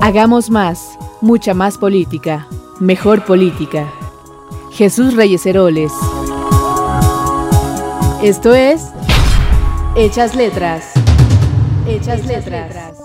Hagamos 0.00 0.48
más, 0.48 0.98
mucha 1.20 1.52
más 1.52 1.76
política, 1.76 2.48
mejor 2.80 3.26
política. 3.26 3.92
Jesús 4.72 5.14
Reyes 5.14 5.44
Heroles. 5.44 5.92
Esto 8.22 8.54
es 8.54 8.80
Hechas 9.94 10.34
Letras. 10.34 10.92
Hechas 11.86 12.24
Letras. 12.24 12.96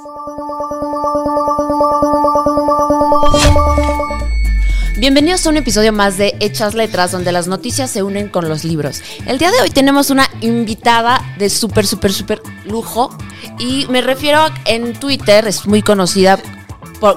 Bienvenidos 4.99 5.45
a 5.45 5.49
un 5.51 5.55
episodio 5.55 5.93
más 5.93 6.17
de 6.17 6.35
Hechas 6.41 6.73
Letras, 6.73 7.13
donde 7.13 7.31
las 7.31 7.47
noticias 7.47 7.89
se 7.89 8.03
unen 8.03 8.27
con 8.27 8.49
los 8.49 8.65
libros. 8.65 9.01
El 9.25 9.37
día 9.37 9.49
de 9.49 9.61
hoy 9.61 9.69
tenemos 9.69 10.09
una 10.09 10.29
invitada 10.41 11.23
de 11.37 11.49
súper, 11.49 11.87
súper, 11.87 12.11
súper 12.11 12.41
lujo. 12.65 13.09
Y 13.59 13.87
me 13.89 14.01
refiero 14.01 14.39
a, 14.39 14.53
en 14.65 14.91
Twitter, 14.91 15.47
es 15.47 15.65
muy 15.65 15.81
conocida 15.81 16.37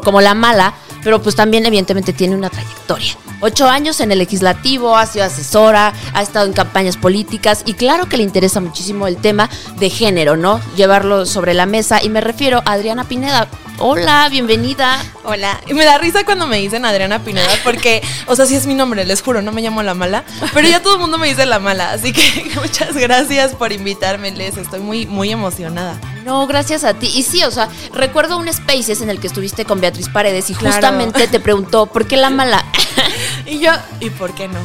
como 0.05 0.21
la 0.21 0.35
mala, 0.35 0.75
pero 1.03 1.21
pues 1.21 1.35
también 1.35 1.67
evidentemente 1.67 2.13
tiene 2.13 2.37
una 2.37 2.51
trayectoria. 2.51 3.17
Ocho 3.41 3.69
años 3.69 3.99
en 3.99 4.13
el 4.13 4.19
legislativo, 4.19 4.97
ha 4.97 5.05
sido 5.05 5.25
asesora, 5.25 5.93
ha 6.15 6.23
estado 6.23 6.47
en 6.47 6.53
campañas 6.53 6.97
políticas 6.97 7.65
y 7.67 7.75
claro 7.75 8.09
que 8.09 8.17
le 8.17 8.23
interesa 8.23 8.61
muchísimo 8.61 9.09
el 9.09 9.17
tema 9.17 9.51
de 9.81 9.91
género, 9.91 10.37
¿no? 10.37 10.61
Llevarlo 10.77 11.27
sobre 11.27 11.53
la 11.53 11.67
mesa 11.67 12.01
y 12.01 12.09
me 12.09 12.21
refiero 12.21 12.63
a 12.65 12.75
Adriana 12.75 13.03
Pineda. 13.03 13.49
Hola, 13.85 14.29
bienvenida. 14.31 15.05
Hola. 15.25 15.61
Y 15.67 15.75
me 15.75 15.85
da 15.85 15.99
risa 15.99 16.25
cuando 16.25 16.47
me 16.47 16.59
dicen 16.59 16.85
Adriana 16.85 17.19
Pineda 17.19 17.51
porque, 17.65 18.01
o 18.29 18.37
sea, 18.37 18.47
sí 18.47 18.55
es 18.55 18.65
mi 18.65 18.75
nombre, 18.75 19.05
les 19.05 19.23
juro, 19.23 19.43
no 19.43 19.51
me 19.51 19.61
llamo 19.61 19.83
La 19.83 19.95
Mala, 19.95 20.23
pero 20.55 20.69
ya 20.69 20.81
todo 20.81 20.95
el 20.95 21.01
mundo 21.01 21.19
me 21.19 21.27
dice 21.27 21.47
La 21.47 21.59
Mala, 21.59 21.91
así 21.91 22.13
que 22.13 22.49
muchas 22.63 22.95
gracias 22.95 23.57
por 23.57 23.73
invitarme, 23.73 24.31
Les, 24.31 24.57
estoy 24.57 24.79
muy, 24.79 25.07
muy 25.07 25.33
emocionada. 25.33 25.99
No, 26.25 26.47
gracias 26.47 26.85
a 26.85 26.95
ti. 26.95 27.11
Y 27.13 27.25
sí, 27.25 27.43
o 27.43 27.51
sea, 27.51 27.69
recuerdo 27.93 28.39
un 28.39 28.53
Spaces 28.53 29.01
en 29.01 29.11
el 29.11 29.19
que 29.19 29.27
estuviste 29.27 29.65
con 29.65 29.81
Beatriz 29.81 30.09
Paredes 30.09 30.49
y 30.51 30.55
justamente 30.55 31.27
te 31.27 31.41
preguntó, 31.41 31.87
¿por 31.87 32.07
qué 32.07 32.17
La 32.17 32.31
Mala? 32.31 32.65
y 33.47 33.59
yo, 33.59 33.73
¿y 33.99 34.11
por 34.11 34.33
qué 34.33 34.47
no? 34.47 34.61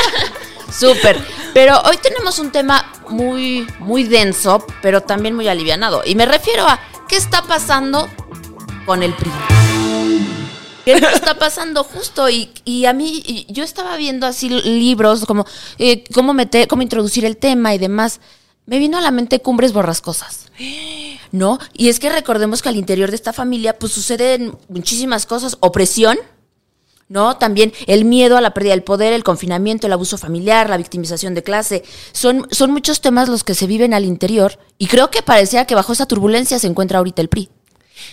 Súper. 0.72 1.22
Pero 1.52 1.78
hoy 1.82 1.98
tenemos 1.98 2.38
un 2.38 2.50
tema 2.50 2.90
muy, 3.10 3.66
muy 3.78 4.04
denso, 4.04 4.66
pero 4.80 5.02
también 5.02 5.36
muy 5.36 5.48
alivianado. 5.48 6.00
Y 6.02 6.14
me 6.14 6.24
refiero 6.24 6.66
a, 6.66 6.80
¿qué 7.08 7.16
está 7.16 7.42
pasando 7.42 8.08
con 8.88 9.02
el 9.02 9.12
PRI. 9.12 9.30
¿Qué 10.86 10.92
está 10.92 11.38
pasando 11.38 11.84
justo? 11.84 12.26
Y, 12.30 12.86
a 12.86 12.94
mí, 12.94 13.44
yo 13.50 13.62
estaba 13.62 13.98
viendo 13.98 14.26
así 14.26 14.48
libros 14.48 15.26
como 15.26 15.44
eh, 15.78 16.04
cómo 16.14 16.32
meter, 16.32 16.66
cómo 16.68 16.80
introducir 16.80 17.26
el 17.26 17.36
tema 17.36 17.74
y 17.74 17.78
demás. 17.78 18.20
Me 18.64 18.78
vino 18.78 18.96
a 18.96 19.02
la 19.02 19.10
mente 19.10 19.40
cumbres 19.40 19.74
borrascosas. 19.74 20.46
¿No? 21.32 21.58
Y 21.74 21.90
es 21.90 22.00
que 22.00 22.08
recordemos 22.08 22.62
que 22.62 22.70
al 22.70 22.76
interior 22.76 23.10
de 23.10 23.16
esta 23.16 23.34
familia, 23.34 23.78
pues 23.78 23.92
suceden 23.92 24.56
muchísimas 24.70 25.26
cosas. 25.26 25.58
Opresión, 25.60 26.16
¿no? 27.10 27.36
También 27.36 27.74
el 27.86 28.06
miedo 28.06 28.38
a 28.38 28.40
la 28.40 28.54
pérdida 28.54 28.72
del 28.72 28.84
poder, 28.84 29.12
el 29.12 29.22
confinamiento, 29.22 29.86
el 29.86 29.92
abuso 29.92 30.16
familiar, 30.16 30.70
la 30.70 30.78
victimización 30.78 31.34
de 31.34 31.42
clase. 31.42 31.84
Son, 32.12 32.46
son 32.50 32.70
muchos 32.70 33.02
temas 33.02 33.28
los 33.28 33.44
que 33.44 33.54
se 33.54 33.66
viven 33.66 33.92
al 33.92 34.06
interior. 34.06 34.58
Y 34.78 34.86
creo 34.86 35.10
que 35.10 35.20
parecía 35.20 35.66
que 35.66 35.74
bajo 35.74 35.92
esa 35.92 36.06
turbulencia 36.06 36.58
se 36.58 36.68
encuentra 36.68 36.96
ahorita 36.96 37.20
el 37.20 37.28
PRI. 37.28 37.50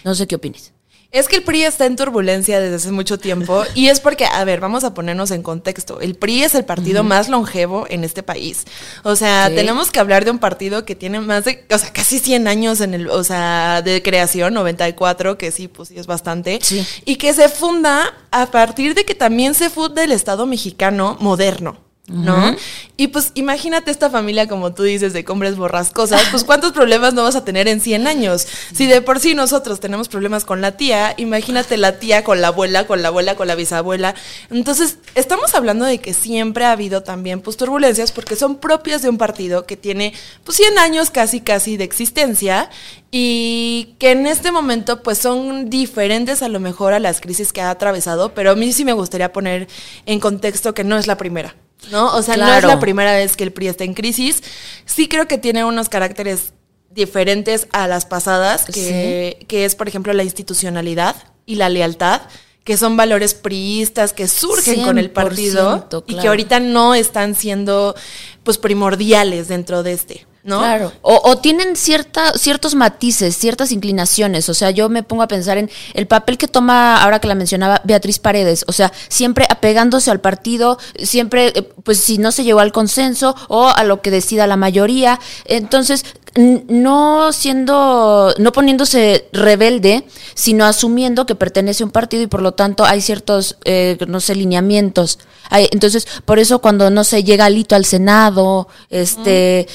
No 0.03 0.15
sé 0.15 0.27
qué 0.27 0.35
opines. 0.35 0.73
Es 1.15 1.29
que 1.29 1.37
el 1.37 1.43
PRI 1.43 1.63
está 1.63 1.85
en 1.85 1.95
turbulencia 1.95 2.59
desde 2.59 2.75
hace 2.75 2.91
mucho 2.91 3.17
tiempo 3.17 3.63
y 3.73 3.87
es 3.87 4.01
porque, 4.01 4.25
a 4.25 4.43
ver, 4.43 4.59
vamos 4.59 4.83
a 4.83 4.93
ponernos 4.93 5.31
en 5.31 5.43
contexto. 5.43 6.01
El 6.01 6.15
PRI 6.15 6.43
es 6.43 6.55
el 6.55 6.65
partido 6.65 7.05
más 7.05 7.29
longevo 7.29 7.85
en 7.89 8.03
este 8.03 8.21
país. 8.21 8.65
O 9.03 9.15
sea, 9.15 9.49
tenemos 9.55 9.91
que 9.91 10.01
hablar 10.01 10.25
de 10.25 10.31
un 10.31 10.39
partido 10.39 10.83
que 10.83 10.93
tiene 10.93 11.21
más 11.21 11.45
de, 11.45 11.65
o 11.71 11.77
sea, 11.77 11.93
casi 11.93 12.19
100 12.19 12.49
años 12.49 12.81
en 12.81 12.93
el, 12.93 13.09
o 13.09 13.23
sea, 13.23 13.81
de 13.81 14.03
creación, 14.03 14.53
94, 14.53 15.37
que 15.37 15.51
sí, 15.51 15.69
pues 15.69 15.87
sí 15.87 15.97
es 15.97 16.05
bastante. 16.05 16.59
Y 17.05 17.15
que 17.15 17.33
se 17.33 17.47
funda 17.47 18.13
a 18.31 18.51
partir 18.51 18.93
de 18.93 19.05
que 19.05 19.15
también 19.15 19.53
se 19.53 19.69
funda 19.69 20.03
el 20.03 20.11
Estado 20.11 20.45
mexicano 20.45 21.15
moderno. 21.21 21.77
¿No? 22.07 22.55
Y 22.97 23.07
pues 23.07 23.31
imagínate 23.33 23.89
esta 23.89 24.09
familia, 24.09 24.47
como 24.47 24.73
tú 24.73 24.83
dices, 24.83 25.11
de 25.11 25.25
cumbres 25.25 25.57
borrascosas, 25.57 26.21
pues 26.31 26.43
cuántos 26.43 26.71
problemas 26.71 27.13
no 27.13 27.23
vas 27.23 27.35
a 27.35 27.43
tener 27.43 27.67
en 27.67 27.81
100 27.81 28.07
años. 28.07 28.47
Si 28.73 28.85
de 28.85 29.01
por 29.01 29.19
sí 29.19 29.33
nosotros 29.33 29.79
tenemos 29.79 30.07
problemas 30.07 30.45
con 30.45 30.61
la 30.61 30.77
tía, 30.77 31.15
imagínate 31.17 31.77
la 31.77 31.99
tía 31.99 32.23
con 32.23 32.41
la 32.41 32.49
abuela, 32.49 32.85
con 32.85 33.01
la 33.01 33.07
abuela, 33.07 33.35
con 33.35 33.47
la 33.47 33.55
bisabuela. 33.55 34.13
Entonces, 34.51 34.99
estamos 35.15 35.55
hablando 35.55 35.85
de 35.85 35.99
que 35.99 36.13
siempre 36.13 36.65
ha 36.65 36.71
habido 36.71 37.01
también 37.01 37.41
pues 37.41 37.57
turbulencias 37.57 38.11
porque 38.11 38.35
son 38.35 38.57
propias 38.57 39.01
de 39.01 39.09
un 39.09 39.17
partido 39.17 39.65
que 39.65 39.75
tiene 39.75 40.13
pues 40.43 40.57
100 40.57 40.77
años 40.77 41.09
casi 41.09 41.41
casi 41.41 41.75
de 41.75 41.85
existencia 41.85 42.69
y 43.11 43.95
que 43.97 44.11
en 44.11 44.27
este 44.27 44.51
momento 44.51 45.01
pues 45.01 45.17
son 45.17 45.69
diferentes 45.69 46.43
a 46.43 46.49
lo 46.49 46.59
mejor 46.59 46.93
a 46.93 46.99
las 46.99 47.19
crisis 47.19 47.51
que 47.51 47.61
ha 47.61 47.71
atravesado, 47.71 48.33
pero 48.33 48.51
a 48.51 48.55
mí 48.55 48.71
sí 48.73 48.85
me 48.85 48.93
gustaría 48.93 49.33
poner 49.33 49.67
en 50.05 50.19
contexto 50.19 50.73
que 50.73 50.83
no 50.83 50.97
es 50.97 51.07
la 51.07 51.17
primera. 51.17 51.55
¿No? 51.91 52.15
O 52.15 52.21
sea, 52.21 52.37
no 52.37 52.53
es 52.53 52.63
la 52.63 52.79
primera 52.79 53.13
vez 53.13 53.35
que 53.35 53.43
el 53.43 53.51
PRI 53.51 53.67
está 53.67 53.83
en 53.83 53.93
crisis. 53.93 54.43
Sí 54.85 55.07
creo 55.07 55.27
que 55.27 55.37
tiene 55.37 55.63
unos 55.65 55.89
caracteres 55.89 56.53
diferentes 56.89 57.67
a 57.71 57.87
las 57.87 58.05
pasadas, 58.05 58.65
que, 58.65 59.45
que 59.47 59.65
es, 59.65 59.75
por 59.75 59.87
ejemplo, 59.87 60.13
la 60.13 60.23
institucionalidad 60.23 61.15
y 61.45 61.55
la 61.55 61.69
lealtad 61.69 62.21
que 62.65 62.77
son 62.77 62.97
valores 62.97 63.35
priistas 63.35 64.11
que 64.11 64.27
surgen 64.27 64.83
con 64.83 64.97
el 64.97 65.11
partido 65.11 65.87
y 66.07 66.15
que 66.17 66.27
ahorita 66.27 66.59
no 66.59 66.95
están 66.95 67.35
siendo 67.35 67.95
pues 68.43 68.57
primordiales 68.57 69.47
dentro 69.47 69.83
de 69.83 69.93
este. 69.93 70.25
¿No? 70.45 70.59
Claro. 70.59 70.93
O, 71.01 71.37
tienen 71.39 71.75
cierta, 71.75 72.33
ciertos 72.33 72.75
matices, 72.75 73.35
ciertas 73.35 73.71
inclinaciones. 73.71 74.47
O 74.47 74.53
sea, 74.53 74.69
yo 74.69 74.89
me 74.89 75.01
pongo 75.01 75.23
a 75.23 75.27
pensar 75.27 75.57
en 75.57 75.71
el 75.95 76.05
papel 76.05 76.37
que 76.37 76.47
toma, 76.47 77.01
ahora 77.01 77.19
que 77.19 77.27
la 77.27 77.33
mencionaba, 77.33 77.81
Beatriz 77.83 78.19
Paredes. 78.19 78.63
O 78.67 78.71
sea, 78.71 78.93
siempre 79.09 79.47
apegándose 79.49 80.11
al 80.11 80.21
partido, 80.21 80.77
siempre, 81.01 81.47
eh, 81.47 81.63
pues 81.83 81.99
si 81.99 82.19
no 82.19 82.31
se 82.31 82.43
llegó 82.43 82.59
al 82.59 82.71
consenso 82.71 83.35
o 83.47 83.69
a 83.69 83.83
lo 83.83 84.01
que 84.01 84.11
decida 84.11 84.45
la 84.45 84.55
mayoría. 84.55 85.19
Entonces, 85.45 86.05
no 86.35 87.31
siendo, 87.31 88.33
no 88.37 88.51
poniéndose 88.51 89.29
rebelde, 89.31 90.05
sino 90.33 90.65
asumiendo 90.65 91.25
que 91.25 91.35
pertenece 91.35 91.83
a 91.83 91.85
un 91.85 91.91
partido 91.91 92.23
y 92.23 92.27
por 92.27 92.41
lo 92.41 92.53
tanto 92.53 92.83
hay 92.83 93.01
ciertos, 93.01 93.57
eh, 93.63 93.97
no 94.07 94.19
sé, 94.19 94.35
lineamientos. 94.35 95.19
entonces, 95.49 96.07
por 96.25 96.39
eso 96.39 96.59
cuando 96.59 96.89
no 96.89 97.03
se 97.03 97.23
llega 97.23 97.45
alito 97.45 97.75
al 97.75 97.85
Senado, 97.85 98.67
este, 98.89 99.67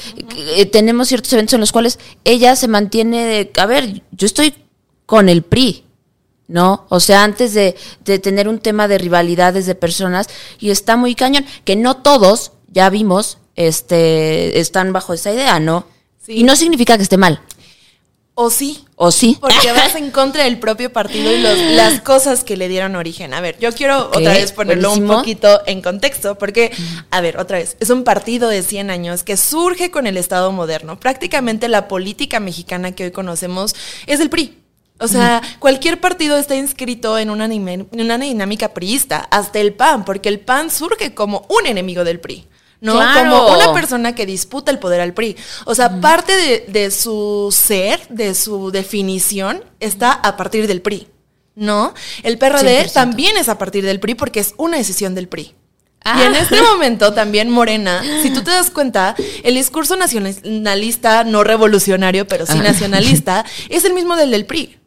eh, 0.55 0.65
tenemos 0.67 1.07
ciertos 1.07 1.33
eventos 1.33 1.55
en 1.55 1.61
los 1.61 1.71
cuales 1.71 1.97
ella 2.23 2.55
se 2.55 2.67
mantiene 2.67 3.25
de, 3.25 3.51
a 3.57 3.65
ver, 3.65 4.03
yo 4.11 4.25
estoy 4.25 4.53
con 5.05 5.29
el 5.29 5.41
PRI. 5.41 5.85
¿no? 6.47 6.85
O 6.89 6.99
sea, 6.99 7.23
antes 7.23 7.53
de, 7.53 7.77
de 8.03 8.19
tener 8.19 8.49
un 8.49 8.59
tema 8.59 8.89
de 8.89 8.97
rivalidades 8.97 9.65
de 9.65 9.73
personas, 9.73 10.27
y 10.59 10.69
está 10.69 10.97
muy 10.97 11.15
cañón, 11.15 11.45
que 11.63 11.77
no 11.77 11.95
todos, 11.95 12.51
ya 12.67 12.89
vimos, 12.89 13.37
este, 13.55 14.59
están 14.59 14.91
bajo 14.91 15.13
esa 15.13 15.31
idea, 15.31 15.61
¿no? 15.61 15.85
Y 16.27 16.43
no 16.43 16.55
significa 16.55 16.97
que 16.97 17.03
esté 17.03 17.17
mal. 17.17 17.41
O 18.33 18.49
sí. 18.49 18.85
O 18.95 19.11
sí. 19.11 19.37
Porque 19.39 19.71
vas 19.75 19.95
en 19.95 20.09
contra 20.11 20.45
del 20.45 20.57
propio 20.57 20.91
partido 20.91 21.31
y 21.31 21.41
las 21.75 22.01
cosas 22.01 22.43
que 22.43 22.57
le 22.57 22.69
dieron 22.69 22.95
origen. 22.95 23.33
A 23.33 23.41
ver, 23.41 23.57
yo 23.59 23.73
quiero 23.73 24.07
otra 24.07 24.33
vez 24.33 24.51
ponerlo 24.51 24.93
un 24.93 25.07
poquito 25.07 25.61
en 25.65 25.81
contexto, 25.81 26.37
porque, 26.37 26.71
a 27.11 27.21
ver, 27.21 27.37
otra 27.37 27.57
vez, 27.57 27.77
es 27.79 27.89
un 27.89 28.03
partido 28.03 28.47
de 28.49 28.63
100 28.63 28.89
años 28.89 29.23
que 29.23 29.37
surge 29.37 29.91
con 29.91 30.07
el 30.07 30.17
Estado 30.17 30.51
moderno. 30.51 30.99
Prácticamente 30.99 31.67
la 31.67 31.87
política 31.87 32.39
mexicana 32.39 32.93
que 32.93 33.05
hoy 33.05 33.11
conocemos 33.11 33.75
es 34.07 34.19
el 34.19 34.29
PRI. 34.29 34.57
O 34.99 35.07
sea, 35.07 35.41
cualquier 35.57 35.99
partido 35.99 36.37
está 36.37 36.55
inscrito 36.55 37.17
en 37.17 37.31
una, 37.31 37.45
en 37.45 37.87
una 37.91 38.17
dinámica 38.19 38.71
priista, 38.71 39.27
hasta 39.31 39.59
el 39.59 39.73
PAN, 39.73 40.05
porque 40.05 40.29
el 40.29 40.39
PAN 40.39 40.69
surge 40.69 41.15
como 41.15 41.47
un 41.49 41.65
enemigo 41.65 42.03
del 42.03 42.19
PRI. 42.19 42.47
¿No? 42.81 42.93
Como 42.93 43.53
una 43.53 43.73
persona 43.73 44.13
que 44.13 44.25
disputa 44.25 44.71
el 44.71 44.79
poder 44.79 44.99
al 44.99 45.13
PRI. 45.13 45.37
O 45.65 45.75
sea, 45.75 46.01
parte 46.01 46.65
de, 46.67 46.91
su 46.91 47.55
ser, 47.55 48.05
de 48.09 48.35
su 48.35 48.71
definición, 48.71 49.63
está 49.79 50.11
a 50.11 50.35
partir 50.35 50.67
del 50.67 50.81
PRI, 50.81 51.07
¿no? 51.55 51.93
El 52.23 52.37
PRD 52.37 52.89
también 52.93 53.37
es 53.37 53.47
a 53.47 53.57
partir 53.57 53.85
del 53.85 53.99
PRI 53.99 54.15
porque 54.15 54.39
es 54.39 54.53
una 54.57 54.77
decisión 54.77 55.15
del 55.15 55.29
PRI. 55.29 55.55
Y 56.03 56.21
en 56.23 56.33
ah. 56.33 56.39
este 56.39 56.61
momento 56.73 57.13
también 57.13 57.49
Morena, 57.51 58.01
si 58.23 58.31
tú 58.31 58.41
te 58.41 58.49
das 58.49 58.71
cuenta, 58.71 59.15
el 59.43 59.53
discurso 59.53 59.95
nacionalista, 59.95 61.23
no 61.23 61.43
revolucionario, 61.43 62.27
pero 62.27 62.47
sí 62.47 62.57
nacionalista, 62.57 63.45
es 63.69 63.85
el 63.85 63.93
mismo 63.93 64.15
del 64.15 64.31
del 64.31 64.45
PRI. 64.47 64.80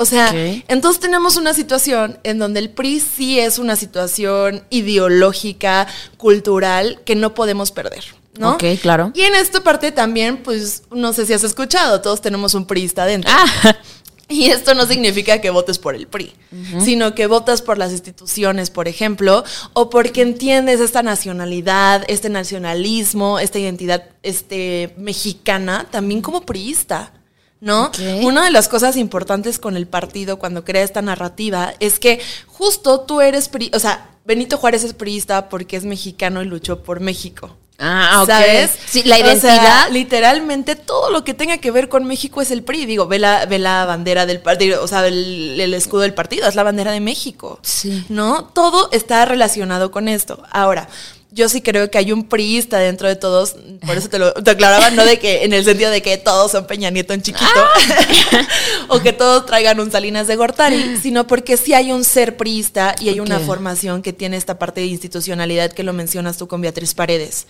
O 0.00 0.06
sea, 0.06 0.32
entonces 0.68 0.98
tenemos 0.98 1.36
una 1.36 1.52
situación 1.52 2.18
en 2.22 2.38
donde 2.38 2.60
el 2.60 2.70
PRI 2.70 3.00
sí 3.00 3.38
es 3.38 3.58
una 3.58 3.76
situación 3.76 4.64
ideológica, 4.70 5.86
cultural, 6.16 7.02
que 7.04 7.14
no 7.16 7.34
podemos 7.34 7.70
perder. 7.70 8.04
¿no? 8.38 8.52
Ok, 8.52 8.64
claro. 8.80 9.12
Y 9.14 9.20
en 9.20 9.34
esta 9.34 9.62
parte 9.62 9.92
también, 9.92 10.38
pues, 10.38 10.84
no 10.90 11.12
sé 11.12 11.26
si 11.26 11.34
has 11.34 11.44
escuchado, 11.44 12.00
todos 12.00 12.22
tenemos 12.22 12.54
un 12.54 12.64
priista 12.64 13.02
adentro. 13.02 13.30
Ah. 13.30 13.76
Y 14.30 14.46
esto 14.46 14.74
no 14.74 14.86
significa 14.86 15.40
que 15.40 15.50
votes 15.50 15.80
por 15.80 15.96
el 15.96 16.06
PRI, 16.06 16.32
sino 16.78 17.16
que 17.16 17.26
votas 17.26 17.62
por 17.62 17.78
las 17.78 17.90
instituciones, 17.90 18.70
por 18.70 18.86
ejemplo, 18.86 19.42
o 19.72 19.90
porque 19.90 20.22
entiendes 20.22 20.78
esta 20.78 21.02
nacionalidad, 21.02 22.04
este 22.06 22.28
nacionalismo, 22.28 23.40
esta 23.40 23.58
identidad 23.58 24.04
este, 24.22 24.94
mexicana, 24.96 25.88
también 25.90 26.22
como 26.22 26.42
priista. 26.42 27.12
¿No? 27.60 27.90
Una 28.22 28.44
de 28.44 28.50
las 28.50 28.68
cosas 28.68 28.96
importantes 28.96 29.58
con 29.58 29.76
el 29.76 29.86
partido 29.86 30.38
cuando 30.38 30.64
crea 30.64 30.82
esta 30.82 31.02
narrativa 31.02 31.74
es 31.80 31.98
que 31.98 32.20
justo 32.46 33.00
tú 33.00 33.20
eres, 33.20 33.48
pri 33.48 33.70
o 33.74 33.78
sea, 33.78 34.10
Benito 34.24 34.56
Juárez 34.56 34.84
es 34.84 34.94
priista 34.94 35.48
porque 35.48 35.76
es 35.76 35.84
mexicano 35.84 36.42
y 36.42 36.46
luchó 36.46 36.82
por 36.82 37.00
México. 37.00 37.56
Ah, 37.82 38.20
ok. 38.22 38.28
¿Sabes? 38.28 38.70
Sí, 38.86 39.02
la 39.04 39.18
identidad. 39.18 39.88
literalmente 39.90 40.76
todo 40.76 41.10
lo 41.10 41.24
que 41.24 41.32
tenga 41.32 41.58
que 41.58 41.70
ver 41.70 41.88
con 41.88 42.04
México 42.04 42.42
es 42.42 42.50
el 42.50 42.62
PRI. 42.62 42.84
Digo, 42.84 43.06
ve 43.06 43.18
la, 43.18 43.46
ve 43.46 43.58
la 43.58 43.86
bandera 43.86 44.26
del 44.26 44.40
partido, 44.40 44.84
o 44.84 44.86
sea, 44.86 45.06
el, 45.06 45.58
el, 45.58 45.72
escudo 45.72 46.02
del 46.02 46.12
partido, 46.12 46.46
es 46.46 46.54
la 46.54 46.62
bandera 46.62 46.92
de 46.92 47.00
México. 47.00 47.58
Sí. 47.62 48.04
¿No? 48.10 48.44
Todo 48.44 48.90
está 48.92 49.24
relacionado 49.24 49.90
con 49.90 50.08
esto. 50.08 50.42
Ahora, 50.50 50.88
yo 51.32 51.48
sí 51.48 51.62
creo 51.62 51.90
que 51.90 51.98
hay 51.98 52.12
un 52.12 52.28
priista 52.28 52.78
dentro 52.78 53.06
de 53.06 53.16
todos, 53.16 53.56
por 53.86 53.96
eso 53.96 54.08
te 54.08 54.18
lo 54.18 54.28
aclaraba, 54.28 54.90
no 54.90 55.04
de 55.04 55.18
que 55.18 55.44
en 55.44 55.52
el 55.52 55.64
sentido 55.64 55.90
de 55.90 56.02
que 56.02 56.16
todos 56.16 56.50
son 56.52 56.66
Peña 56.66 56.90
Nieto 56.90 57.12
en 57.12 57.22
chiquito 57.22 57.46
ah. 57.54 58.46
o 58.88 59.00
que 59.00 59.12
todos 59.12 59.46
traigan 59.46 59.78
un 59.80 59.92
Salinas 59.92 60.26
de 60.26 60.36
Gortari, 60.36 60.96
sino 61.02 61.26
porque 61.26 61.56
sí 61.56 61.72
hay 61.72 61.92
un 61.92 62.04
ser 62.04 62.36
priista 62.36 62.94
y 63.00 63.08
hay 63.08 63.20
una 63.20 63.38
formación 63.38 64.02
que 64.02 64.12
tiene 64.12 64.36
esta 64.36 64.58
parte 64.58 64.80
de 64.80 64.86
institucionalidad 64.86 65.72
que 65.72 65.82
lo 65.82 65.92
mencionas 65.92 66.36
tú 66.36 66.48
con 66.48 66.60
Beatriz 66.60 66.94
Paredes. 66.94 67.46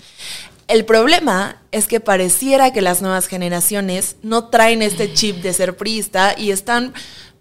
El 0.69 0.85
problema 0.85 1.61
es 1.73 1.87
que 1.87 1.99
pareciera 1.99 2.73
que 2.73 2.81
las 2.81 3.03
nuevas 3.03 3.27
generaciones 3.27 4.17
no 4.23 4.49
traen 4.49 4.83
este 4.83 5.13
chip 5.13 5.43
de 5.43 5.53
ser 5.53 5.77
priista 5.77 6.35
y 6.39 6.53
están 6.53 6.95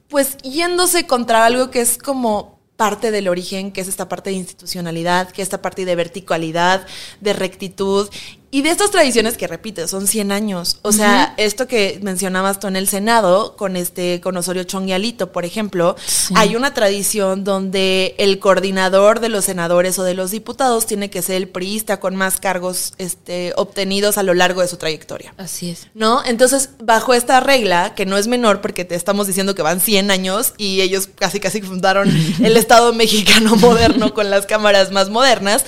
pues 0.08 0.38
yéndose 0.38 1.06
contra 1.06 1.46
algo 1.46 1.70
que 1.70 1.82
es 1.82 1.98
como 1.98 2.59
parte 2.80 3.12
del 3.12 3.28
origen, 3.28 3.74
que 3.74 3.82
es 3.82 3.90
esta 3.90 4.08
parte 4.08 4.30
de 4.30 4.38
institucionalidad, 4.38 5.32
que 5.32 5.42
es 5.42 5.48
esta 5.48 5.62
parte 5.62 5.84
de 5.84 5.96
verticalidad, 5.96 6.88
de 7.20 7.34
rectitud 7.34 8.08
y 8.52 8.64
de 8.64 8.72
estas 8.72 8.90
tradiciones 8.90 9.38
que 9.38 9.48
repite, 9.48 9.88
son 9.88 10.08
100 10.08 10.32
años. 10.32 10.80
O 10.82 10.92
sea, 10.92 11.36
esto 11.38 11.68
que 11.68 12.00
mencionabas 12.02 12.60
tú 12.60 12.68
en 12.68 12.76
el 12.76 12.88
Senado, 12.88 13.56
con 13.56 13.76
este, 13.76 14.22
con 14.22 14.36
Osorio 14.38 14.64
Chong 14.64 14.88
y 14.90 14.94
Alito, 14.94 15.32
por 15.32 15.46
ejemplo, 15.46 15.96
hay 16.34 16.56
una 16.56 16.74
tradición 16.74 17.44
donde 17.44 18.16
el 18.18 18.40
coordinador 18.40 19.20
de 19.20 19.30
los 19.30 19.46
senadores 19.46 20.00
o 20.00 20.04
de 20.04 20.16
los 20.16 20.32
diputados 20.32 20.88
tiene 20.88 21.12
que 21.12 21.22
ser 21.22 21.36
el 21.36 21.48
priista 21.48 22.00
con 22.00 22.16
más 22.16 22.40
cargos 22.40 22.94
este, 22.98 23.54
obtenidos 23.56 24.18
a 24.18 24.24
lo 24.24 24.34
largo 24.34 24.62
de 24.62 24.68
su 24.68 24.78
trayectoria. 24.78 25.34
Así 25.38 25.70
es. 25.70 25.88
¿No? 25.94 26.24
Entonces, 26.26 26.72
bajo 26.80 27.14
esta 27.14 27.40
regla, 27.40 27.94
que 27.94 28.08
no 28.08 28.18
es 28.18 28.28
menor 28.28 28.62
porque 28.62 28.84
te 28.84 28.96
estamos 28.96 29.28
diciendo 29.28 29.54
que 29.54 29.62
van 29.62 29.80
100 29.80 30.10
años 30.10 30.54
y 30.58 30.82
ellos 30.82 31.08
casi 31.14 31.40
casi 31.40 31.62
fundaron 31.62 32.10
el 32.44 32.58
Estado 32.58 32.94
mexicano 32.94 33.56
moderno 33.58 34.16
con 34.16 34.32
las 34.32 34.48
cámaras 34.48 34.92
más 34.92 35.10
modernas, 35.10 35.66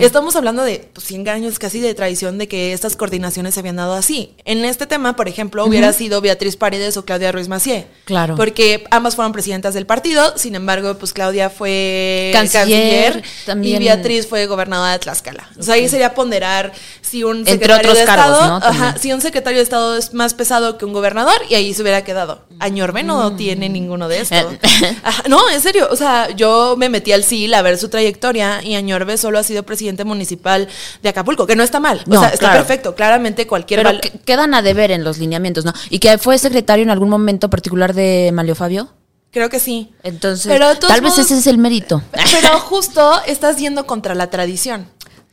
estamos 0.00 0.34
hablando 0.34 0.62
de 0.62 0.88
pues, 0.94 1.06
100 1.06 1.28
años 1.28 1.58
casi 1.58 1.80
de 1.80 1.94
tradición 1.94 2.21
de 2.30 2.46
que 2.46 2.72
estas 2.72 2.94
coordinaciones 2.94 3.54
se 3.54 3.60
habían 3.60 3.76
dado 3.76 3.94
así. 3.94 4.34
En 4.44 4.64
este 4.64 4.86
tema, 4.86 5.16
por 5.16 5.28
ejemplo, 5.28 5.64
hubiera 5.64 5.92
sido 5.92 6.20
Beatriz 6.20 6.56
Paredes 6.56 6.96
o 6.96 7.04
Claudia 7.04 7.32
Ruiz 7.32 7.48
Macié. 7.48 7.86
Claro. 8.04 8.36
Porque 8.36 8.84
ambas 8.90 9.16
fueron 9.16 9.32
presidentas 9.32 9.74
del 9.74 9.86
partido, 9.86 10.36
sin 10.38 10.54
embargo, 10.54 10.94
pues 10.98 11.12
Claudia 11.12 11.50
fue 11.50 12.30
canciller, 12.32 13.22
y 13.62 13.78
Beatriz 13.78 14.26
fue 14.26 14.46
gobernadora 14.46 14.92
de 14.92 14.98
Tlaxcala. 15.00 15.48
O 15.58 15.62
sea, 15.62 15.74
ahí 15.74 15.88
sería 15.88 16.14
ponderar 16.14 16.72
si 17.00 17.24
un 17.24 17.44
secretario 17.44 17.92
de 17.92 18.00
Estado, 18.00 18.60
si 19.00 19.12
un 19.12 19.20
secretario 19.20 19.58
de 19.58 19.64
Estado 19.64 19.96
es 19.96 20.14
más 20.14 20.34
pesado 20.34 20.78
que 20.78 20.84
un 20.84 20.92
gobernador 20.92 21.40
y 21.48 21.54
ahí 21.54 21.74
se 21.74 21.82
hubiera 21.82 22.04
quedado. 22.04 22.42
Añorbe 22.62 23.02
no 23.02 23.30
mm. 23.30 23.36
tiene 23.36 23.68
ninguno 23.68 24.08
de 24.08 24.20
estos. 24.20 24.46
no, 25.28 25.50
en 25.50 25.60
serio, 25.60 25.88
o 25.90 25.96
sea, 25.96 26.30
yo 26.30 26.76
me 26.78 26.88
metí 26.88 27.12
al 27.12 27.24
CIL 27.24 27.52
a 27.54 27.62
ver 27.62 27.76
su 27.76 27.88
trayectoria 27.88 28.62
y 28.62 28.74
Añorbe 28.76 29.18
solo 29.18 29.38
ha 29.38 29.42
sido 29.42 29.64
presidente 29.64 30.04
municipal 30.04 30.68
de 31.02 31.08
Acapulco, 31.08 31.46
que 31.46 31.56
no 31.56 31.62
está 31.62 31.80
mal. 31.80 32.02
No, 32.06 32.18
o 32.18 32.20
sea, 32.20 32.30
está 32.30 32.52
perfecto. 32.52 32.94
Claramente 32.94 33.46
cualquier... 33.46 33.82
Pero 33.82 33.98
quedan 34.24 34.54
a 34.54 34.62
deber 34.62 34.90
en 34.92 35.04
los 35.04 35.18
lineamientos, 35.18 35.64
¿no? 35.64 35.72
¿Y 35.90 35.98
que 35.98 36.16
fue 36.18 36.38
secretario 36.38 36.84
en 36.84 36.90
algún 36.90 37.08
momento 37.08 37.50
particular 37.50 37.94
de 37.94 38.30
Malio 38.32 38.54
Fabio? 38.54 38.90
Creo 39.32 39.48
que 39.48 39.58
sí. 39.58 39.92
Entonces, 40.02 40.60
tal 40.80 41.00
vez 41.00 41.18
ese 41.18 41.38
es 41.38 41.46
el 41.46 41.58
mérito. 41.58 42.02
Pero 42.12 42.58
justo 42.60 43.20
estás 43.26 43.56
yendo 43.56 43.86
contra 43.86 44.14
la 44.14 44.28
tradición. 44.28 44.86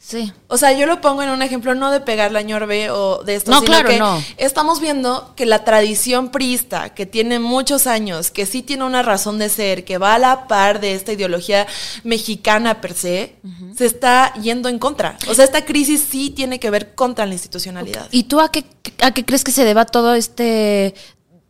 Sí. 0.09 0.33
O 0.47 0.57
sea, 0.57 0.73
yo 0.73 0.87
lo 0.87 1.01
pongo 1.01 1.21
en 1.21 1.29
un 1.29 1.43
ejemplo 1.43 1.75
no 1.75 1.91
de 1.91 1.99
pegar 1.99 2.31
la 2.31 2.41
ñorbe 2.41 2.89
o 2.89 3.21
de 3.23 3.35
esto, 3.35 3.51
no, 3.51 3.61
claro, 3.61 3.95
no. 3.99 4.23
estamos 4.37 4.79
viendo 4.79 5.33
que 5.35 5.45
la 5.45 5.63
tradición 5.63 6.29
priista, 6.29 6.95
que 6.95 7.05
tiene 7.05 7.37
muchos 7.37 7.85
años, 7.85 8.31
que 8.31 8.47
sí 8.47 8.63
tiene 8.63 8.85
una 8.85 9.03
razón 9.03 9.37
de 9.37 9.49
ser, 9.49 9.85
que 9.85 9.99
va 9.99 10.15
a 10.15 10.17
la 10.17 10.47
par 10.47 10.81
de 10.81 10.95
esta 10.95 11.13
ideología 11.13 11.67
mexicana 12.03 12.81
per 12.81 12.95
se, 12.95 13.35
se 13.77 13.85
está 13.85 14.33
yendo 14.41 14.67
en 14.67 14.79
contra. 14.79 15.15
O 15.27 15.35
sea, 15.35 15.45
esta 15.45 15.63
crisis 15.63 16.03
sí 16.09 16.31
tiene 16.31 16.59
que 16.59 16.71
ver 16.71 16.95
contra 16.95 17.27
la 17.27 17.33
institucionalidad. 17.33 18.07
¿Y 18.09 18.23
tú 18.23 18.39
a 18.39 18.49
qué, 18.49 18.65
a 19.01 19.11
qué 19.11 19.23
crees 19.23 19.43
que 19.43 19.51
se 19.51 19.63
deba 19.63 19.85
todo 19.85 20.15
este 20.15 20.95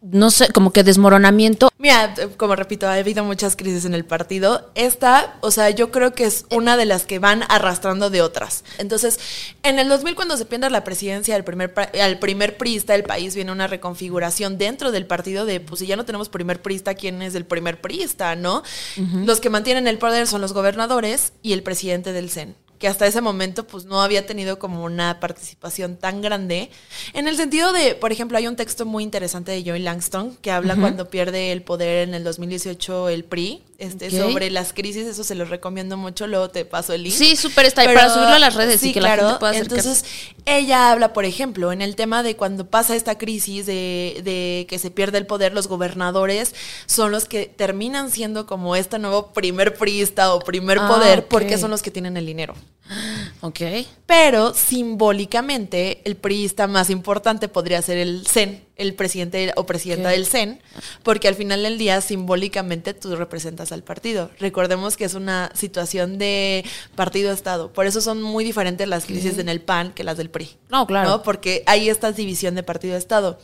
no 0.02 0.32
sé, 0.32 0.50
como 0.50 0.72
que 0.72 0.84
desmoronamiento. 0.84 1.70
Mira, 1.78 2.14
como 2.38 2.56
repito, 2.56 2.88
ha 2.88 2.94
habido 2.94 3.24
muchas 3.24 3.56
crisis 3.56 3.86
en 3.86 3.94
el 3.94 4.06
partido. 4.06 4.70
Esta, 4.76 5.38
o 5.42 5.52
sea, 5.52 5.70
yo 5.70 5.92
creo 5.92 6.14
que 6.14 6.26
es 6.26 6.46
una 6.50 6.78
de 6.78 6.86
las 6.86 7.06
que 7.06 7.20
van 7.20 7.44
arrastrando 7.50 8.10
de 8.10 8.22
otras. 8.22 8.64
Entonces, 8.78 9.20
en 9.64 9.80
el 9.80 9.90
2000 9.90 10.16
cuando 10.16 10.38
se 10.38 10.46
pierde 10.46 10.70
la 10.70 10.84
presidencia 10.84 11.36
al 11.36 11.44
primer 11.44 11.74
al 12.02 12.20
primer 12.20 12.58
priista 12.58 12.94
del 12.94 13.04
país 13.04 13.36
viene 13.36 13.52
una 13.52 13.68
reconfiguración 13.68 14.58
dentro 14.58 14.92
del 14.92 15.06
partido 15.06 15.46
de 15.46 15.60
pues 15.60 15.80
si 15.80 15.88
ya 15.88 15.96
no 15.96 16.06
tenemos 16.06 16.30
primer 16.30 16.62
priista, 16.62 16.96
¿quién 16.96 17.22
es 17.22 17.36
el 17.36 17.46
primer 17.46 17.82
priista, 17.82 18.36
no? 18.36 18.64
Los 19.26 19.40
que 19.40 19.50
mantienen 19.50 19.88
el 19.88 19.98
poder 19.98 20.28
son 20.28 20.42
los 20.42 20.54
gobernadores 20.54 21.34
y 21.42 21.54
el 21.54 21.64
presidente 21.64 22.12
del 22.14 22.30
CEN 22.30 22.56
que 22.80 22.88
hasta 22.88 23.06
ese 23.06 23.20
momento 23.20 23.68
pues 23.68 23.86
no 23.86 24.02
había 24.02 24.26
tenido 24.26 24.58
como 24.58 24.86
una 24.86 25.20
participación 25.20 25.98
tan 25.98 26.22
grande. 26.22 26.72
En 27.14 27.28
el 27.28 27.36
sentido 27.36 27.74
de, 27.74 27.94
por 27.94 28.14
ejemplo, 28.14 28.38
hay 28.38 28.48
un 28.48 28.56
texto 28.56 28.86
muy 28.86 29.04
interesante 29.04 29.52
de 29.52 29.64
Joy 29.64 29.80
Langston 29.80 30.38
que 30.42 30.50
habla 30.50 30.78
cuando 30.78 31.10
pierde 31.10 31.52
el 31.52 31.62
poder 31.62 32.08
en 32.08 32.16
el 32.16 32.24
2018 32.24 33.10
el 33.10 33.26
PRI, 33.26 33.62
este, 33.80 34.12
sobre 34.12 34.50
las 34.50 34.74
crisis, 34.74 35.08
eso 35.08 35.24
se 35.24 35.36
los 35.36 35.50
recomiendo 35.50 35.98
mucho, 35.98 36.28
luego 36.28 36.50
te 36.50 36.66
paso 36.66 36.94
el 36.94 37.04
link. 37.04 37.14
Sí, 37.14 37.36
súper 37.36 37.66
está 37.66 37.82
ahí 37.82 37.88
para 37.88 38.10
subirlo 38.10 38.36
a 38.36 38.40
las 38.40 38.56
redes 38.56 38.84
y 38.84 38.94
que 38.94 39.02
la 39.02 39.16
gente 39.16 39.40
pueda 39.40 39.56
Entonces, 39.56 40.06
ella 40.46 40.92
habla, 40.92 41.14
por 41.14 41.26
ejemplo, 41.26 41.72
en 41.72 41.82
el 41.82 41.96
tema 41.96 42.24
de 42.24 42.36
cuando 42.36 42.66
pasa 42.66 42.96
esta 42.96 43.18
crisis 43.18 43.66
de, 43.66 44.22
de 44.24 44.66
que 44.70 44.80
se 44.80 44.90
pierde 44.92 45.18
el 45.18 45.26
poder, 45.26 45.54
los 45.54 45.68
gobernadores 45.68 46.56
son 46.86 47.12
los 47.12 47.26
que 47.26 47.46
terminan 47.46 48.12
siendo 48.12 48.46
como 48.46 48.76
este 48.76 49.00
nuevo 49.00 49.34
primer 49.34 49.74
priista 49.76 50.34
o 50.34 50.40
primer 50.40 50.80
ah, 50.80 50.88
poder 50.88 51.28
porque 51.28 51.58
son 51.58 51.72
los 51.72 51.82
que 51.82 51.92
tienen 51.92 52.18
el 52.18 52.26
dinero. 52.26 52.56
Ok. 53.42 53.60
Pero 54.06 54.54
simbólicamente, 54.54 56.02
el 56.04 56.16
priista 56.16 56.68
más 56.68 56.90
importante 56.90 57.48
podría 57.48 57.82
ser 57.82 57.98
el 57.98 58.26
CEN, 58.28 58.66
el 58.76 58.96
presidente 58.96 59.54
o 59.56 59.66
presidenta 59.66 60.10
del 60.10 60.26
CEN, 60.26 60.62
porque 61.04 61.28
al 61.28 61.36
final 61.36 61.64
del 61.64 61.78
día, 61.78 62.02
simbólicamente, 62.02 62.94
tú 62.94 63.16
representas 63.16 63.72
al 63.72 63.84
partido. 63.84 64.32
Recordemos 64.40 64.98
que 64.98 65.06
es 65.06 65.14
una 65.14 65.52
situación 65.54 66.18
de 66.18 66.66
partido-estado. 66.96 67.72
Por 67.72 67.86
eso 67.86 68.02
son 68.02 68.22
muy 68.22 68.44
diferentes 68.44 68.88
las 68.88 69.06
crisis 69.06 69.38
en 69.38 69.50
el 69.50 69.62
PAN 69.62 69.94
que 69.94 70.04
las 70.04 70.18
del 70.18 70.30
PRI. 70.30 70.58
No, 70.70 70.88
claro. 70.88 71.22
Porque 71.24 71.64
hay 71.66 71.90
esta 71.90 72.12
división 72.12 72.56
de 72.56 72.64
partido-estado. 72.64 73.40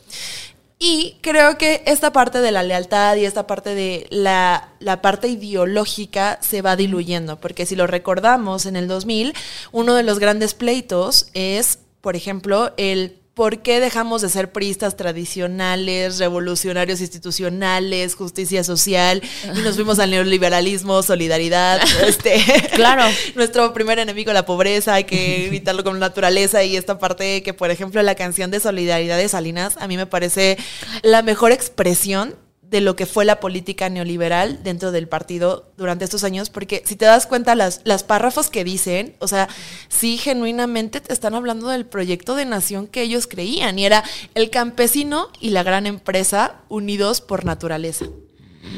Y 0.78 1.16
creo 1.22 1.56
que 1.56 1.82
esta 1.86 2.12
parte 2.12 2.40
de 2.40 2.52
la 2.52 2.62
lealtad 2.62 3.16
y 3.16 3.24
esta 3.24 3.46
parte 3.46 3.74
de 3.74 4.06
la, 4.10 4.74
la, 4.78 5.00
parte 5.00 5.26
ideológica 5.28 6.38
se 6.42 6.60
va 6.60 6.76
diluyendo, 6.76 7.40
porque 7.40 7.64
si 7.64 7.76
lo 7.76 7.86
recordamos 7.86 8.66
en 8.66 8.76
el 8.76 8.86
2000, 8.86 9.32
uno 9.72 9.94
de 9.94 10.02
los 10.02 10.18
grandes 10.18 10.52
pleitos 10.52 11.30
es, 11.32 11.78
por 12.02 12.14
ejemplo, 12.14 12.74
el 12.76 13.18
¿Por 13.36 13.58
qué 13.58 13.80
dejamos 13.80 14.22
de 14.22 14.30
ser 14.30 14.50
priistas 14.50 14.96
tradicionales, 14.96 16.18
revolucionarios 16.18 17.02
institucionales, 17.02 18.14
justicia 18.14 18.64
social 18.64 19.20
y 19.54 19.58
nos 19.58 19.74
fuimos 19.74 19.98
al 19.98 20.10
neoliberalismo, 20.10 21.02
solidaridad? 21.02 21.82
Este, 22.06 22.42
claro. 22.74 23.02
nuestro 23.34 23.74
primer 23.74 23.98
enemigo, 23.98 24.32
la 24.32 24.46
pobreza, 24.46 24.94
hay 24.94 25.04
que 25.04 25.46
evitarlo 25.48 25.84
con 25.84 25.98
naturaleza 25.98 26.64
y 26.64 26.78
esta 26.78 26.98
parte 26.98 27.42
que, 27.42 27.52
por 27.52 27.70
ejemplo, 27.70 28.00
la 28.00 28.14
canción 28.14 28.50
de 28.50 28.58
Solidaridad 28.58 29.18
de 29.18 29.28
Salinas 29.28 29.76
a 29.80 29.86
mí 29.86 29.98
me 29.98 30.06
parece 30.06 30.56
la 31.02 31.20
mejor 31.20 31.52
expresión 31.52 32.36
de 32.70 32.80
lo 32.80 32.96
que 32.96 33.06
fue 33.06 33.24
la 33.24 33.38
política 33.38 33.88
neoliberal 33.88 34.62
dentro 34.62 34.90
del 34.90 35.08
partido 35.08 35.70
durante 35.76 36.04
estos 36.04 36.24
años, 36.24 36.50
porque 36.50 36.82
si 36.84 36.96
te 36.96 37.04
das 37.04 37.26
cuenta, 37.26 37.54
las, 37.54 37.80
las 37.84 38.02
párrafos 38.02 38.50
que 38.50 38.64
dicen, 38.64 39.14
o 39.20 39.28
sea, 39.28 39.48
sí 39.88 40.18
genuinamente 40.18 41.00
te 41.00 41.12
están 41.12 41.34
hablando 41.34 41.68
del 41.68 41.86
proyecto 41.86 42.34
de 42.34 42.44
nación 42.44 42.88
que 42.88 43.02
ellos 43.02 43.26
creían, 43.26 43.78
y 43.78 43.86
era 43.86 44.02
el 44.34 44.50
campesino 44.50 45.28
y 45.40 45.50
la 45.50 45.62
gran 45.62 45.86
empresa 45.86 46.56
unidos 46.68 47.20
por 47.20 47.44
naturaleza. 47.44 48.06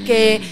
Que 0.06 0.42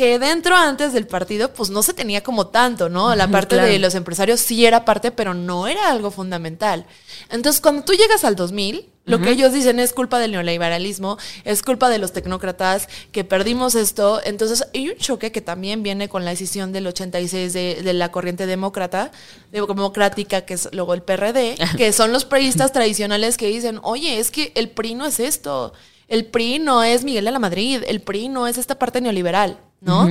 que 0.00 0.18
dentro 0.18 0.56
antes 0.56 0.94
del 0.94 1.06
partido 1.06 1.52
pues 1.52 1.68
no 1.68 1.82
se 1.82 1.92
tenía 1.92 2.22
como 2.22 2.46
tanto, 2.46 2.88
¿no? 2.88 3.14
La 3.14 3.28
parte 3.28 3.56
de 3.56 3.78
los 3.78 3.94
empresarios 3.94 4.40
sí 4.40 4.64
era 4.64 4.86
parte, 4.86 5.10
pero 5.10 5.34
no 5.34 5.68
era 5.68 5.90
algo 5.90 6.10
fundamental. 6.10 6.86
Entonces, 7.28 7.60
cuando 7.60 7.84
tú 7.84 7.92
llegas 7.92 8.24
al 8.24 8.34
2000, 8.34 8.88
Lo 9.04 9.20
que 9.20 9.30
ellos 9.30 9.52
dicen 9.52 9.78
es 9.78 9.92
culpa 9.92 10.18
del 10.18 10.30
neoliberalismo, 10.32 11.18
es 11.44 11.62
culpa 11.62 11.90
de 11.90 11.98
los 11.98 12.12
tecnócratas 12.12 12.88
que 13.12 13.24
perdimos 13.24 13.74
esto. 13.74 14.22
Entonces 14.24 14.64
hay 14.72 14.88
un 14.88 14.96
choque 14.96 15.32
que 15.32 15.42
también 15.42 15.82
viene 15.82 16.08
con 16.08 16.24
la 16.24 16.30
decisión 16.30 16.72
del 16.72 16.86
86 16.86 17.52
de, 17.52 17.82
de 17.82 17.92
la 17.92 18.10
corriente 18.10 18.46
demócrata, 18.46 19.10
democrática, 19.52 20.46
que 20.46 20.54
es 20.54 20.68
luego 20.72 20.94
el 20.94 21.02
PRD, 21.02 21.56
que 21.76 21.92
son 21.92 22.10
los 22.12 22.24
priistas 22.24 22.72
tradicionales 22.72 23.36
que 23.36 23.48
dicen, 23.48 23.80
oye, 23.82 24.18
es 24.18 24.30
que 24.30 24.52
el 24.54 24.70
PRI 24.70 24.94
no 24.94 25.04
es 25.04 25.20
esto, 25.20 25.74
el 26.08 26.24
PRI 26.24 26.58
no 26.58 26.82
es 26.84 27.04
Miguel 27.04 27.24
de 27.26 27.32
la 27.32 27.38
Madrid, 27.38 27.82
el 27.86 28.00
PRI 28.00 28.28
no 28.28 28.46
es 28.46 28.56
esta 28.58 28.78
parte 28.78 29.00
neoliberal, 29.00 29.58
¿no? 29.80 30.08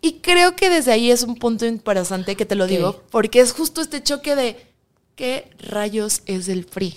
Y 0.00 0.14
creo 0.20 0.54
que 0.54 0.70
desde 0.70 0.92
ahí 0.92 1.10
es 1.10 1.22
un 1.22 1.36
punto 1.36 1.66
interesante 1.66 2.36
que 2.36 2.46
te 2.46 2.54
lo 2.54 2.66
digo, 2.66 3.02
porque 3.10 3.40
es 3.40 3.52
justo 3.52 3.80
este 3.80 4.02
choque 4.02 4.36
de 4.36 4.56
qué 5.16 5.50
rayos 5.58 6.22
es 6.26 6.48
el 6.48 6.64
PRI. 6.66 6.96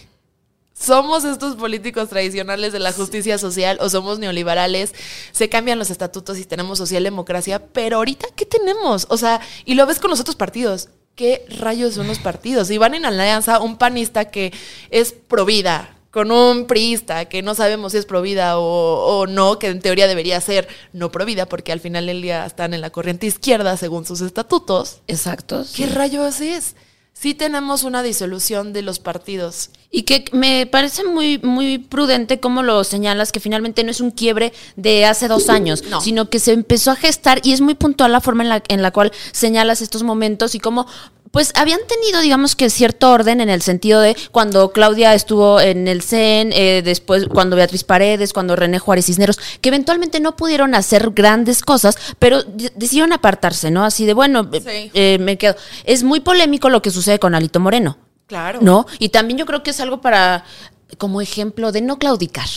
¿Somos 0.73 1.25
estos 1.25 1.57
políticos 1.57 2.09
tradicionales 2.09 2.73
de 2.73 2.79
la 2.79 2.91
justicia 2.91 3.37
social 3.37 3.77
o 3.81 3.89
somos 3.89 4.17
neoliberales? 4.17 4.93
Se 5.31 5.47
cambian 5.47 5.77
los 5.77 5.91
estatutos 5.91 6.39
y 6.39 6.45
tenemos 6.45 6.79
socialdemocracia, 6.79 7.67
pero 7.67 7.97
ahorita, 7.97 8.27
¿qué 8.35 8.47
tenemos? 8.47 9.05
O 9.09 9.17
sea, 9.17 9.41
y 9.65 9.75
lo 9.75 9.85
ves 9.85 9.99
con 9.99 10.09
los 10.09 10.19
otros 10.19 10.35
partidos. 10.35 10.89
¿Qué 11.13 11.45
rayos 11.59 11.93
son 11.93 12.07
los 12.07 12.17
partidos? 12.17 12.71
Y 12.71 12.79
van 12.79 12.95
en 12.95 13.05
alianza 13.05 13.59
un 13.59 13.77
panista 13.77 14.25
que 14.25 14.53
es 14.89 15.11
provida, 15.11 15.95
con 16.11 16.31
un 16.31 16.67
priista 16.67 17.25
que 17.25 17.41
no 17.41 17.55
sabemos 17.55 17.93
si 17.93 17.97
es 17.97 18.05
provida 18.05 18.59
o, 18.59 19.19
o 19.19 19.27
no, 19.27 19.57
que 19.57 19.67
en 19.67 19.79
teoría 19.79 20.07
debería 20.07 20.39
ser 20.41 20.67
no 20.93 21.11
provida, 21.11 21.47
porque 21.47 21.71
al 21.71 21.79
final 21.79 22.05
del 22.05 22.21
día 22.21 22.45
están 22.45 22.73
en 22.73 22.81
la 22.81 22.89
corriente 22.89 23.25
izquierda 23.25 23.75
según 23.77 24.05
sus 24.05 24.21
estatutos. 24.21 24.99
Exacto. 25.07 25.65
¿Qué 25.75 25.87
rayos 25.87 26.41
es? 26.41 26.75
sí 27.21 27.35
tenemos 27.35 27.83
una 27.83 28.01
disolución 28.01 28.73
de 28.73 28.81
los 28.81 28.97
partidos. 28.97 29.69
Y 29.91 30.03
que 30.03 30.25
me 30.31 30.65
parece 30.65 31.03
muy, 31.03 31.37
muy 31.37 31.77
prudente 31.77 32.39
como 32.39 32.63
lo 32.63 32.83
señalas, 32.83 33.31
que 33.31 33.39
finalmente 33.39 33.83
no 33.83 33.91
es 33.91 34.01
un 34.01 34.09
quiebre 34.09 34.53
de 34.75 35.05
hace 35.05 35.27
dos 35.27 35.49
años, 35.49 35.83
sino 36.01 36.29
que 36.29 36.39
se 36.39 36.53
empezó 36.53 36.89
a 36.89 36.95
gestar 36.95 37.39
y 37.43 37.51
es 37.51 37.61
muy 37.61 37.75
puntual 37.75 38.11
la 38.11 38.21
forma 38.21 38.41
en 38.41 38.49
la, 38.49 38.63
en 38.69 38.81
la 38.81 38.91
cual 38.91 39.11
señalas 39.33 39.81
estos 39.81 40.01
momentos 40.01 40.55
y 40.55 40.59
cómo 40.59 40.87
pues 41.31 41.53
habían 41.55 41.79
tenido, 41.87 42.19
digamos 42.21 42.55
que 42.55 42.69
cierto 42.69 43.09
orden 43.09 43.39
en 43.39 43.49
el 43.49 43.61
sentido 43.61 44.01
de 44.01 44.15
cuando 44.31 44.71
Claudia 44.71 45.15
estuvo 45.15 45.61
en 45.61 45.87
el 45.87 46.01
CEN, 46.01 46.51
eh, 46.53 46.81
después 46.83 47.27
cuando 47.27 47.55
Beatriz 47.55 47.85
Paredes, 47.85 48.33
cuando 48.33 48.55
René 48.57 48.79
Juárez 48.79 49.05
Cisneros, 49.05 49.39
que 49.61 49.69
eventualmente 49.69 50.19
no 50.19 50.35
pudieron 50.35 50.75
hacer 50.75 51.11
grandes 51.11 51.61
cosas, 51.61 51.97
pero 52.19 52.43
decidieron 52.43 53.13
apartarse, 53.13 53.71
¿no? 53.71 53.85
Así 53.85 54.05
de, 54.05 54.13
bueno, 54.13 54.49
eh, 54.53 55.17
me 55.19 55.37
quedo. 55.37 55.55
Es 55.85 56.03
muy 56.03 56.19
polémico 56.19 56.69
lo 56.69 56.81
que 56.81 56.91
sucede 56.91 57.17
con 57.17 57.33
Alito 57.33 57.59
Moreno. 57.59 57.97
Claro. 58.27 58.59
¿No? 58.61 58.85
Y 58.99 59.09
también 59.09 59.37
yo 59.37 59.45
creo 59.45 59.63
que 59.63 59.71
es 59.71 59.79
algo 59.79 60.01
para, 60.01 60.45
como 60.97 61.21
ejemplo 61.21 61.71
de 61.71 61.81
no 61.81 61.97
claudicar, 61.97 62.47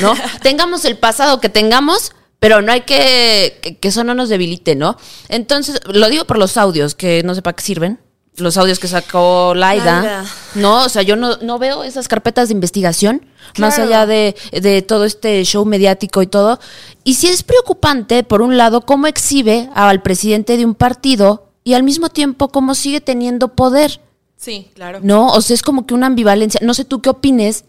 ¿no? 0.00 0.14
tengamos 0.42 0.84
el 0.84 0.96
pasado 0.98 1.40
que 1.40 1.48
tengamos, 1.48 2.12
pero 2.40 2.62
no 2.62 2.72
hay 2.72 2.82
que, 2.82 3.78
que, 3.80 3.88
eso 3.88 4.02
no 4.04 4.14
nos 4.14 4.28
debilite, 4.28 4.74
¿no? 4.74 4.96
Entonces, 5.28 5.80
lo 5.86 6.08
digo 6.08 6.24
por 6.24 6.38
los 6.38 6.56
audios, 6.56 6.94
que 6.94 7.22
no 7.24 7.34
sé 7.34 7.42
para 7.42 7.56
qué 7.56 7.64
sirven, 7.64 8.00
los 8.36 8.56
audios 8.56 8.78
que 8.78 8.88
sacó 8.88 9.54
Laida, 9.54 10.24
¿no? 10.54 10.84
O 10.84 10.88
sea, 10.88 11.02
yo 11.02 11.16
no, 11.16 11.36
no 11.38 11.58
veo 11.58 11.84
esas 11.84 12.08
carpetas 12.08 12.48
de 12.48 12.54
investigación, 12.54 13.24
más 13.58 13.78
allá 13.78 14.06
de, 14.06 14.34
de, 14.52 14.82
todo 14.82 15.04
este 15.04 15.44
show 15.44 15.64
mediático 15.64 16.20
y 16.22 16.26
todo. 16.26 16.58
Y 17.04 17.14
sí 17.14 17.28
es 17.28 17.42
preocupante, 17.42 18.24
por 18.24 18.42
un 18.42 18.56
lado, 18.56 18.80
cómo 18.80 19.06
exhibe 19.06 19.70
al 19.74 20.02
presidente 20.02 20.56
de 20.56 20.64
un 20.64 20.74
partido 20.74 21.48
y 21.62 21.74
al 21.74 21.84
mismo 21.84 22.08
tiempo 22.08 22.48
cómo 22.48 22.74
sigue 22.74 23.00
teniendo 23.00 23.48
poder. 23.48 24.00
Sí, 24.36 24.70
claro. 24.74 24.98
¿No? 25.02 25.28
O 25.28 25.40
sea, 25.40 25.54
es 25.54 25.62
como 25.62 25.86
que 25.86 25.94
una 25.94 26.06
ambivalencia. 26.06 26.60
No 26.62 26.74
sé 26.74 26.84
tú 26.84 27.00
qué 27.00 27.10
opines 27.10 27.64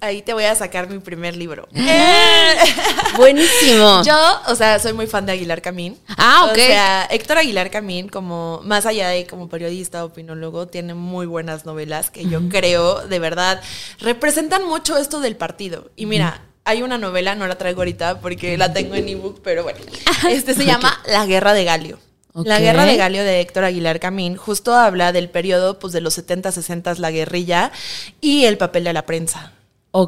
ahí 0.00 0.22
te 0.22 0.32
voy 0.32 0.44
a 0.44 0.54
sacar 0.54 0.88
mi 0.88 0.98
primer 0.98 1.36
libro. 1.36 1.68
Buenísimo. 3.16 4.02
Yo, 4.04 4.16
o 4.48 4.54
sea, 4.54 4.78
soy 4.78 4.92
muy 4.92 5.06
fan 5.06 5.26
de 5.26 5.32
Aguilar 5.32 5.62
Camín. 5.62 5.98
Ah, 6.16 6.46
ok. 6.46 6.52
O 6.52 6.54
sea, 6.54 7.08
Héctor 7.10 7.38
Aguilar 7.38 7.70
Camín, 7.70 8.08
como 8.08 8.60
más 8.64 8.86
allá 8.86 9.08
de 9.08 9.26
como 9.26 9.48
periodista, 9.48 10.04
opinólogo, 10.04 10.66
tiene 10.66 10.94
muy 10.94 11.26
buenas 11.26 11.66
novelas 11.66 12.10
que 12.10 12.26
yo 12.26 12.48
creo, 12.48 13.06
de 13.06 13.18
verdad, 13.18 13.60
representan 14.00 14.66
mucho 14.66 14.96
esto 14.96 15.20
del 15.20 15.36
partido. 15.36 15.90
Y 15.96 16.06
mira, 16.06 16.42
hay 16.64 16.82
una 16.82 16.98
novela, 16.98 17.34
no 17.34 17.46
la 17.46 17.56
traigo 17.56 17.80
ahorita 17.80 18.20
porque 18.20 18.56
la 18.56 18.72
tengo 18.72 18.94
en 18.94 19.08
ebook, 19.08 19.40
pero 19.42 19.62
bueno, 19.62 19.80
este 20.30 20.54
se 20.54 20.64
llama 20.64 21.00
La 21.06 21.26
Guerra 21.26 21.52
de 21.52 21.64
Galio. 21.64 21.98
La 22.32 22.60
guerra 22.60 22.84
de 22.84 22.96
Galio 22.96 23.24
de 23.24 23.40
Héctor 23.40 23.64
Aguilar 23.64 23.98
Camín 23.98 24.36
justo 24.36 24.72
habla 24.72 25.10
del 25.10 25.28
periodo 25.28 25.80
pues, 25.80 25.92
de 25.92 26.00
los 26.00 26.14
70, 26.14 26.52
60, 26.52 26.94
la 26.94 27.10
guerrilla 27.10 27.72
y 28.20 28.44
el 28.44 28.56
papel 28.56 28.84
de 28.84 28.92
la 28.92 29.04
prensa. 29.04 29.52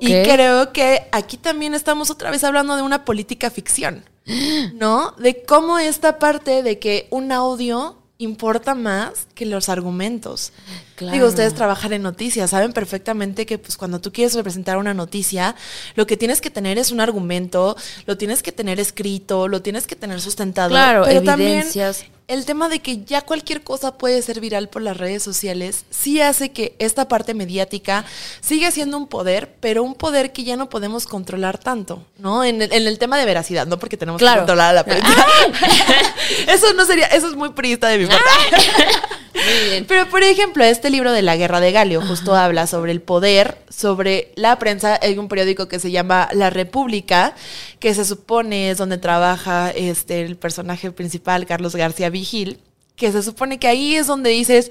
Y 0.01 0.23
creo 0.23 0.73
que 0.73 1.09
aquí 1.13 1.37
también 1.37 1.75
estamos 1.75 2.11
otra 2.11 2.31
vez 2.31 2.45
hablando 2.45 2.77
de 2.77 2.83
una 2.83 3.05
política 3.05 3.51
ficción, 3.51 4.05
¿no? 4.75 5.13
De 5.19 5.43
cómo 5.45 5.79
esta 5.79 6.19
parte 6.19 6.63
de 6.63 6.79
que 6.79 7.09
un 7.11 7.33
audio 7.33 7.99
importa 8.19 8.75
más 8.75 9.27
que 9.35 9.47
los 9.47 9.69
argumentos. 9.69 10.53
Digo, 11.01 11.27
ustedes 11.27 11.55
trabajan 11.55 11.93
en 11.93 12.03
noticias, 12.03 12.51
saben 12.51 12.73
perfectamente 12.73 13.45
que 13.45 13.59
pues 13.59 13.77
cuando 13.77 14.01
tú 14.01 14.13
quieres 14.13 14.35
representar 14.35 14.79
una 14.79 14.95
noticia, 14.95 15.57
lo 15.97 16.07
que 16.07 16.17
tienes 16.17 16.41
que 16.41 16.51
tener 16.51 16.79
es 16.79 16.93
un 16.93 17.01
argumento, 17.01 17.77
lo 18.07 18.17
tienes 18.17 18.43
que 18.43 18.53
tener 18.53 18.79
escrito, 18.79 19.49
lo 19.49 19.63
tienes 19.63 19.89
que 19.89 19.97
tener 19.97 20.21
sustentado. 20.21 20.71
Claro, 20.71 21.03
pero 21.05 21.21
evidencias. 21.21 21.99
También 21.99 22.22
el 22.33 22.47
tema 22.47 22.71
de 22.71 22.81
que 22.81 23.05
ya 23.05 23.21
cualquier 23.21 23.63
cosa 23.63 23.99
puede 23.99 24.23
ser 24.23 24.41
viral 24.41 24.71
por 24.71 24.81
las 24.81 24.97
redes 24.97 25.23
sociales, 25.23 25.85
sí 25.91 26.21
hace 26.23 26.51
que 26.51 26.75
esta 26.79 27.07
parte 27.07 27.35
mediática 27.35 28.07
siga 28.41 28.71
siendo 28.71 28.97
un 28.97 29.07
poder, 29.07 29.55
pero 29.61 29.83
un 29.83 29.95
poder 29.95 30.33
que 30.33 30.43
ya 30.43 30.57
no 30.57 30.71
podemos 30.71 31.07
controlar 31.07 31.59
tanto, 31.59 32.07
¿no? 32.17 32.43
En 32.43 32.63
el, 32.63 32.99
tema 32.99 33.19
de 33.19 33.27
veracidad, 33.27 33.67
no 33.67 33.79
porque 33.79 33.99
tenemos 33.99 34.19
que 34.19 34.27
controlar 34.27 34.71
a 34.71 34.73
la 34.73 34.85
prensa. 34.85 35.09
eso 36.49 36.73
no 36.73 36.87
sería, 36.87 37.07
eso 37.07 37.29
es 37.29 37.37
muy 37.37 37.51
priista 37.51 37.89
de 37.89 37.99
mi 37.99 38.07
parte. 38.07 38.23
Muy 39.35 39.71
bien. 39.71 39.87
Pero, 39.87 40.09
por 40.09 40.23
ejemplo, 40.23 40.63
este 40.63 40.91
libro 40.91 41.11
de 41.11 41.23
La 41.23 41.37
Guerra 41.37 41.61
de 41.61 41.73
Galio 41.73 42.03
justo 42.03 42.37
habla 42.37 42.67
sobre 42.67 42.93
el 42.93 43.01
poder, 43.01 43.59
sobre 43.71 44.31
la 44.37 44.59
prensa. 44.59 44.99
Hay 45.03 45.19
un 45.19 45.29
periódico 45.29 45.69
que 45.69 45.79
se 45.79 45.91
llama 45.91 46.29
La 46.33 46.51
República, 46.51 47.35
que 47.81 47.95
se 47.95 48.05
supone 48.05 48.71
es 48.71 48.79
donde 48.79 48.99
trabaja 48.99 49.71
este, 49.71 50.23
el 50.23 50.37
personaje 50.37 50.93
principal, 50.93 51.47
Carlos 51.47 51.75
García 51.75 52.11
Vigil, 52.23 52.61
que 52.95 53.11
se 53.11 53.21
supone 53.21 53.59
que 53.59 53.67
ahí 53.67 53.97
es 53.97 54.07
donde 54.07 54.31
dices 54.31 54.71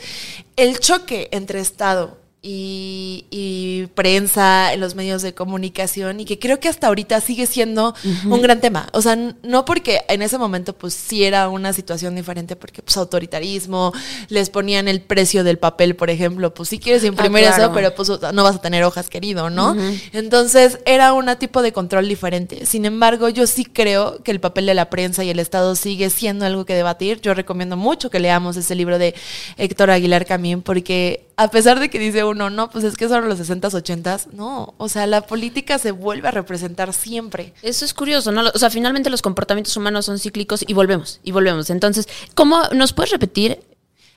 el 0.56 0.80
choque 0.80 1.28
entre 1.32 1.60
Estado 1.60 2.18
y, 2.44 3.88
prensa, 3.94 4.74
en 4.74 4.80
los 4.80 4.96
medios 4.96 5.22
de 5.22 5.34
comunicación, 5.34 6.20
y 6.20 6.26
que 6.26 6.40
creo 6.40 6.60
que 6.60 6.70
hasta 6.70 6.88
ahorita 6.88 7.22
sigue 7.22 7.46
siendo 7.46 7.94
un 8.26 8.42
gran 8.42 8.62
tema. 8.62 8.88
O 8.94 9.02
sea, 9.02 9.16
no 9.16 9.66
porque 9.66 10.02
en 10.08 10.22
ese 10.22 10.38
momento 10.38 10.74
pues 10.74 10.94
sí 10.94 11.24
era 11.24 11.50
una 11.50 11.74
situación 11.74 12.16
diferente, 12.16 12.56
porque 12.56 12.82
pues 12.82 12.98
autoritarismo, 12.98 13.94
les 14.30 14.50
ponían 14.50 14.88
el 14.88 15.02
precio 15.02 15.44
del 15.44 15.60
papel, 15.60 15.96
por 15.96 16.10
ejemplo, 16.10 16.54
pues 16.54 16.70
sí 16.70 16.80
quieres 16.80 17.04
imprimir 17.04 17.46
ah, 17.46 17.56
eso, 17.56 17.72
pero 17.74 17.94
pues 17.94 18.10
no 18.10 18.44
vas 18.44 18.56
a 18.56 18.62
tener 18.62 18.84
hojas, 18.84 19.10
querido, 19.10 19.50
¿no? 19.50 19.76
Entonces 20.12 20.80
era 20.86 21.14
un 21.14 21.32
tipo 21.38 21.62
de 21.62 21.72
control 21.72 22.08
diferente. 22.08 22.66
Sin 22.66 22.86
embargo, 22.86 23.30
yo 23.30 23.46
sí 23.46 23.66
creo 23.66 24.24
que 24.24 24.32
el 24.32 24.40
papel 24.40 24.66
de 24.66 24.74
la 24.74 24.90
prensa 24.90 25.24
y 25.24 25.30
el 25.30 25.40
Estado 25.40 25.76
sigue 25.76 26.10
siendo 26.10 26.46
algo 26.46 26.66
que 26.66 26.74
debatir. 26.74 27.22
Yo 27.22 27.34
recomiendo 27.34 27.78
mucho 27.78 28.10
que 28.10 28.20
leamos 28.20 28.58
ese 28.58 28.76
libro 28.76 28.98
de 28.98 29.14
Héctor 29.58 29.92
Aguilar 29.92 30.26
Camín, 30.26 30.62
porque 30.62 31.31
a 31.42 31.50
pesar 31.50 31.80
de 31.80 31.90
que 31.90 31.98
dice 31.98 32.24
uno, 32.24 32.52
no, 32.52 32.70
pues 32.70 32.84
es 32.84 32.96
que 32.96 33.10
son 33.10 33.28
los 33.28 33.40
60s, 33.40 33.72
80s, 33.72 34.28
no, 34.34 34.76
o 34.78 34.88
sea, 34.88 35.08
la 35.08 35.22
política 35.22 35.80
se 35.80 35.90
vuelve 35.90 36.28
a 36.28 36.32
representar 36.32 36.94
siempre. 36.94 37.56
Eso 37.64 37.84
es 37.84 37.96
curioso, 37.96 38.32
¿no? 38.32 38.44
O 38.54 38.60
sea, 38.60 38.70
finalmente 38.70 39.10
los 39.10 39.24
comportamientos 39.24 39.76
humanos 39.76 40.06
son 40.06 40.20
cíclicos 40.20 40.64
y 40.68 40.74
volvemos, 40.76 41.20
y 41.24 41.32
volvemos. 41.32 41.72
Entonces, 41.72 42.08
¿cómo 42.36 42.62
nos 42.74 42.94
puedes 42.94 43.12
repetir? 43.12 43.60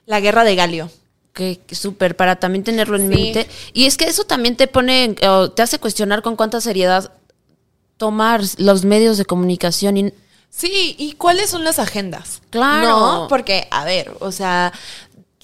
La 0.04 0.20
guerra 0.20 0.44
de 0.44 0.54
Galio. 0.54 0.90
Que, 1.32 1.60
súper, 1.72 2.14
para 2.14 2.36
también 2.36 2.62
tenerlo 2.62 2.96
en 2.96 3.08
mente. 3.08 3.48
Y 3.72 3.86
es 3.86 3.96
que 3.96 4.04
eso 4.04 4.24
también 4.24 4.54
te 4.54 4.68
pone, 4.68 5.16
te 5.54 5.62
hace 5.62 5.78
cuestionar 5.78 6.20
con 6.20 6.36
cuánta 6.36 6.60
seriedad 6.60 7.10
tomar 7.96 8.42
los 8.58 8.84
medios 8.84 9.16
de 9.16 9.24
comunicación 9.24 9.96
y 9.96 10.12
Sí, 10.50 10.94
¿y 10.98 11.14
cuáles 11.14 11.50
son 11.50 11.64
las 11.64 11.80
agendas? 11.80 12.40
Claro. 12.50 12.88
No, 12.88 13.26
porque, 13.28 13.66
a 13.72 13.84
ver, 13.84 14.12
o 14.20 14.30
sea, 14.30 14.72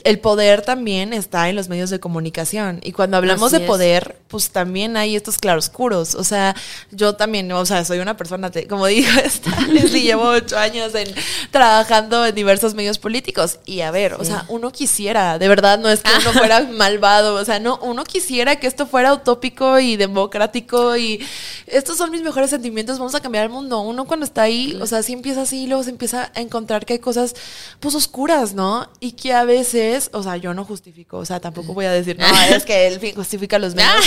el 0.05 0.19
poder 0.19 0.63
también 0.63 1.13
está 1.13 1.49
en 1.49 1.57
los 1.57 1.69
medios 1.69 1.91
de 1.91 2.01
comunicación. 2.01 2.81
Y 2.83 2.93
cuando 2.93 3.17
hablamos 3.17 3.53
de 3.53 3.61
poder, 3.61 4.17
pues 4.29 4.51
también 4.51 4.97
hay 4.97 5.17
estos 5.17 5.39
claroscuros. 5.39 6.15
O 6.15 6.25
sea, 6.25 6.55
yo 6.91 7.15
también, 7.15 7.51
o 7.53 7.67
sea, 7.67 7.85
soy 7.85 7.99
una 7.99 8.17
persona, 8.17 8.51
como 8.69 8.87
digo, 8.87 9.09
y 9.69 9.79
llevo 10.01 10.29
ocho 10.29 10.59
años 10.59 10.95
en, 10.95 11.13
trabajando 11.51 12.25
en 12.27 12.35
diversos 12.35 12.75
medios 12.75 12.99
políticos. 12.99 13.59
Y 13.67 13.81
a 13.81 13.91
ver, 13.91 14.15
o 14.15 14.25
sea, 14.25 14.45
uno 14.49 14.71
quisiera, 14.71 15.39
de 15.39 15.49
verdad, 15.49 15.79
no 15.79 15.89
es 15.89 16.01
que 16.01 16.11
uno 16.21 16.33
fuera 16.33 16.61
malvado, 16.73 17.35
o 17.35 17.45
sea, 17.45 17.59
no, 17.59 17.79
uno 17.83 18.05
quisiera 18.05 18.57
que 18.57 18.67
esto 18.67 18.87
fuera 18.87 19.13
utópico 19.13 19.79
y 19.79 19.97
democrático 19.97 20.97
y 20.97 21.25
estos 21.67 21.97
son 21.97 22.11
mis 22.11 22.23
mejores 22.23 22.51
sentimientos, 22.51 22.99
vamos 22.99 23.15
a 23.15 23.21
cambiar 23.21 23.45
el 23.45 23.51
mundo. 23.51 23.81
Uno 23.81 24.07
cuando 24.07 24.25
está 24.25 24.43
ahí, 24.43 24.79
o 24.81 24.87
sea, 24.87 25.03
sí 25.03 25.13
empieza 25.13 25.43
así 25.43 25.65
y 25.65 25.67
luego 25.67 25.83
se 25.83 25.91
empieza 25.91 26.31
a 26.35 26.41
encontrar 26.41 26.87
que 26.87 26.95
hay 26.95 26.99
cosas, 26.99 27.35
pues, 27.81 27.95
oscuras, 27.95 28.55
¿no? 28.55 28.89
Y 29.01 29.13
que 29.13 29.33
a 29.33 29.45
veces 29.45 29.90
o 30.13 30.23
sea, 30.23 30.37
yo 30.37 30.55
no 30.55 30.65
justifico, 30.65 31.19
o 31.19 31.25
sea, 31.25 31.41
tampoco 31.41 31.75
voy 31.75 31.87
a 31.87 31.93
decir, 31.93 32.19
no, 32.21 32.27
es 32.55 32.65
que 32.65 32.87
él 32.87 33.15
justifica 33.15 33.59
los 33.59 33.75
medios. 33.75 34.05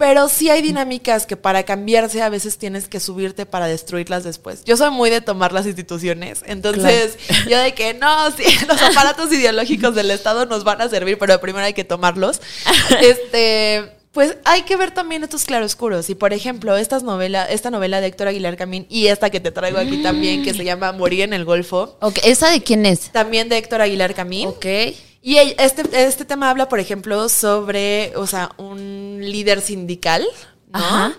Pero 0.00 0.30
sí 0.30 0.48
hay 0.48 0.62
dinámicas 0.62 1.26
que 1.26 1.36
para 1.36 1.64
cambiarse 1.64 2.22
a 2.22 2.30
veces 2.30 2.56
tienes 2.56 2.88
que 2.88 3.00
subirte 3.00 3.44
para 3.44 3.66
destruirlas 3.66 4.24
después. 4.24 4.64
Yo 4.64 4.78
soy 4.78 4.90
muy 4.90 5.10
de 5.10 5.20
tomar 5.20 5.52
las 5.52 5.66
instituciones. 5.66 6.42
Entonces, 6.46 7.18
yo 7.46 7.58
de 7.58 7.74
que 7.74 7.92
no, 7.92 8.30
sí, 8.30 8.44
los 8.66 8.80
aparatos 8.80 9.30
ideológicos 9.30 9.94
del 9.94 10.10
Estado 10.10 10.46
nos 10.46 10.64
van 10.64 10.80
a 10.80 10.88
servir, 10.88 11.18
pero 11.18 11.38
primero 11.38 11.66
hay 11.66 11.74
que 11.74 11.84
tomarlos. 11.84 12.40
Este. 13.02 13.99
Pues 14.12 14.36
hay 14.44 14.62
que 14.62 14.76
ver 14.76 14.90
también 14.90 15.22
estos 15.22 15.44
claroscuros. 15.44 16.10
Y 16.10 16.16
por 16.16 16.32
ejemplo, 16.32 16.76
estas 16.76 17.04
novela, 17.04 17.44
esta 17.44 17.70
novela 17.70 18.00
de 18.00 18.08
Héctor 18.08 18.28
Aguilar 18.28 18.56
Camín 18.56 18.86
y 18.90 19.06
esta 19.06 19.30
que 19.30 19.38
te 19.38 19.52
traigo 19.52 19.78
aquí 19.78 20.02
también, 20.02 20.42
que 20.42 20.52
se 20.52 20.64
llama 20.64 20.92
Morir 20.92 21.22
en 21.22 21.32
el 21.32 21.44
Golfo. 21.44 21.96
Ok, 22.00 22.18
¿esa 22.24 22.50
de 22.50 22.60
quién 22.62 22.86
es? 22.86 23.12
También 23.12 23.48
de 23.48 23.56
Héctor 23.58 23.82
Aguilar 23.82 24.14
Camín. 24.14 24.48
Ok. 24.48 24.66
Y 25.22 25.36
este, 25.36 25.84
este 25.92 26.24
tema 26.24 26.50
habla, 26.50 26.68
por 26.68 26.80
ejemplo, 26.80 27.28
sobre, 27.28 28.12
o 28.16 28.26
sea, 28.26 28.50
un 28.56 29.20
líder 29.20 29.60
sindical, 29.60 30.26
¿no? 30.72 30.78
Ajá. 30.78 31.14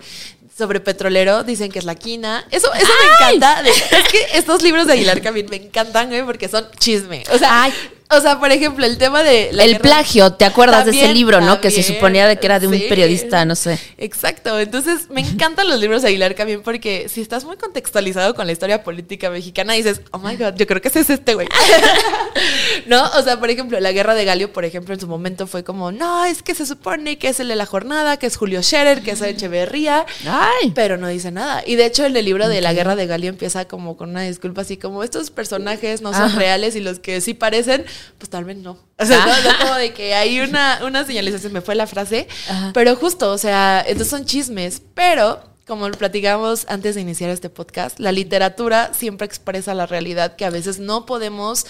Sobre 0.57 0.79
petrolero, 0.79 1.43
dicen 1.43 1.71
que 1.71 1.79
es 1.79 1.85
la 1.85 1.95
quina. 1.95 2.45
Eso, 2.51 2.73
eso 2.73 2.91
me 3.03 3.15
encanta. 3.15 3.61
es 3.61 4.07
que 4.11 4.37
estos 4.37 4.63
libros 4.63 4.87
de 4.87 4.93
Aguilar 4.93 5.21
Camín 5.21 5.47
me 5.49 5.55
encantan, 5.55 6.09
güey, 6.09 6.25
porque 6.25 6.49
son 6.49 6.67
chisme. 6.77 7.23
O 7.31 7.37
sea, 7.37 7.63
Ay. 7.63 7.73
O 8.11 8.21
sea, 8.21 8.39
por 8.39 8.51
ejemplo, 8.51 8.85
el 8.85 8.97
tema 8.97 9.23
de 9.23 9.49
la 9.53 9.63
el 9.63 9.71
guerra- 9.73 9.81
plagio, 9.81 10.33
¿te 10.33 10.45
acuerdas 10.45 10.85
de 10.85 10.91
ese 10.91 10.99
También, 11.01 11.17
libro, 11.17 11.41
no? 11.41 11.61
Que 11.61 11.71
se 11.71 11.77
también, 11.81 11.95
suponía 11.95 12.27
de 12.27 12.37
que 12.37 12.45
era 12.45 12.59
de 12.59 12.67
un 12.67 12.73
sí. 12.75 12.85
periodista, 12.89 13.45
no 13.45 13.55
sé. 13.55 13.79
Exacto, 13.97 14.59
entonces 14.59 15.09
me 15.09 15.21
encantan 15.21 15.67
los 15.69 15.79
libros 15.79 16.01
de 16.01 16.09
Aguilar 16.09 16.35
Camín 16.35 16.61
porque 16.63 17.07
si 17.09 17.21
estás 17.21 17.45
muy 17.45 17.57
contextualizado 17.57 18.33
con 18.35 18.45
la 18.45 18.51
historia 18.53 18.83
política 18.83 19.29
mexicana 19.29 19.73
dices, 19.73 20.01
oh 20.11 20.19
my 20.19 20.35
god, 20.35 20.55
yo 20.55 20.67
creo 20.67 20.81
que 20.81 20.87
ese 20.89 20.99
es 21.01 21.09
este 21.09 21.33
güey. 21.35 21.47
no, 22.87 23.03
o 23.17 23.21
sea, 23.21 23.39
por 23.39 23.49
ejemplo, 23.49 23.79
la 23.79 23.91
guerra 23.91 24.15
de 24.15 24.25
Galio, 24.25 24.51
por 24.53 24.65
ejemplo, 24.65 24.93
en 24.93 24.99
su 24.99 25.07
momento 25.07 25.47
fue 25.47 25.63
como, 25.63 25.91
no, 25.91 26.25
es 26.25 26.43
que 26.43 26.55
se 26.55 26.65
supone 26.65 27.17
que 27.17 27.29
es 27.29 27.39
el 27.39 27.47
de 27.47 27.55
la 27.55 27.65
jornada, 27.65 28.17
que 28.17 28.27
es 28.27 28.37
Julio 28.37 28.61
Scherer, 28.63 29.01
que 29.01 29.11
es 29.11 29.21
Echeverría, 29.21 30.05
Ay. 30.27 30.71
pero 30.75 30.97
no 30.97 31.07
dice 31.07 31.31
nada. 31.31 31.63
Y 31.65 31.75
de 31.75 31.85
hecho, 31.85 32.05
en 32.05 32.15
el 32.15 32.25
libro 32.25 32.47
de 32.47 32.61
la 32.61 32.73
guerra 32.73 32.95
de 32.95 33.07
Galio 33.07 33.29
empieza 33.29 33.65
como 33.65 33.97
con 33.97 34.09
una 34.09 34.21
disculpa 34.21 34.61
así 34.61 34.77
como 34.77 35.03
estos 35.03 35.31
personajes 35.31 36.01
no 36.01 36.13
son 36.13 36.23
Ajá. 36.23 36.39
reales 36.39 36.75
y 36.75 36.79
los 36.79 36.99
que 36.99 37.21
sí 37.21 37.33
parecen, 37.33 37.85
pues 38.17 38.29
tal 38.29 38.43
vez 38.45 38.57
no. 38.57 38.77
O 38.97 39.05
sea, 39.05 39.25
como 39.61 39.75
de 39.75 39.93
que 39.93 40.13
hay 40.13 40.39
una, 40.41 40.79
una 40.85 41.05
señalización, 41.05 41.53
me 41.53 41.61
fue 41.61 41.75
la 41.75 41.87
frase, 41.87 42.27
Ajá. 42.49 42.71
pero 42.73 42.95
justo, 42.95 43.31
o 43.31 43.37
sea, 43.37 43.81
entonces 43.81 44.09
son 44.09 44.25
chismes, 44.25 44.81
pero 44.93 45.39
como 45.67 45.87
lo 45.87 45.97
platicamos 45.97 46.65
antes 46.67 46.95
de 46.95 47.01
iniciar 47.01 47.29
este 47.29 47.49
podcast, 47.49 47.97
la 47.99 48.11
literatura 48.11 48.91
siempre 48.93 49.25
expresa 49.25 49.73
la 49.73 49.85
realidad 49.85 50.35
que 50.35 50.43
a 50.43 50.49
veces 50.49 50.79
no 50.79 51.05
podemos 51.05 51.65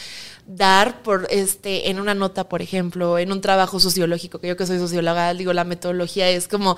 dar 0.48 1.04
por 1.04 1.28
este 1.30 1.90
en 1.92 2.00
una 2.00 2.16
nota, 2.16 2.50
por 2.50 2.64
ejemplo, 2.64 3.20
en 3.20 3.32
un 3.32 3.42
trabajo 3.42 3.80
sociológico, 3.80 4.40
que 4.40 4.48
yo 4.48 4.58
que 4.58 4.66
soy 4.66 4.80
socióloga, 4.80 5.32
digo, 5.36 5.54
la 5.54 5.66
metodología 5.66 6.28
es 6.30 6.48
como 6.48 6.78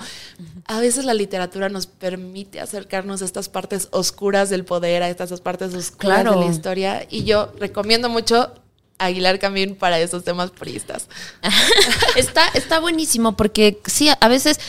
a 0.66 0.80
veces 0.80 1.06
la 1.06 1.14
literatura 1.14 1.70
nos 1.70 1.86
permite 1.86 2.60
acercarnos 2.60 3.22
a 3.22 3.24
estas 3.24 3.48
partes 3.48 3.88
oscuras 3.90 4.50
del 4.50 4.66
poder, 4.66 5.02
a 5.02 5.08
estas 5.08 5.40
partes 5.40 5.72
oscuras 5.74 6.22
Claro. 6.22 6.38
de 6.38 6.44
la 6.46 6.52
historia 6.52 7.06
y 7.08 7.24
yo 7.24 7.52
recomiendo 7.58 8.10
mucho 8.10 8.52
Aguilar 8.98 9.38
Camín 9.38 9.74
para 9.74 9.98
esos 9.98 10.24
temas 10.24 10.50
puristas. 10.50 11.08
Está, 12.16 12.46
está 12.54 12.78
buenísimo 12.78 13.36
porque 13.36 13.80
sí, 13.86 14.08
a 14.20 14.28
veces 14.28 14.60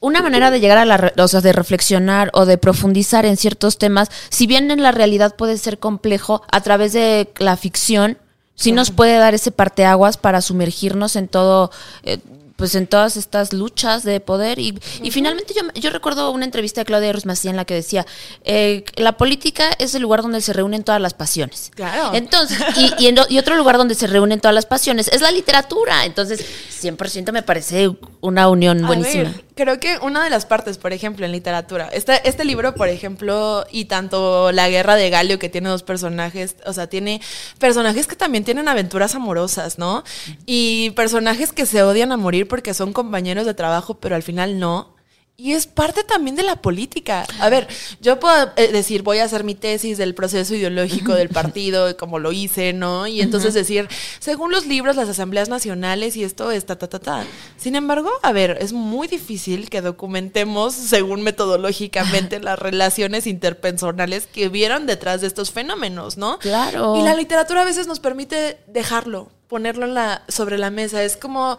una 0.00 0.22
manera 0.22 0.50
de 0.50 0.60
llegar 0.60 0.78
a 0.78 0.84
la, 0.84 1.12
o 1.16 1.28
sea, 1.28 1.40
de 1.40 1.52
reflexionar 1.52 2.30
o 2.32 2.46
de 2.46 2.58
profundizar 2.58 3.26
en 3.26 3.36
ciertos 3.36 3.78
temas, 3.78 4.08
si 4.30 4.46
bien 4.46 4.70
en 4.70 4.82
la 4.82 4.92
realidad 4.92 5.36
puede 5.36 5.58
ser 5.58 5.78
complejo, 5.78 6.42
a 6.50 6.62
través 6.62 6.94
de 6.94 7.30
la 7.38 7.56
ficción, 7.56 8.18
sí 8.54 8.72
nos 8.72 8.90
puede 8.90 9.16
dar 9.16 9.34
ese 9.34 9.52
parteaguas 9.52 10.16
para 10.16 10.40
sumergirnos 10.40 11.16
en 11.16 11.28
todo, 11.28 11.70
eh, 12.02 12.18
pues 12.60 12.74
en 12.74 12.86
todas 12.86 13.16
estas 13.16 13.54
luchas 13.54 14.02
de 14.04 14.20
poder. 14.20 14.58
Y, 14.58 14.78
y 15.02 15.10
finalmente 15.10 15.54
yo, 15.54 15.62
yo 15.80 15.88
recuerdo 15.88 16.30
una 16.30 16.44
entrevista 16.44 16.82
de 16.82 16.84
Claudia 16.84 17.10
Massieu 17.24 17.48
en 17.50 17.56
la 17.56 17.64
que 17.64 17.72
decía, 17.72 18.06
eh, 18.44 18.84
la 18.96 19.16
política 19.16 19.70
es 19.78 19.94
el 19.94 20.02
lugar 20.02 20.20
donde 20.20 20.42
se 20.42 20.52
reúnen 20.52 20.84
todas 20.84 21.00
las 21.00 21.14
pasiones. 21.14 21.70
Claro. 21.74 22.10
Entonces, 22.12 22.58
y, 22.76 23.04
y, 23.04 23.06
en 23.06 23.18
y 23.30 23.38
otro 23.38 23.56
lugar 23.56 23.78
donde 23.78 23.94
se 23.94 24.06
reúnen 24.06 24.40
todas 24.40 24.54
las 24.54 24.66
pasiones 24.66 25.08
es 25.08 25.22
la 25.22 25.30
literatura. 25.30 26.04
Entonces, 26.04 26.44
100% 26.82 27.32
me 27.32 27.42
parece 27.42 27.90
una 28.20 28.50
unión 28.50 28.84
A 28.84 28.88
buenísima. 28.88 29.24
ver, 29.24 29.44
creo 29.60 29.78
que 29.78 29.98
una 29.98 30.24
de 30.24 30.30
las 30.30 30.46
partes, 30.46 30.78
por 30.78 30.92
ejemplo, 30.94 31.26
en 31.26 31.32
literatura, 31.32 31.90
este, 31.92 32.26
este 32.26 32.44
libro, 32.46 32.74
por 32.74 32.88
ejemplo, 32.88 33.66
y 33.70 33.84
tanto 33.84 34.52
La 34.52 34.70
Guerra 34.70 34.96
de 34.96 35.10
Galio, 35.10 35.38
que 35.38 35.50
tiene 35.50 35.68
dos 35.68 35.82
personajes, 35.82 36.56
o 36.64 36.72
sea, 36.72 36.86
tiene 36.86 37.20
personajes 37.58 38.06
que 38.06 38.16
también 38.16 38.44
tienen 38.44 38.68
aventuras 38.68 39.14
amorosas, 39.14 39.78
¿no? 39.78 40.02
Y 40.46 40.90
personajes 40.90 41.52
que 41.52 41.66
se 41.66 41.82
odian 41.82 42.10
a 42.10 42.16
morir 42.16 42.48
porque 42.48 42.72
son 42.72 42.94
compañeros 42.94 43.44
de 43.44 43.52
trabajo, 43.52 44.00
pero 44.00 44.16
al 44.16 44.22
final 44.22 44.58
no. 44.58 44.99
Y 45.40 45.54
es 45.54 45.66
parte 45.66 46.04
también 46.04 46.36
de 46.36 46.42
la 46.42 46.56
política. 46.56 47.26
A 47.38 47.48
ver, 47.48 47.66
yo 48.02 48.20
puedo 48.20 48.52
eh, 48.56 48.68
decir, 48.72 49.02
voy 49.02 49.20
a 49.20 49.24
hacer 49.24 49.42
mi 49.42 49.54
tesis 49.54 49.96
del 49.96 50.14
proceso 50.14 50.54
ideológico 50.54 51.14
del 51.14 51.30
partido, 51.30 51.96
como 51.96 52.18
lo 52.18 52.30
hice, 52.30 52.74
¿no? 52.74 53.06
Y 53.06 53.22
entonces 53.22 53.54
decir, 53.54 53.88
según 54.18 54.50
los 54.50 54.66
libros, 54.66 54.96
las 54.96 55.08
asambleas 55.08 55.48
nacionales 55.48 56.14
y 56.16 56.24
esto 56.24 56.50
es 56.50 56.66
ta, 56.66 56.76
ta, 56.76 56.88
ta, 56.88 56.98
ta. 56.98 57.24
Sin 57.56 57.74
embargo, 57.74 58.10
a 58.22 58.32
ver, 58.32 58.58
es 58.60 58.74
muy 58.74 59.08
difícil 59.08 59.70
que 59.70 59.80
documentemos, 59.80 60.74
según 60.74 61.22
metodológicamente, 61.22 62.38
las 62.38 62.58
relaciones 62.58 63.26
interpersonales 63.26 64.26
que 64.26 64.50
vieron 64.50 64.84
detrás 64.84 65.22
de 65.22 65.26
estos 65.26 65.52
fenómenos, 65.52 66.18
¿no? 66.18 66.38
Claro. 66.38 66.96
Y 66.96 67.02
la 67.02 67.14
literatura 67.14 67.62
a 67.62 67.64
veces 67.64 67.86
nos 67.86 67.98
permite 67.98 68.58
dejarlo, 68.66 69.30
ponerlo 69.48 69.86
en 69.86 69.94
la, 69.94 70.22
sobre 70.28 70.58
la 70.58 70.70
mesa. 70.70 71.02
Es 71.02 71.16
como, 71.16 71.56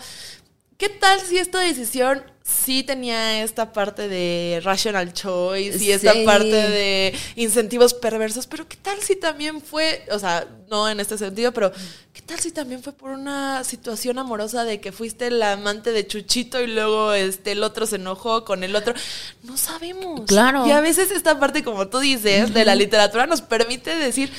¿qué 0.82 0.90
tal 0.90 1.20
si 1.22 1.38
esta 1.38 1.60
decisión 1.60 2.24
sí 2.42 2.82
tenía 2.82 3.44
esta 3.44 3.72
parte 3.72 4.08
de 4.08 4.60
rational 4.64 5.14
choice 5.14 5.78
y 5.78 5.92
esta 5.92 6.12
parte 6.26 6.48
de 6.48 7.16
incentivos 7.36 7.94
perversos? 7.94 8.48
Pero 8.48 8.68
¿qué 8.68 8.78
tal 8.78 9.00
si 9.00 9.16
también 9.16 9.62
fue, 9.62 10.04
o 10.10 10.18
sea, 10.18 10.48
no 10.72 10.90
en 10.90 11.00
este 11.00 11.20
sentido, 11.20 11.52
pero 11.52 11.72
¿qué 12.14 12.24
tal 12.24 12.40
si 12.40 12.50
también 12.50 12.82
fue 12.82 12.94
por 12.94 13.12
una 13.12 13.64
situación 13.64 14.18
amorosa 14.18 14.64
de 14.64 14.82
que 14.82 14.92
fuiste 14.92 15.28
el 15.28 15.44
amante 15.44 15.92
de 15.92 16.08
Chuchito 16.08 16.60
y 16.60 16.66
luego 16.66 17.14
este 17.14 17.52
el 17.52 17.62
otro 17.62 17.86
se 17.86 17.98
enojó 17.98 18.44
con 18.44 18.64
el 18.64 18.76
otro? 18.76 18.96
No 19.44 19.58
sabemos. 19.58 20.22
Claro. 20.26 20.66
Y 20.66 20.72
a 20.72 20.82
veces 20.82 21.12
esta 21.12 21.40
parte, 21.40 21.64
como 21.64 21.90
tú 21.90 22.00
dices, 22.00 22.56
de 22.56 22.66
la 22.66 22.74
literatura 22.74 23.28
nos 23.28 23.44
permite 23.44 23.96
decir, 23.96 24.32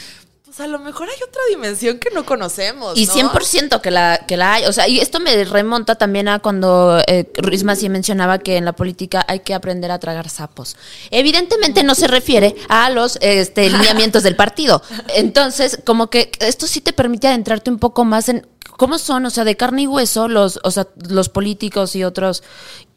pues 0.55 0.69
a 0.69 0.71
lo 0.71 0.79
mejor 0.79 1.09
hay 1.09 1.17
otra 1.27 1.41
dimensión 1.49 1.99
que 1.99 2.11
no 2.11 2.27
conocemos. 2.27 2.99
Y 2.99 3.07
¿no? 3.07 3.15
100% 3.15 3.81
que 3.81 3.91
la, 3.91 4.27
que 4.29 4.37
la 4.37 4.53
hay. 4.53 4.67
O 4.67 4.73
sea, 4.73 4.87
y 4.87 5.01
esto 5.01 5.19
me 5.19 5.45
remonta 5.45 5.95
también 5.95 6.29
a 6.29 6.41
cuando 6.41 7.03
eh, 7.07 7.33
Ruiz 7.39 7.65
Massieu 7.65 7.91
mencionaba 7.91 8.39
que 8.39 8.59
en 8.59 8.67
la 8.67 8.75
política 8.75 9.25
hay 9.29 9.41
que 9.41 9.55
aprender 9.55 9.91
a 9.91 9.99
tragar 9.99 10.29
sapos. 10.29 10.77
Evidentemente 11.11 11.83
no 11.85 11.95
se 11.95 12.07
refiere 12.07 12.55
a 12.69 12.91
los 12.91 13.17
este, 13.23 13.71
lineamientos 13.71 14.25
del 14.25 14.37
partido. 14.37 14.83
Entonces, 15.15 15.79
como 15.87 16.11
que 16.11 16.31
esto 16.41 16.67
sí 16.67 16.83
te 16.83 16.93
permite 16.93 17.29
adentrarte 17.29 17.71
un 17.71 17.79
poco 17.79 18.05
más 18.05 18.29
en 18.29 18.47
cómo 18.77 18.99
son, 18.99 19.25
o 19.25 19.31
sea, 19.31 19.45
de 19.45 19.57
carne 19.57 19.83
y 19.83 19.87
hueso 19.87 20.29
los, 20.29 20.61
o 20.65 20.71
sea, 20.71 20.87
los 21.09 21.31
políticos 21.31 21.97
y 21.97 22.05
otros, 22.05 22.43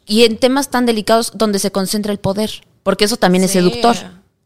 y 0.04 0.24
en 0.24 0.36
temas 0.36 0.68
tan 0.68 0.84
delicados 0.84 1.32
donde 1.34 1.58
se 1.58 1.72
concentra 1.72 2.12
el 2.12 2.18
poder. 2.18 2.50
Porque 2.82 3.06
eso 3.06 3.16
también 3.16 3.44
es 3.44 3.52
Sí. 3.52 3.60
seductor. 3.60 3.96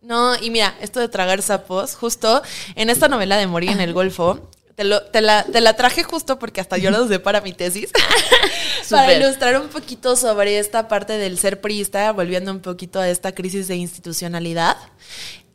No, 0.02 0.34
y 0.40 0.50
mira, 0.50 0.74
esto 0.80 0.98
de 1.00 1.08
tragar 1.08 1.42
sapos, 1.42 1.94
justo 1.94 2.42
en 2.74 2.88
esta 2.90 3.08
novela 3.08 3.36
de 3.36 3.46
Morir 3.46 3.70
en 3.70 3.80
el 3.80 3.92
Golfo, 3.92 4.50
te, 4.74 4.84
lo- 4.84 5.02
te 5.02 5.20
la, 5.20 5.44
te 5.44 5.60
la 5.60 5.74
traje 5.76 6.04
justo 6.04 6.38
porque 6.38 6.60
hasta 6.62 6.78
yo 6.78 6.90
la 6.90 7.02
usé 7.02 7.18
para 7.18 7.40
mi 7.42 7.52
tesis. 7.52 7.90
para 8.90 9.12
ilustrar 9.14 9.60
un 9.60 9.68
poquito 9.68 10.16
sobre 10.16 10.58
esta 10.58 10.88
parte 10.88 11.18
del 11.18 11.38
ser 11.38 11.60
priista, 11.60 12.10
volviendo 12.12 12.50
un 12.50 12.60
poquito 12.60 12.98
a 12.98 13.08
esta 13.08 13.32
crisis 13.32 13.68
de 13.68 13.76
institucionalidad. 13.76 14.76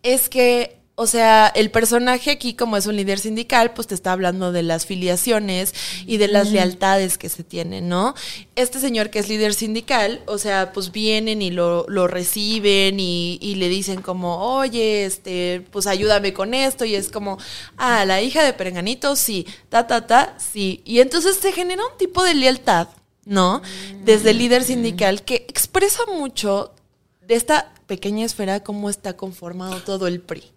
Es 0.03 0.29
que, 0.29 0.79
o 0.97 1.07
sea, 1.07 1.47
el 1.47 1.71
personaje 1.71 2.31
aquí, 2.31 2.53
como 2.53 2.77
es 2.77 2.85
un 2.85 2.95
líder 2.95 3.19
sindical, 3.19 3.73
pues 3.73 3.87
te 3.87 3.95
está 3.95 4.13
hablando 4.13 4.53
de 4.53 4.63
las 4.63 4.85
filiaciones 4.85 5.73
y 6.05 6.15
de 6.15 6.29
las 6.29 6.51
lealtades 6.51 7.17
que 7.17 7.27
se 7.27 7.43
tienen, 7.43 7.89
¿no? 7.89 8.15
Este 8.55 8.79
señor 8.79 9.09
que 9.09 9.19
es 9.19 9.27
líder 9.27 9.53
sindical, 9.53 10.21
o 10.25 10.37
sea, 10.37 10.71
pues 10.71 10.93
vienen 10.93 11.41
y 11.41 11.51
lo, 11.51 11.85
lo 11.89 12.07
reciben 12.07 13.01
y, 13.01 13.37
y 13.41 13.55
le 13.55 13.67
dicen 13.67 14.01
como, 14.01 14.37
oye, 14.37 15.03
este, 15.03 15.65
pues 15.69 15.85
ayúdame 15.85 16.31
con 16.31 16.53
esto. 16.53 16.85
Y 16.85 16.95
es 16.95 17.09
como, 17.09 17.39
ah, 17.75 18.05
la 18.05 18.21
hija 18.21 18.41
de 18.43 18.53
Perenganito, 18.53 19.17
sí, 19.17 19.45
ta, 19.67 19.87
ta, 19.87 20.07
ta, 20.07 20.35
sí. 20.37 20.81
Y 20.85 21.01
entonces 21.01 21.35
se 21.35 21.51
genera 21.51 21.83
un 21.85 21.97
tipo 21.97 22.23
de 22.23 22.35
lealtad, 22.35 22.87
¿no? 23.25 23.61
Desde 24.05 24.29
el 24.31 24.37
líder 24.37 24.63
sindical 24.63 25.23
que 25.23 25.45
expresa 25.49 26.03
mucho 26.05 26.73
de 27.27 27.35
esta 27.35 27.73
pequeña 27.85 28.25
esfera 28.25 28.63
cómo 28.63 28.89
está 28.89 29.17
conformado 29.17 29.81
todo 29.81 30.07
el 30.07 30.21
PRI. 30.21 30.54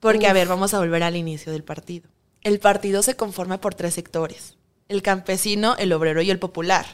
Porque, 0.00 0.26
a 0.26 0.32
ver, 0.32 0.48
vamos 0.48 0.74
a 0.74 0.78
volver 0.78 1.02
al 1.02 1.16
inicio 1.16 1.52
del 1.52 1.64
partido. 1.64 2.08
El 2.42 2.58
partido 2.60 3.02
se 3.02 3.16
conforma 3.16 3.60
por 3.60 3.74
tres 3.74 3.94
sectores. 3.94 4.56
El 4.88 5.02
campesino, 5.02 5.76
el 5.78 5.92
obrero 5.92 6.22
y 6.22 6.30
el 6.30 6.38
popular. 6.38 6.86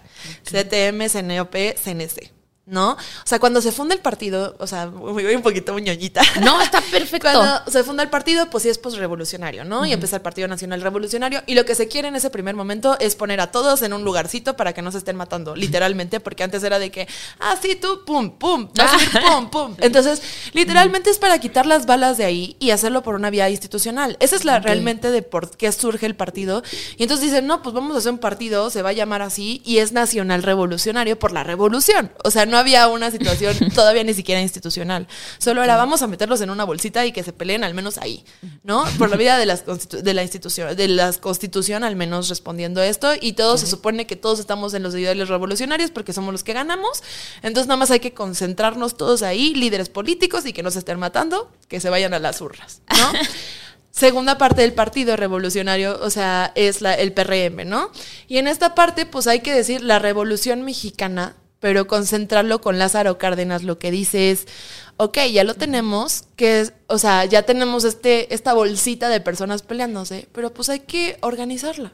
CTM, 0.44 1.08
CNOP, 1.08 1.54
CNC. 1.76 2.32
¿No? 2.64 2.92
O 2.92 2.96
sea, 3.24 3.40
cuando 3.40 3.60
se 3.60 3.72
funda 3.72 3.94
el 3.94 4.00
partido, 4.00 4.54
o 4.58 4.66
sea, 4.66 4.86
me 4.90 4.98
voy 4.98 5.34
un 5.34 5.42
poquito 5.42 5.72
muñoñita. 5.72 6.22
No, 6.42 6.60
está 6.60 6.80
perfecto. 6.80 7.28
Cuando 7.30 7.70
se 7.70 7.82
funda 7.82 8.02
el 8.02 8.10
partido, 8.10 8.48
pues 8.50 8.62
sí 8.62 8.68
es 8.68 8.78
posrevolucionario, 8.78 9.64
¿no? 9.64 9.84
Y 9.84 9.92
empieza 9.92 10.16
el 10.16 10.22
Partido 10.22 10.48
Nacional 10.48 10.80
Revolucionario. 10.80 11.42
Y 11.46 11.54
lo 11.54 11.64
que 11.64 11.74
se 11.74 11.88
quiere 11.88 12.08
en 12.08 12.16
ese 12.16 12.30
primer 12.30 12.54
momento 12.54 12.96
es 13.00 13.16
poner 13.16 13.40
a 13.40 13.50
todos 13.50 13.82
en 13.82 13.92
un 13.92 14.04
lugarcito 14.04 14.56
para 14.56 14.72
que 14.72 14.82
no 14.82 14.92
se 14.92 14.98
estén 14.98 15.16
matando, 15.16 15.56
literalmente, 15.56 16.20
porque 16.20 16.44
antes 16.44 16.62
era 16.62 16.78
de 16.78 16.90
que, 16.90 17.08
ah, 17.40 17.56
sí, 17.60 17.76
tú, 17.76 18.04
pum, 18.04 18.38
pum, 18.38 18.68
vas 18.76 18.92
a 18.92 19.02
ir, 19.02 19.10
pum, 19.26 19.50
pum. 19.50 19.76
Entonces, 19.78 20.22
literalmente 20.52 21.10
es 21.10 21.18
para 21.18 21.38
quitar 21.38 21.66
las 21.66 21.86
balas 21.86 22.16
de 22.16 22.24
ahí 22.24 22.56
y 22.60 22.70
hacerlo 22.70 23.02
por 23.02 23.14
una 23.14 23.30
vía 23.30 23.50
institucional. 23.50 24.16
Esa 24.20 24.36
es 24.36 24.44
la 24.44 24.60
realmente 24.60 25.10
de 25.10 25.22
por 25.22 25.56
qué 25.56 25.70
surge 25.72 26.06
el 26.06 26.14
partido. 26.14 26.62
Y 26.96 27.02
entonces 27.02 27.26
dicen, 27.26 27.46
no, 27.46 27.62
pues 27.62 27.74
vamos 27.74 27.96
a 27.96 27.98
hacer 27.98 28.12
un 28.12 28.18
partido, 28.18 28.70
se 28.70 28.82
va 28.82 28.90
a 28.90 28.92
llamar 28.92 29.22
así, 29.22 29.62
y 29.64 29.78
es 29.78 29.92
Nacional 29.92 30.42
Revolucionario 30.42 31.18
por 31.18 31.32
la 31.32 31.42
revolución. 31.42 32.12
O 32.24 32.30
sea, 32.30 32.46
no 32.52 32.58
había 32.58 32.86
una 32.86 33.10
situación 33.10 33.56
todavía 33.74 34.04
ni 34.04 34.14
siquiera 34.14 34.40
institucional. 34.40 35.08
Solo 35.38 35.64
era 35.64 35.76
vamos 35.76 36.02
a 36.02 36.06
meterlos 36.06 36.40
en 36.42 36.50
una 36.50 36.64
bolsita 36.64 37.04
y 37.06 37.10
que 37.10 37.24
se 37.24 37.32
peleen 37.32 37.64
al 37.64 37.74
menos 37.74 37.96
ahí, 37.98 38.24
¿no? 38.62 38.84
Por 38.98 39.10
la 39.10 39.16
vida 39.16 39.38
de, 39.38 39.46
las 39.46 39.64
de 39.64 40.14
la 40.14 40.22
institución, 40.22 40.76
de 40.76 40.88
la 40.88 41.12
constitución 41.14 41.82
al 41.82 41.96
menos 41.96 42.28
respondiendo 42.28 42.82
esto 42.82 43.12
y 43.20 43.32
todo 43.32 43.56
se 43.56 43.66
supone 43.66 44.06
que 44.06 44.16
todos 44.16 44.38
estamos 44.38 44.74
en 44.74 44.82
los 44.82 44.94
ideales 44.94 45.28
revolucionarios 45.28 45.90
porque 45.90 46.12
somos 46.12 46.30
los 46.30 46.44
que 46.44 46.52
ganamos. 46.52 47.02
Entonces 47.42 47.66
nada 47.66 47.78
más 47.78 47.90
hay 47.90 48.00
que 48.00 48.12
concentrarnos 48.12 48.96
todos 48.96 49.22
ahí, 49.22 49.54
líderes 49.54 49.88
políticos 49.88 50.44
y 50.44 50.52
que 50.52 50.62
no 50.62 50.70
se 50.70 50.80
estén 50.80 50.98
matando, 50.98 51.50
que 51.68 51.80
se 51.80 51.88
vayan 51.88 52.12
a 52.12 52.18
las 52.18 52.40
urras, 52.42 52.82
¿no? 52.90 53.12
segunda 53.90 54.36
parte 54.36 54.62
del 54.62 54.72
partido 54.72 55.16
revolucionario, 55.16 55.98
o 56.02 56.10
sea, 56.10 56.52
es 56.54 56.80
la, 56.80 56.94
el 56.94 57.12
PRM, 57.12 57.66
¿no? 57.66 57.90
Y 58.26 58.38
en 58.38 58.46
esta 58.48 58.74
parte, 58.74 59.06
pues 59.06 59.26
hay 59.26 59.40
que 59.40 59.54
decir, 59.54 59.82
la 59.82 59.98
revolución 59.98 60.62
mexicana 60.62 61.36
pero 61.62 61.86
concentrarlo 61.86 62.60
con 62.60 62.80
Lázaro 62.80 63.18
Cárdenas 63.18 63.62
lo 63.62 63.78
que 63.78 63.92
dice 63.92 64.32
es, 64.32 64.48
ok, 64.96 65.16
ya 65.32 65.44
lo 65.44 65.54
tenemos, 65.54 66.24
que 66.34 66.60
es, 66.60 66.72
o 66.88 66.98
sea, 66.98 67.24
ya 67.24 67.44
tenemos 67.44 67.84
este, 67.84 68.34
esta 68.34 68.52
bolsita 68.52 69.08
de 69.08 69.20
personas 69.20 69.62
peleándose, 69.62 70.26
pero 70.32 70.52
pues 70.52 70.68
hay 70.70 70.80
que 70.80 71.18
organizarla. 71.20 71.92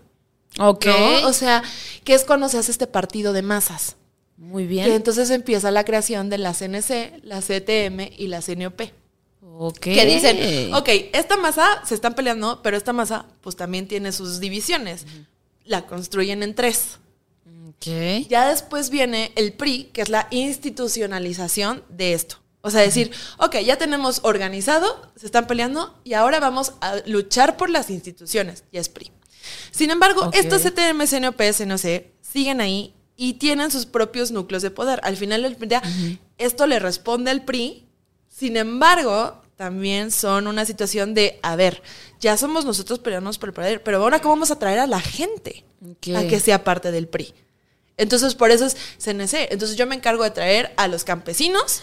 Ok. 0.59 0.87
O 1.27 1.35
sea, 1.35 1.63
que 2.03 2.15
es 2.15 2.25
cuando 2.25 2.49
se 2.49 2.57
hace 2.57 2.71
este 2.71 2.87
partido 2.87 3.35
de 3.35 3.43
masas. 3.43 3.97
Muy 4.39 4.67
bien. 4.67 4.87
Que 4.87 4.95
entonces 4.95 5.29
empieza 5.29 5.71
la 5.71 5.85
creación 5.85 6.31
de 6.31 6.39
la 6.39 6.55
CNC, 6.55 7.23
la 7.23 7.43
CTM 7.43 8.11
y 8.17 8.29
la 8.29 8.41
CNOP. 8.41 8.81
Ok. 9.59 9.81
Que 9.81 10.07
dicen, 10.07 10.73
ok, 10.73 10.89
esta 11.13 11.37
masa 11.37 11.83
se 11.85 11.95
están 11.95 12.15
peleando, 12.15 12.63
pero 12.63 12.79
esta 12.79 12.95
masa 12.95 13.27
pues 13.43 13.55
también 13.55 13.87
tiene 13.87 14.13
sus 14.13 14.41
divisiones. 14.41 15.05
La 15.67 15.85
construyen 15.85 16.43
en 16.43 16.55
tres. 16.55 17.01
Ya 17.81 18.49
después 18.49 18.91
viene 18.91 19.33
el 19.37 19.53
PRI, 19.53 19.85
que 19.93 20.03
es 20.03 20.09
la 20.09 20.27
institucionalización 20.31 21.85
de 21.88 22.12
esto. 22.12 22.37
O 22.61 22.71
sea, 22.71 22.81
decir, 22.81 23.12
ok, 23.38 23.57
ya 23.64 23.77
tenemos 23.77 24.21
organizado, 24.25 25.12
se 25.17 25.27
están 25.27 25.47
peleando 25.47 25.99
y 26.05 26.14
ahora 26.14 26.41
vamos 26.41 26.73
a 26.81 26.97
luchar 27.07 27.57
por 27.57 27.71
las 27.71 27.88
instituciones. 27.88 28.64
Ya 28.73 28.81
es 28.81 28.88
PRI. 28.88 29.12
Sin 29.71 29.91
embargo, 29.91 30.31
estos 30.35 30.62
CTM, 30.62 31.07
CNOP, 31.07 31.41
CNOC 31.57 32.05
siguen 32.21 32.61
ahí 32.61 32.95
y 33.17 33.35
tienen 33.35 33.71
sus 33.71 33.87
propios 33.87 34.31
núcleos 34.33 34.62
de 34.62 34.71
poder. 34.71 35.01
Al 35.03 35.17
final 35.17 35.43
del 35.43 35.57
día, 35.69 35.83
esto 36.37 36.67
le 36.67 36.79
responde 36.79 37.31
al 37.31 37.45
PRI. 37.45 37.87
Sin 38.29 38.57
embargo, 38.57 39.41
también 39.57 40.11
son 40.11 40.47
una 40.47 40.64
situación 40.64 41.14
de, 41.14 41.41
a 41.43 41.57
ver, 41.57 41.83
ya 42.21 42.37
somos 42.37 42.64
nosotros 42.64 42.99
peleándonos 42.99 43.38
por 43.38 43.49
el 43.49 43.55
poder, 43.55 43.83
pero 43.83 43.99
ahora 43.99 44.21
cómo 44.21 44.35
vamos 44.35 44.51
a 44.51 44.59
traer 44.59 44.79
a 44.79 44.87
la 44.87 45.01
gente 45.01 45.64
a 46.14 46.23
que 46.25 46.38
sea 46.38 46.64
parte 46.64 46.93
del 46.93 47.09
PRI. 47.09 47.35
Entonces, 47.99 48.35
por 48.35 48.51
eso 48.51 48.65
es 48.65 48.77
CNC. 48.99 49.53
Entonces, 49.53 49.77
yo 49.77 49.87
me 49.87 49.95
encargo 49.95 50.25
de 50.25 50.31
traer 50.31 50.73
a 50.77 50.89
los 50.89 51.05
campesinos. 51.05 51.83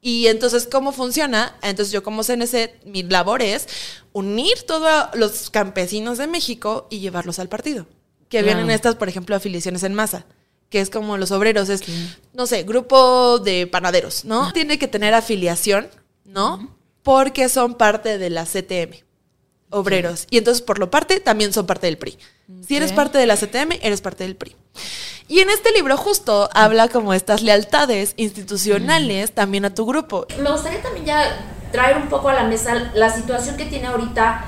Y 0.00 0.28
entonces, 0.28 0.66
¿cómo 0.70 0.92
funciona? 0.92 1.54
Entonces, 1.62 1.92
yo 1.92 2.02
como 2.02 2.24
CNC, 2.24 2.86
mi 2.86 3.02
labor 3.02 3.42
es 3.42 3.68
unir 4.14 4.62
todos 4.66 5.08
los 5.14 5.50
campesinos 5.50 6.16
de 6.16 6.26
México 6.26 6.86
y 6.88 7.00
llevarlos 7.00 7.38
al 7.38 7.50
partido. 7.50 7.86
Que 8.30 8.42
vienen 8.42 8.70
estas, 8.70 8.94
por 8.94 9.10
ejemplo, 9.10 9.36
afiliaciones 9.36 9.82
en 9.82 9.92
masa 9.92 10.24
que 10.70 10.80
es 10.80 10.88
como 10.88 11.18
los 11.18 11.32
obreros, 11.32 11.68
es, 11.68 11.82
no 12.32 12.46
sé, 12.46 12.62
grupo 12.62 13.40
de 13.40 13.66
panaderos, 13.66 14.24
¿no? 14.24 14.52
Tiene 14.52 14.78
que 14.78 14.86
tener 14.86 15.12
afiliación, 15.14 15.88
¿no? 16.24 16.76
Porque 17.02 17.48
son 17.48 17.74
parte 17.74 18.18
de 18.18 18.30
la 18.30 18.44
CTM, 18.44 18.94
obreros. 19.70 20.26
Y 20.30 20.38
entonces, 20.38 20.62
por 20.62 20.78
lo 20.78 20.88
parte, 20.88 21.18
también 21.18 21.52
son 21.52 21.66
parte 21.66 21.88
del 21.88 21.98
PRI. 21.98 22.16
Si 22.66 22.76
eres 22.76 22.92
parte 22.92 23.18
de 23.18 23.26
la 23.26 23.36
CTM, 23.36 23.78
eres 23.82 24.00
parte 24.00 24.24
del 24.24 24.36
PRI. 24.36 24.56
Y 25.28 25.40
en 25.40 25.50
este 25.50 25.72
libro 25.72 25.96
justo 25.96 26.48
habla 26.54 26.88
como 26.88 27.14
estas 27.14 27.42
lealtades 27.42 28.14
institucionales 28.16 29.32
también 29.32 29.64
a 29.64 29.74
tu 29.74 29.86
grupo. 29.86 30.26
Me 30.42 30.50
gustaría 30.50 30.82
también 30.82 31.06
ya 31.06 31.44
traer 31.72 31.96
un 31.98 32.08
poco 32.08 32.28
a 32.28 32.34
la 32.34 32.44
mesa 32.44 32.90
la 32.94 33.10
situación 33.10 33.56
que 33.56 33.64
tiene 33.66 33.86
ahorita 33.86 34.44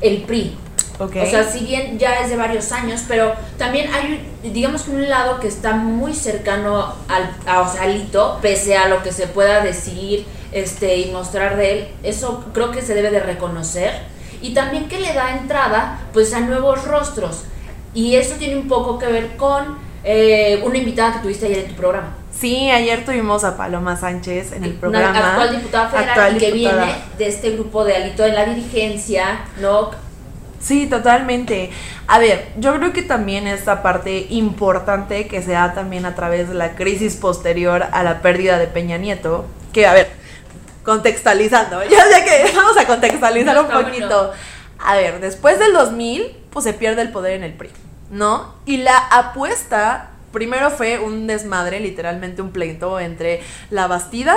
el 0.00 0.22
PRI. 0.22 0.56
O 0.98 1.08
sea, 1.08 1.44
si 1.44 1.60
bien 1.60 1.98
ya 1.98 2.20
es 2.20 2.30
de 2.30 2.36
varios 2.36 2.72
años, 2.72 3.02
pero 3.06 3.34
también 3.58 3.92
hay, 3.92 4.26
digamos 4.42 4.84
que 4.84 4.92
un 4.92 5.08
lado 5.08 5.40
que 5.40 5.48
está 5.48 5.74
muy 5.74 6.14
cercano 6.14 6.94
al, 7.08 7.36
a, 7.46 7.60
o 7.60 7.70
sea, 7.70 7.90
hito, 7.90 8.38
pese 8.40 8.76
a 8.76 8.88
lo 8.88 9.02
que 9.02 9.12
se 9.12 9.26
pueda 9.26 9.62
decir 9.62 10.24
este, 10.52 10.96
y 10.96 11.10
mostrar 11.10 11.58
de 11.58 11.72
él, 11.72 11.88
eso 12.02 12.46
creo 12.54 12.70
que 12.70 12.80
se 12.80 12.94
debe 12.94 13.10
de 13.10 13.20
reconocer. 13.20 14.15
Y 14.42 14.54
también 14.54 14.88
que 14.88 15.00
le 15.00 15.12
da 15.12 15.36
entrada 15.36 16.00
pues 16.12 16.32
a 16.34 16.40
nuevos 16.40 16.84
rostros. 16.86 17.44
Y 17.94 18.16
eso 18.16 18.36
tiene 18.36 18.56
un 18.56 18.68
poco 18.68 18.98
que 18.98 19.06
ver 19.06 19.36
con 19.36 19.78
eh, 20.04 20.62
una 20.64 20.78
invitada 20.78 21.14
que 21.14 21.18
tuviste 21.20 21.46
ayer 21.46 21.58
en 21.60 21.68
tu 21.68 21.74
programa. 21.74 22.14
Sí, 22.30 22.70
ayer 22.70 23.04
tuvimos 23.04 23.44
a 23.44 23.56
Paloma 23.56 23.96
Sánchez 23.96 24.52
en 24.52 24.64
el 24.64 24.74
programa. 24.74 25.10
Una 25.10 25.30
actual 25.30 25.56
diputada 25.56 25.88
federal 25.88 26.38
que 26.38 26.52
viene 26.52 26.94
de 27.16 27.28
este 27.28 27.52
grupo 27.52 27.84
de 27.84 27.96
Alito 27.96 28.24
en 28.24 28.34
la 28.34 28.44
dirigencia, 28.44 29.46
¿no? 29.60 29.90
Sí, 30.60 30.86
totalmente. 30.86 31.70
A 32.06 32.18
ver, 32.18 32.48
yo 32.58 32.76
creo 32.76 32.92
que 32.92 33.02
también 33.02 33.46
esta 33.46 33.82
parte 33.82 34.26
importante 34.30 35.28
que 35.28 35.42
se 35.42 35.52
da 35.52 35.74
también 35.74 36.04
a 36.06 36.14
través 36.14 36.48
de 36.48 36.54
la 36.54 36.74
crisis 36.74 37.16
posterior 37.16 37.86
a 37.90 38.02
la 38.02 38.20
pérdida 38.20 38.58
de 38.58 38.66
Peña 38.66 38.98
Nieto, 38.98 39.46
que 39.72 39.86
a 39.86 39.92
ver, 39.92 40.10
contextualizando, 40.86 41.84
ya 41.90 42.04
sé 42.04 42.24
que 42.24 42.56
vamos 42.56 42.78
a 42.78 42.86
contextualizar 42.86 43.58
un 43.58 43.68
poquito. 43.68 44.32
A 44.78 44.96
ver, 44.96 45.20
después 45.20 45.58
del 45.58 45.74
2000, 45.74 46.36
pues 46.50 46.64
se 46.64 46.72
pierde 46.72 47.02
el 47.02 47.10
poder 47.10 47.32
en 47.32 47.44
el 47.44 47.52
PRI. 47.52 47.70
¿no? 48.10 48.54
Y 48.64 48.78
la 48.78 48.96
apuesta, 48.96 50.10
primero 50.32 50.70
fue 50.70 50.98
un 50.98 51.26
desmadre, 51.26 51.80
literalmente 51.80 52.42
un 52.42 52.52
pleito 52.52 53.00
entre 53.00 53.42
la 53.70 53.86
Bastida 53.86 54.36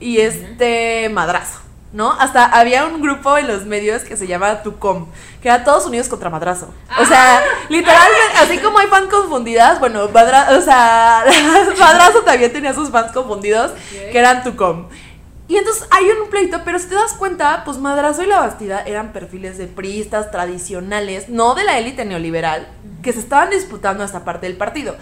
y 0.00 0.20
este 0.20 1.08
madrazo. 1.08 1.60
¿no? 1.92 2.12
Hasta 2.12 2.46
había 2.46 2.86
un 2.86 3.02
grupo 3.02 3.36
en 3.36 3.46
los 3.46 3.66
medios 3.66 4.02
que 4.02 4.16
se 4.16 4.26
llama 4.26 4.62
Tucom, 4.62 5.08
que 5.42 5.48
era 5.48 5.62
todos 5.62 5.84
unidos 5.86 6.08
contra 6.08 6.30
Madrazo. 6.30 6.72
O 6.98 7.04
sea, 7.04 7.38
ah. 7.38 7.42
literalmente, 7.68 8.38
así 8.38 8.58
como 8.58 8.78
hay 8.78 8.86
fans 8.86 9.10
confundidas, 9.10 9.78
bueno, 9.78 10.04
o 10.04 10.60
sea, 10.62 11.24
Madrazo 11.78 12.22
también 12.22 12.50
tenía 12.50 12.72
sus 12.72 12.90
fans 12.90 13.12
confundidos, 13.12 13.72
que 13.90 14.18
eran 14.18 14.42
Tucom. 14.42 14.88
Y 15.52 15.58
entonces 15.58 15.86
hay 15.90 16.08
un 16.08 16.30
pleito, 16.30 16.62
pero 16.64 16.78
si 16.78 16.86
te 16.86 16.94
das 16.94 17.12
cuenta, 17.12 17.60
pues 17.66 17.76
Madrazo 17.76 18.22
y 18.22 18.26
La 18.26 18.40
Bastida 18.40 18.80
eran 18.86 19.12
perfiles 19.12 19.58
de 19.58 19.66
priistas 19.66 20.30
tradicionales, 20.30 21.28
no 21.28 21.54
de 21.54 21.62
la 21.62 21.78
élite 21.78 22.06
neoliberal, 22.06 22.66
que 23.02 23.12
se 23.12 23.20
estaban 23.20 23.50
disputando 23.50 24.02
esta 24.02 24.24
parte 24.24 24.46
del 24.46 24.56
partido. 24.56 24.96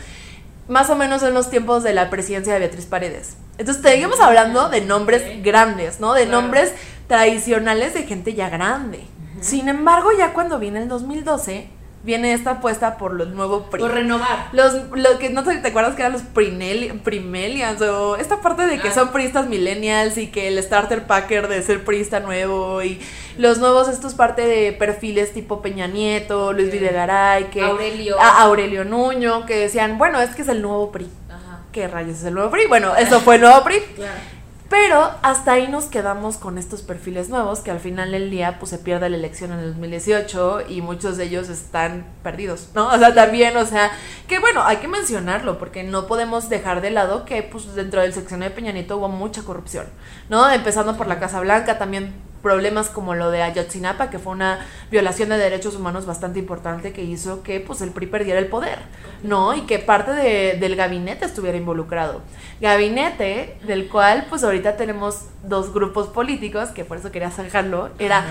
Más 0.67 0.91
o 0.91 0.97
menos 0.97 1.23
en 1.23 1.35
los 1.35 1.51
tiempos 1.51 1.85
de 1.85 1.95
la 1.95 2.11
presidencia 2.11 2.53
de 2.53 2.59
Beatriz 2.59 2.87
Paredes. 2.87 3.37
Entonces, 3.59 3.81
seguimos 3.81 4.19
hablando 4.19 4.69
de 4.71 4.81
nombres 4.81 5.41
grandes, 5.45 6.01
¿no? 6.01 6.15
De 6.15 6.27
nombres 6.27 6.73
tradicionales 7.07 7.95
de 7.95 8.03
gente 8.03 8.35
ya 8.35 8.49
grande. 8.49 9.05
Sin 9.41 9.69
embargo, 9.69 10.11
ya 10.19 10.33
cuando 10.33 10.59
viene 10.59 10.83
el 10.83 10.89
2012, 10.89 11.69
viene 12.03 12.33
esta 12.33 12.53
apuesta 12.53 12.97
por 12.97 13.13
los 13.13 13.29
nuevos 13.29 13.65
PRI. 13.71 13.83
Por 13.83 13.93
renovar. 13.93 14.49
Los, 14.53 14.75
los 14.95 15.17
que 15.19 15.31
no 15.31 15.45
sé 15.45 15.55
si 15.55 15.63
te 15.63 15.69
acuerdas 15.69 15.95
que 15.95 16.03
eran 16.03 16.13
los 16.13 16.23
primelians 16.23 17.81
o 17.83 18.17
esta 18.17 18.41
parte 18.41 18.67
de 18.67 18.79
que 18.79 18.89
ah. 18.89 18.93
son 18.93 19.13
priistas 19.13 19.49
millennials 19.49 20.17
y 20.17 20.29
que 20.29 20.49
el 20.49 20.63
starter 20.63 21.07
packer 21.07 21.49
de 21.49 21.63
ser 21.63 21.85
priista 21.85 22.21
nuevo 22.21 22.83
y 22.83 23.01
los 23.37 23.59
nuevos 23.59 23.89
estos 23.89 24.15
parte 24.15 24.47
de 24.47 24.73
perfiles 24.73 25.33
tipo 25.33 25.61
Peña 25.61 25.87
Nieto, 25.87 26.53
Luis 26.53 26.73
Videgaray, 26.73 27.51
que 27.51 27.63
Aurelio. 27.63 28.21
Aurelio 28.21 28.85
Nuño, 28.85 29.45
que 29.47 29.57
decían, 29.57 29.99
bueno, 29.99 30.21
es 30.21 30.35
que 30.35 30.43
es 30.43 30.49
el 30.49 30.63
nuevo 30.63 30.91
PRI. 30.91 31.09
Ajá. 31.29 31.61
¿Qué 31.73 31.87
rayos 31.87 32.19
es 32.19 32.25
el 32.25 32.35
nuevo 32.35 32.51
PRI? 32.51 32.67
Bueno, 32.67 32.97
eso 32.97 33.21
fue 33.21 33.37
el 33.37 33.43
nuevo 33.43 33.63
PRI. 33.63 33.81
Claro. 33.97 34.40
Pero 34.71 35.11
hasta 35.23 35.55
ahí 35.55 35.67
nos 35.67 35.87
quedamos 35.87 36.37
con 36.37 36.57
estos 36.57 36.83
perfiles 36.83 37.29
nuevos 37.29 37.59
que 37.59 37.73
al 37.73 37.81
final 37.81 38.13
del 38.13 38.31
día 38.31 38.61
pues 38.61 38.71
se 38.71 38.79
pierde 38.79 39.11
la 39.11 39.17
elección 39.17 39.51
en 39.51 39.59
el 39.59 39.73
2018 39.73 40.69
y 40.69 40.81
muchos 40.81 41.17
de 41.17 41.25
ellos 41.25 41.49
están 41.49 42.07
perdidos, 42.23 42.69
¿no? 42.73 42.87
O 42.87 42.97
sea, 42.97 43.13
también, 43.13 43.57
o 43.57 43.67
sea, 43.67 43.91
que 44.29 44.39
bueno, 44.39 44.63
hay 44.63 44.77
que 44.77 44.87
mencionarlo 44.87 45.59
porque 45.59 45.83
no 45.83 46.07
podemos 46.07 46.49
dejar 46.49 46.83
de 46.83 46.93
lado 46.93 47.25
que 47.25 47.43
pues 47.43 47.75
dentro 47.75 48.01
del 48.01 48.13
sección 48.13 48.41
de 48.41 48.51
Peña 48.51 48.71
Nieto 48.71 48.97
hubo 48.97 49.09
mucha 49.09 49.43
corrupción, 49.43 49.87
¿no? 50.29 50.49
Empezando 50.49 50.97
por 50.97 51.09
la 51.09 51.19
Casa 51.19 51.41
Blanca, 51.41 51.77
también 51.77 52.15
problemas 52.43 52.89
como 52.89 53.15
lo 53.15 53.31
de 53.31 53.43
Ayotzinapa, 53.43 54.11
que 54.11 54.19
fue 54.19 54.33
una 54.33 54.67
violación 54.91 55.29
de 55.29 55.37
derechos 55.37 55.77
humanos 55.77 56.07
bastante 56.07 56.39
importante 56.39 56.93
que 56.93 57.03
hizo 57.03 57.43
que 57.43 57.61
pues 57.61 57.81
el 57.81 57.91
PRI 57.91 58.07
perdiera 58.07 58.39
el 58.39 58.47
poder, 58.47 58.79
¿no? 59.23 59.55
Y 59.55 59.63
que 59.63 59.79
parte 59.79 60.13
de, 60.13 60.57
del 60.59 60.77
gabinete 60.77 61.25
estuviera 61.25 61.57
involucrado. 61.57 62.23
Gabinete 62.61 63.59
del 63.67 63.89
cual 63.89 64.27
pues 64.29 64.45
ahorita 64.45 64.77
tenemos 64.77 65.27
dos 65.43 65.73
grupos 65.73 66.09
políticos, 66.09 66.71
que 66.71 66.85
por 66.85 66.99
eso 66.99 67.13
quería 67.13 67.31
sacarlo, 67.31 67.91
era 67.99 68.25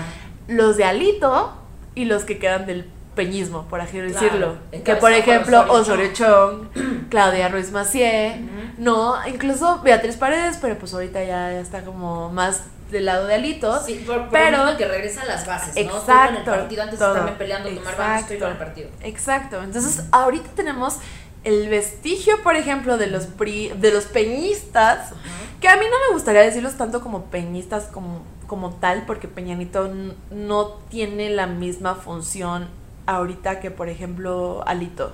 los 0.48 0.76
de 0.76 0.84
Alito 0.84 1.52
y 1.94 2.04
los 2.04 2.24
que 2.24 2.38
quedan 2.38 2.66
del 2.66 2.86
peñismo, 3.14 3.66
por 3.68 3.80
así 3.80 3.98
decirlo. 3.98 4.56
Que 4.84 4.96
por 4.96 5.12
ejemplo 5.12 5.64
Osorio 5.68 6.12
Chong, 6.12 6.68
Claudia 7.10 7.48
Ruiz 7.48 7.70
Macié, 7.70 8.40
no, 8.78 9.14
incluso 9.26 9.80
Beatriz 9.82 10.16
Paredes, 10.16 10.58
pero 10.60 10.78
pues 10.78 10.94
ahorita 10.94 11.22
ya, 11.24 11.52
está 11.60 11.82
como 11.82 12.30
más 12.30 12.64
del 12.90 13.06
lado 13.06 13.26
de 13.26 13.34
Alito. 13.34 13.82
Sí, 13.84 14.04
pero 14.30 14.76
que 14.76 14.86
regresa 14.86 15.22
a 15.22 15.26
las 15.26 15.46
bases, 15.46 15.74
¿no? 15.74 15.98
Exacto. 15.98 16.44
Con 16.44 16.54
el 16.54 16.60
partido, 16.60 16.82
antes 16.82 16.98
también 16.98 17.38
peleando 17.38 17.70
tomar 17.70 17.96
bases, 17.96 18.30
estoy 18.30 18.50
el 18.50 18.58
partido. 18.58 18.88
Exacto. 19.02 19.62
Entonces, 19.62 20.04
ahorita 20.12 20.50
tenemos 20.54 20.96
el 21.44 21.68
vestigio, 21.68 22.42
por 22.42 22.56
ejemplo, 22.56 22.98
de 22.98 23.06
los 23.06 23.28
de 23.38 23.90
los 23.92 24.04
peñistas, 24.04 25.12
que 25.60 25.68
a 25.68 25.76
mí 25.76 25.84
no 25.90 25.96
me 26.08 26.14
gustaría 26.14 26.42
decirlos 26.42 26.76
tanto 26.76 27.00
como 27.00 27.24
peñistas 27.26 27.84
como, 27.84 28.22
como 28.46 28.74
tal, 28.74 29.04
porque 29.06 29.28
Peñanito 29.28 29.90
no 30.30 30.66
tiene 30.90 31.30
la 31.30 31.46
misma 31.46 31.94
función 31.94 32.68
ahorita 33.06 33.60
que, 33.60 33.70
por 33.70 33.88
ejemplo, 33.88 34.62
Alito. 34.66 35.12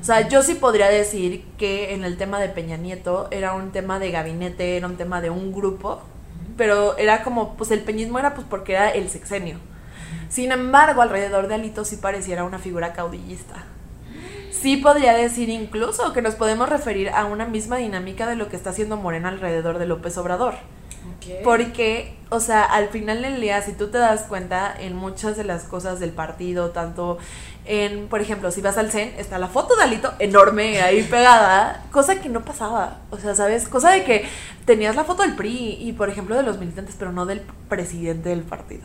O 0.00 0.04
sea, 0.04 0.28
yo 0.28 0.42
sí 0.42 0.54
podría 0.54 0.88
decir 0.88 1.44
que 1.56 1.94
en 1.94 2.04
el 2.04 2.16
tema 2.16 2.38
de 2.38 2.48
Peña 2.48 2.76
Nieto 2.76 3.28
era 3.30 3.54
un 3.54 3.70
tema 3.70 3.98
de 3.98 4.10
gabinete, 4.10 4.76
era 4.76 4.86
un 4.86 4.96
tema 4.96 5.20
de 5.20 5.30
un 5.30 5.52
grupo, 5.52 6.02
pero 6.56 6.96
era 6.98 7.22
como, 7.22 7.54
pues 7.56 7.70
el 7.70 7.80
peñismo 7.80 8.18
era 8.18 8.34
pues 8.34 8.46
porque 8.48 8.72
era 8.72 8.90
el 8.90 9.08
sexenio. 9.08 9.58
Sin 10.28 10.52
embargo, 10.52 11.02
alrededor 11.02 11.48
de 11.48 11.54
Alito 11.54 11.84
sí 11.84 11.96
pareciera 11.96 12.44
una 12.44 12.58
figura 12.58 12.92
caudillista. 12.92 13.64
Sí 14.50 14.78
podría 14.78 15.12
decir 15.12 15.48
incluso 15.50 16.12
que 16.12 16.22
nos 16.22 16.36
podemos 16.36 16.68
referir 16.68 17.10
a 17.10 17.26
una 17.26 17.44
misma 17.44 17.76
dinámica 17.76 18.26
de 18.26 18.36
lo 18.36 18.48
que 18.48 18.56
está 18.56 18.70
haciendo 18.70 18.96
Morena 18.96 19.28
alrededor 19.28 19.78
de 19.78 19.86
López 19.86 20.16
Obrador. 20.16 20.54
Porque, 21.42 22.16
o 22.30 22.40
sea, 22.40 22.64
al 22.64 22.88
final 22.88 23.22
del 23.22 23.40
día, 23.40 23.60
si 23.62 23.72
tú 23.72 23.88
te 23.88 23.98
das 23.98 24.22
cuenta 24.22 24.74
en 24.78 24.96
muchas 24.96 25.36
de 25.36 25.44
las 25.44 25.64
cosas 25.64 26.00
del 26.00 26.10
partido, 26.10 26.70
tanto 26.70 27.18
en, 27.64 28.08
por 28.08 28.20
ejemplo, 28.20 28.50
si 28.50 28.60
vas 28.60 28.76
al 28.76 28.90
CEN, 28.90 29.14
está 29.18 29.38
la 29.38 29.48
foto 29.48 29.76
de 29.76 29.84
Alito 29.84 30.12
enorme 30.18 30.82
ahí 30.82 31.02
pegada, 31.10 31.84
cosa 31.90 32.20
que 32.20 32.28
no 32.28 32.44
pasaba. 32.44 32.98
O 33.10 33.18
sea, 33.18 33.34
¿sabes? 33.34 33.68
Cosa 33.68 33.90
de 33.90 34.04
que 34.04 34.24
tenías 34.64 34.96
la 34.96 35.04
foto 35.04 35.22
del 35.22 35.34
PRI 35.34 35.78
y, 35.80 35.92
por 35.92 36.08
ejemplo, 36.08 36.36
de 36.36 36.42
los 36.42 36.58
militantes, 36.58 36.94
pero 36.98 37.12
no 37.12 37.26
del 37.26 37.42
presidente 37.68 38.28
del 38.28 38.42
partido. 38.42 38.82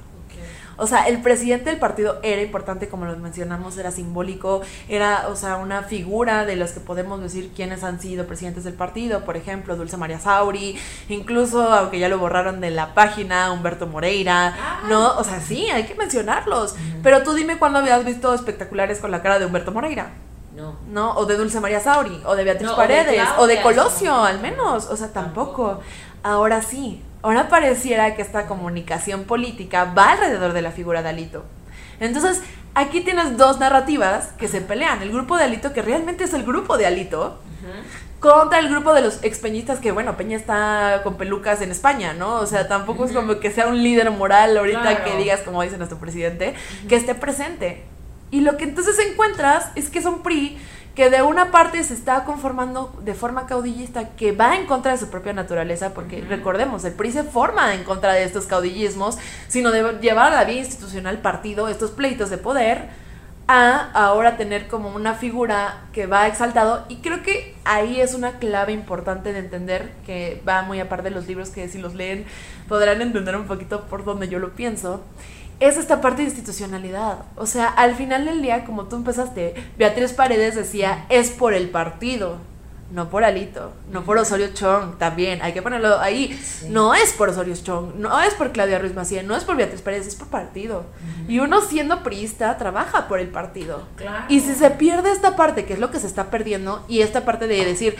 O 0.79 0.87
sea, 0.87 1.07
el 1.07 1.21
presidente 1.21 1.69
del 1.69 1.79
partido 1.79 2.19
era 2.23 2.41
importante, 2.41 2.87
como 2.87 3.05
lo 3.05 3.15
mencionamos, 3.17 3.77
era 3.77 3.91
simbólico, 3.91 4.61
era, 4.87 5.27
o 5.29 5.35
sea, 5.35 5.57
una 5.57 5.83
figura 5.83 6.45
de 6.45 6.55
los 6.55 6.71
que 6.71 6.79
podemos 6.79 7.21
decir 7.21 7.51
quiénes 7.55 7.83
han 7.83 7.99
sido 7.99 8.25
presidentes 8.25 8.63
del 8.63 8.73
partido, 8.73 9.25
por 9.25 9.37
ejemplo, 9.37 9.75
Dulce 9.75 9.97
María 9.97 10.19
Sauri, 10.19 10.79
incluso, 11.09 11.61
aunque 11.73 11.99
ya 11.99 12.09
lo 12.09 12.17
borraron 12.17 12.61
de 12.61 12.71
la 12.71 12.93
página, 12.93 13.51
Humberto 13.51 13.87
Moreira, 13.87 14.55
ah. 14.57 14.81
¿no? 14.87 15.17
O 15.17 15.23
sea, 15.23 15.41
sí, 15.41 15.69
hay 15.69 15.83
que 15.83 15.95
mencionarlos. 15.95 16.75
Pero 17.03 17.23
tú 17.23 17.33
dime 17.33 17.57
cuándo 17.57 17.79
habías 17.79 18.03
visto 18.05 18.33
espectaculares 18.33 18.99
con 18.99 19.11
la 19.11 19.21
cara 19.21 19.39
de 19.39 19.45
Humberto 19.45 19.71
Moreira. 19.71 20.11
No. 20.55 20.75
¿No? 20.89 21.11
O 21.15 21.25
de 21.25 21.37
Dulce 21.37 21.59
María 21.59 21.79
Sauri, 21.79 22.21
o 22.25 22.35
de 22.35 22.43
Beatriz 22.43 22.71
Paredes, 22.71 23.27
o 23.37 23.47
de, 23.47 23.61
Colosio, 23.61 24.13
al 24.13 24.41
menos. 24.41 24.87
O 24.87 24.97
sea, 24.97 25.11
tampoco. 25.13 25.79
Ahora 26.21 26.61
sí, 26.61 27.01
ahora 27.21 27.49
pareciera 27.49 28.15
que 28.15 28.21
esta 28.21 28.47
comunicación 28.47 29.23
política 29.23 29.85
va 29.85 30.11
alrededor 30.11 30.53
de 30.53 30.61
la 30.61 30.71
figura 30.71 31.01
de 31.01 31.09
Alito. 31.09 31.45
Entonces, 31.99 32.41
aquí 32.75 33.01
tienes 33.01 33.37
dos 33.37 33.59
narrativas 33.59 34.29
que 34.37 34.47
se 34.47 34.61
pelean. 34.61 35.01
El 35.01 35.11
grupo 35.11 35.37
de 35.37 35.43
Alito, 35.43 35.73
que 35.73 35.81
realmente 35.81 36.23
es 36.23 36.33
el 36.33 36.43
grupo 36.43 36.77
de 36.77 36.85
Alito, 36.85 37.39
contra 38.19 38.59
el 38.59 38.69
grupo 38.69 38.93
de 38.93 39.01
los 39.01 39.23
expeñistas, 39.23 39.79
que 39.79 39.91
bueno, 39.91 40.17
Peña 40.17 40.37
está 40.37 41.01
con 41.03 41.15
pelucas 41.15 41.61
en 41.61 41.71
España, 41.71 42.13
¿no? 42.13 42.35
O 42.35 42.45
sea, 42.45 42.67
tampoco 42.67 43.05
es 43.05 43.11
como 43.11 43.39
que 43.39 43.51
sea 43.51 43.67
un 43.67 43.81
líder 43.81 44.11
moral 44.11 44.57
ahorita 44.57 45.03
que 45.03 45.17
digas, 45.17 45.41
como 45.41 45.61
dice 45.63 45.77
nuestro 45.77 45.99
presidente, 45.99 46.53
que 46.87 46.95
esté 46.95 47.15
presente. 47.15 47.83
Y 48.31 48.41
lo 48.41 48.57
que 48.57 48.65
entonces 48.65 48.97
encuentras 48.99 49.71
es 49.75 49.89
que 49.89 50.01
son 50.01 50.21
PRI 50.21 50.57
que 50.99 51.09
de 51.09 51.21
una 51.21 51.49
parte 51.49 51.81
se 51.85 51.93
está 51.93 52.25
conformando 52.25 52.93
de 53.05 53.13
forma 53.13 53.47
caudillista 53.47 54.09
que 54.17 54.33
va 54.33 54.57
en 54.57 54.65
contra 54.65 54.91
de 54.91 54.97
su 54.97 55.09
propia 55.09 55.31
naturaleza, 55.31 55.93
porque 55.93 56.19
recordemos, 56.19 56.83
el 56.83 56.91
PRI 56.91 57.13
se 57.13 57.23
forma 57.23 57.73
en 57.73 57.85
contra 57.85 58.11
de 58.11 58.25
estos 58.25 58.47
caudillismos, 58.47 59.17
sino 59.47 59.71
de 59.71 59.97
llevar 60.01 60.33
a 60.33 60.35
la 60.35 60.43
vía 60.43 60.59
institucional 60.59 61.19
partido 61.19 61.69
estos 61.69 61.91
pleitos 61.91 62.29
de 62.29 62.37
poder 62.37 62.89
a 63.51 63.89
ahora 63.93 64.37
tener 64.37 64.67
como 64.67 64.89
una 64.89 65.15
figura 65.15 65.81
que 65.91 66.05
va 66.05 66.27
exaltado. 66.27 66.85
Y 66.87 66.97
creo 66.97 67.23
que 67.23 67.55
ahí 67.65 67.99
es 67.99 68.13
una 68.13 68.33
clave 68.33 68.73
importante 68.73 69.33
de 69.33 69.39
entender 69.39 69.91
que 70.05 70.39
va 70.47 70.61
muy 70.61 70.79
aparte 70.79 71.09
de 71.09 71.15
los 71.15 71.27
libros 71.27 71.49
que 71.49 71.67
si 71.67 71.79
los 71.79 71.95
leen 71.95 72.25
podrán 72.67 73.01
entender 73.01 73.35
un 73.35 73.47
poquito 73.47 73.85
por 73.87 74.05
donde 74.05 74.29
yo 74.29 74.37
lo 74.37 74.51
pienso. 74.53 75.03
Es 75.59 75.77
esta 75.77 75.99
parte 75.99 76.21
de 76.21 76.27
institucionalidad. 76.27 77.25
O 77.37 77.47
sea, 77.47 77.65
al 77.69 77.95
final 77.95 78.25
del 78.25 78.43
día, 78.43 78.65
como 78.65 78.85
tú 78.85 78.97
empezaste, 78.97 79.55
Beatriz 79.79 80.13
Paredes 80.13 80.53
decía, 80.53 81.07
es 81.09 81.31
por 81.31 81.55
el 81.55 81.71
partido, 81.71 82.37
no 82.91 83.09
por 83.09 83.23
Alito, 83.23 83.71
no 83.91 84.03
por 84.03 84.17
Osorio 84.17 84.53
Chong, 84.53 84.97
también, 84.97 85.41
hay 85.41 85.53
que 85.53 85.61
ponerlo 85.61 85.99
ahí. 85.99 86.39
No 86.69 86.95
es 86.95 87.13
por 87.13 87.29
Osorio 87.29 87.55
Chong, 87.55 87.95
no 87.95 88.19
es 88.21 88.33
por 88.33 88.51
Claudia 88.51 88.79
Ruiz 88.79 88.95
Macía, 88.95 89.21
no 89.23 89.35
es 89.35 89.43
por 89.43 89.55
Beatriz 89.55 89.81
Paredes, 89.81 90.07
es 90.07 90.15
por 90.15 90.27
partido. 90.27 90.85
Y 91.27 91.39
uno 91.39 91.61
siendo 91.61 92.01
priista 92.03 92.57
trabaja 92.57 93.07
por 93.07 93.19
el 93.19 93.27
partido. 93.27 93.83
Y 94.27 94.39
si 94.39 94.55
se 94.55 94.71
pierde 94.71 95.11
esta 95.11 95.35
parte, 95.35 95.65
que 95.65 95.73
es 95.73 95.79
lo 95.79 95.91
que 95.91 95.99
se 95.99 96.07
está 96.07 96.31
perdiendo, 96.31 96.83
y 96.87 97.01
esta 97.01 97.25
parte 97.25 97.47
de 97.47 97.63
decir, 97.65 97.95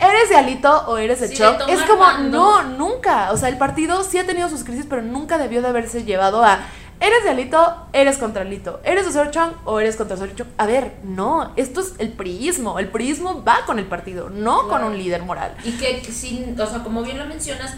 ¿Eres 0.00 0.28
de 0.28 0.36
Alito 0.36 0.86
o 0.88 0.98
eres 0.98 1.20
de 1.20 1.32
Chong? 1.32 1.68
Es 1.68 1.82
como, 1.82 2.04
no, 2.28 2.64
nunca. 2.64 3.30
O 3.30 3.36
sea, 3.36 3.48
el 3.48 3.56
partido 3.56 4.02
sí 4.02 4.18
ha 4.18 4.26
tenido 4.26 4.48
sus 4.48 4.64
crisis, 4.64 4.86
pero 4.90 5.02
nunca 5.02 5.38
debió 5.38 5.62
de 5.62 5.68
haberse 5.68 6.04
llevado 6.04 6.44
a 6.44 6.66
¿Eres 7.04 7.22
de 7.22 7.28
Alito? 7.28 7.86
¿Eres 7.92 8.16
contra 8.16 8.40
Alito? 8.40 8.80
¿Eres 8.82 9.04
de 9.04 9.10
Osorio 9.10 9.54
o 9.66 9.78
eres 9.78 9.96
contra 9.96 10.16
Osorio 10.16 10.46
A 10.56 10.64
ver, 10.64 10.92
no, 11.02 11.52
esto 11.54 11.82
es 11.82 11.92
el 11.98 12.10
priismo. 12.10 12.78
El 12.78 12.88
priismo 12.88 13.44
va 13.44 13.66
con 13.66 13.78
el 13.78 13.84
partido, 13.84 14.30
no 14.30 14.68
con 14.68 14.82
un 14.84 14.96
líder 14.96 15.22
moral. 15.22 15.54
Y 15.64 15.72
que, 15.72 16.02
sin, 16.02 16.58
o 16.58 16.66
sea, 16.66 16.82
como 16.82 17.02
bien 17.02 17.18
lo 17.18 17.26
mencionas, 17.26 17.74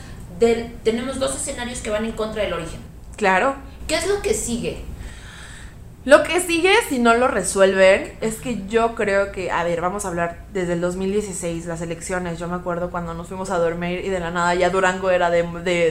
tenemos 0.85 1.19
dos 1.19 1.35
escenarios 1.35 1.81
que 1.81 1.91
van 1.91 2.05
en 2.05 2.12
contra 2.12 2.45
del 2.45 2.53
origen. 2.53 2.79
Claro. 3.17 3.57
¿Qué 3.89 3.97
es 3.97 4.07
lo 4.07 4.23
que 4.23 4.33
sigue? 4.33 4.85
Lo 6.05 6.23
que 6.23 6.39
sigue, 6.39 6.73
si 6.89 7.01
no 7.01 7.15
lo 7.15 7.27
resuelven, 7.27 8.17
es 8.21 8.37
que 8.37 8.65
yo 8.69 8.95
creo 8.95 9.33
que, 9.33 9.51
a 9.51 9.65
ver, 9.65 9.81
vamos 9.81 10.05
a 10.05 10.09
hablar 10.09 10.45
desde 10.57 10.73
el 10.73 10.81
2016, 10.81 11.66
las 11.66 11.83
elecciones. 11.83 12.38
Yo 12.38 12.49
me 12.49 12.57
acuerdo 12.57 12.90
cuando 12.90 13.12
nos 13.12 13.29
fuimos 13.29 13.51
a 13.51 13.59
dormir 13.59 14.03
y 14.05 14.09
de 14.09 14.19
la 14.21 14.31
nada 14.31 14.55
ya 14.55 14.71
Durango 14.71 15.11
era 15.11 15.29
de, 15.29 15.42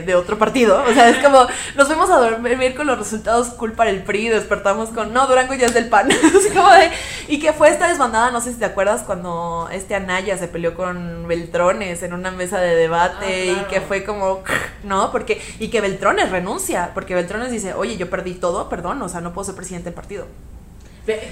de, 0.02 0.14
otro 0.16 0.38
partido. 0.38 0.82
O 0.86 0.92
sea, 0.92 1.08
es 1.08 1.18
como, 1.18 1.46
nos 1.76 1.86
fuimos 1.86 2.10
a 2.10 2.18
dormir 2.18 2.74
con 2.74 2.88
los 2.88 2.98
resultados 2.98 3.48
cool 3.50 3.72
para 3.72 3.90
el 3.90 4.02
PRI, 4.02 4.28
despertamos 4.28 4.90
con, 4.90 5.12
no, 5.12 5.26
Durango 5.28 5.54
ya 5.54 5.66
es 5.66 5.74
del 5.74 5.88
PAN. 5.88 6.08
como 6.54 6.70
de, 6.72 6.90
y 7.28 7.38
que 7.38 7.52
fue 7.52 7.68
esta 7.68 7.88
desbandada, 7.88 8.32
no 8.32 8.40
sé 8.40 8.52
si 8.52 8.58
te 8.58 8.64
acuerdas, 8.64 9.04
cuando 9.04 9.68
este 9.72 9.94
Anaya 9.94 10.36
se 10.36 10.48
peleó 10.48 10.74
con 10.74 11.28
Beltrones 11.28 12.02
en 12.02 12.12
una 12.12 12.32
mesa 12.32 12.58
de 12.58 12.74
debate 12.74 13.54
ah, 13.56 13.62
y 13.62 13.72
que 13.72 13.80
fue 13.80 14.04
como, 14.04 14.42
no, 14.82 15.12
porque, 15.12 15.40
y 15.60 15.68
que 15.68 15.80
Beltrones 15.80 16.30
renuncia, 16.30 16.90
porque 16.92 17.14
Beltrones 17.14 17.52
dice, 17.52 17.74
oye, 17.74 17.96
yo 17.96 18.10
perdí 18.10 18.34
todo, 18.34 18.68
perdón, 18.68 19.00
o 19.02 19.08
sea, 19.08 19.20
no 19.20 19.32
puedo 19.32 19.44
ser 19.44 19.54
presidente 19.54 19.90
del 19.90 19.94
partido 19.94 20.26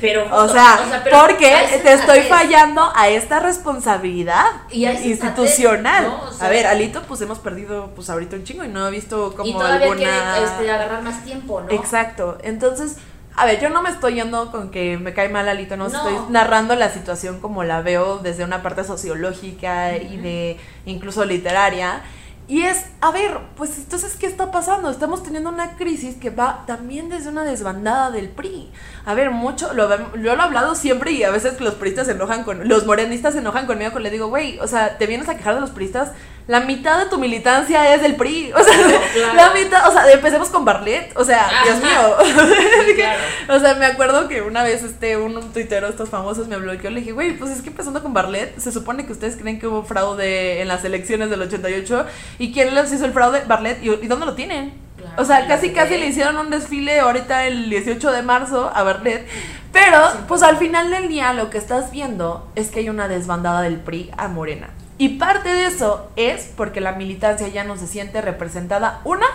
Pero, 0.00 0.26
o 0.34 0.48
sea, 0.48 1.02
porque 1.10 1.80
te 1.82 1.92
estoy 1.92 2.20
fallando 2.22 2.92
a 2.94 3.08
esta 3.08 3.40
responsabilidad 3.40 4.46
institucional. 4.70 6.12
A 6.40 6.48
ver, 6.48 6.66
Alito, 6.66 7.02
pues 7.02 7.20
hemos 7.20 7.38
perdido, 7.38 7.90
pues 7.94 8.08
ahorita 8.10 8.36
un 8.36 8.44
chingo 8.44 8.64
y 8.64 8.68
no 8.68 8.86
he 8.86 8.90
visto 8.90 9.34
como 9.34 9.48
y 9.48 9.52
todavía 9.52 9.86
alguna... 9.86 10.38
este, 10.38 10.70
agarrar 10.70 11.02
más 11.02 11.24
tiempo, 11.24 11.60
¿no? 11.60 11.70
Exacto. 11.70 12.38
Entonces, 12.42 12.96
a 13.36 13.46
ver, 13.46 13.60
yo 13.60 13.68
no 13.68 13.82
me 13.82 13.90
estoy 13.90 14.14
yendo 14.14 14.52
con 14.52 14.70
que 14.70 14.96
me 14.96 15.12
cae 15.12 15.28
mal 15.28 15.48
Alito, 15.48 15.76
no, 15.76 15.88
estoy 15.88 16.14
narrando 16.28 16.76
la 16.76 16.90
situación 16.90 17.40
como 17.40 17.64
la 17.64 17.82
veo 17.82 18.18
desde 18.18 18.44
una 18.44 18.62
parte 18.62 18.84
sociológica 18.84 19.96
y 19.96 20.16
de 20.18 20.56
incluso 20.86 21.24
literaria. 21.24 22.02
Y 22.46 22.62
es, 22.62 22.84
a 23.00 23.10
ver, 23.10 23.38
pues 23.56 23.78
entonces, 23.78 24.16
¿qué 24.16 24.26
está 24.26 24.50
pasando? 24.50 24.90
Estamos 24.90 25.22
teniendo 25.22 25.48
una 25.48 25.76
crisis 25.76 26.16
que 26.16 26.28
va 26.28 26.64
también 26.66 27.08
desde 27.08 27.30
una 27.30 27.42
desbandada 27.42 28.10
del 28.10 28.28
PRI. 28.28 28.70
A 29.06 29.14
ver, 29.14 29.30
mucho, 29.30 29.72
lo, 29.72 29.88
yo 29.88 30.36
lo 30.36 30.42
he 30.42 30.44
hablado 30.44 30.74
siempre 30.74 31.12
y 31.12 31.22
a 31.22 31.30
veces 31.30 31.58
los 31.60 31.74
priistas 31.74 32.06
se 32.06 32.12
enojan 32.12 32.44
con, 32.44 32.68
los 32.68 32.84
morenistas 32.84 33.32
se 33.32 33.40
enojan 33.40 33.66
conmigo 33.66 33.92
cuando 33.92 34.08
le 34.08 34.10
digo, 34.10 34.28
güey, 34.28 34.58
o 34.58 34.68
sea, 34.68 34.98
te 34.98 35.06
vienes 35.06 35.28
a 35.30 35.36
quejar 35.36 35.54
de 35.54 35.62
los 35.62 35.70
priistas, 35.70 36.12
la 36.46 36.60
mitad 36.60 36.98
de 36.98 37.06
tu 37.06 37.18
militancia 37.18 37.94
es 37.94 38.02
del 38.02 38.16
PRI. 38.16 38.52
O 38.52 38.62
sea, 38.62 39.34
la 39.34 39.50
mitad, 39.54 39.88
o 39.88 39.92
sea, 39.92 40.10
empecemos 40.12 40.48
con 40.48 40.64
Barlet, 40.64 41.16
o 41.16 41.24
sea, 41.24 41.48
Dios 41.64 41.78
mío. 41.78 42.16
O 43.48 43.58
sea, 43.58 43.74
me 43.74 43.86
acuerdo 43.86 44.28
que 44.28 44.42
una 44.42 44.62
vez 44.62 44.82
este, 44.82 45.16
un, 45.16 45.36
un 45.36 45.52
tuitero, 45.52 45.86
estos 45.86 46.08
famosos, 46.08 46.48
me 46.48 46.56
bloqueó, 46.56 46.90
le 46.90 47.00
dije, 47.00 47.12
güey, 47.12 47.36
pues 47.36 47.50
es 47.50 47.62
que 47.62 47.68
empezando 47.68 48.02
con 48.02 48.12
Barlet, 48.12 48.58
se 48.58 48.72
supone 48.72 49.06
que 49.06 49.12
ustedes 49.12 49.36
creen 49.36 49.58
que 49.58 49.66
hubo 49.66 49.82
fraude 49.84 50.60
en 50.60 50.68
las 50.68 50.84
elecciones 50.84 51.30
del 51.30 51.42
88 51.42 52.06
¿Y 52.38 52.52
quién 52.52 52.74
les 52.74 52.92
hizo 52.92 53.04
el 53.04 53.12
fraude? 53.12 53.42
Barlet. 53.46 53.82
¿Y, 53.82 54.06
dónde 54.06 54.26
lo 54.26 54.34
tienen? 54.34 54.82
o 55.18 55.24
sea, 55.24 55.46
casi 55.46 55.70
casi 55.70 55.98
le 55.98 56.06
hicieron 56.06 56.38
un 56.38 56.50
desfile 56.50 56.98
ahorita 57.00 57.46
el 57.46 57.68
18 57.68 58.10
de 58.10 58.22
marzo 58.22 58.70
a 58.74 58.82
Berlet. 58.82 59.26
Pero, 59.72 59.98
pues 60.28 60.42
al 60.42 60.56
final 60.56 60.90
del 60.90 61.08
día 61.08 61.32
lo 61.32 61.50
que 61.50 61.58
estás 61.58 61.90
viendo 61.90 62.48
es 62.54 62.70
que 62.70 62.80
hay 62.80 62.88
una 62.88 63.08
desbandada 63.08 63.62
del 63.62 63.80
PRI 63.80 64.10
a 64.16 64.28
Morena. 64.28 64.70
Y 65.04 65.18
parte 65.18 65.50
de 65.50 65.66
eso 65.66 66.08
es 66.16 66.50
porque 66.56 66.80
la 66.80 66.92
militancia 66.92 67.46
ya 67.48 67.62
no 67.62 67.76
se 67.76 67.86
siente 67.86 68.22
representada, 68.22 69.02
una, 69.04 69.26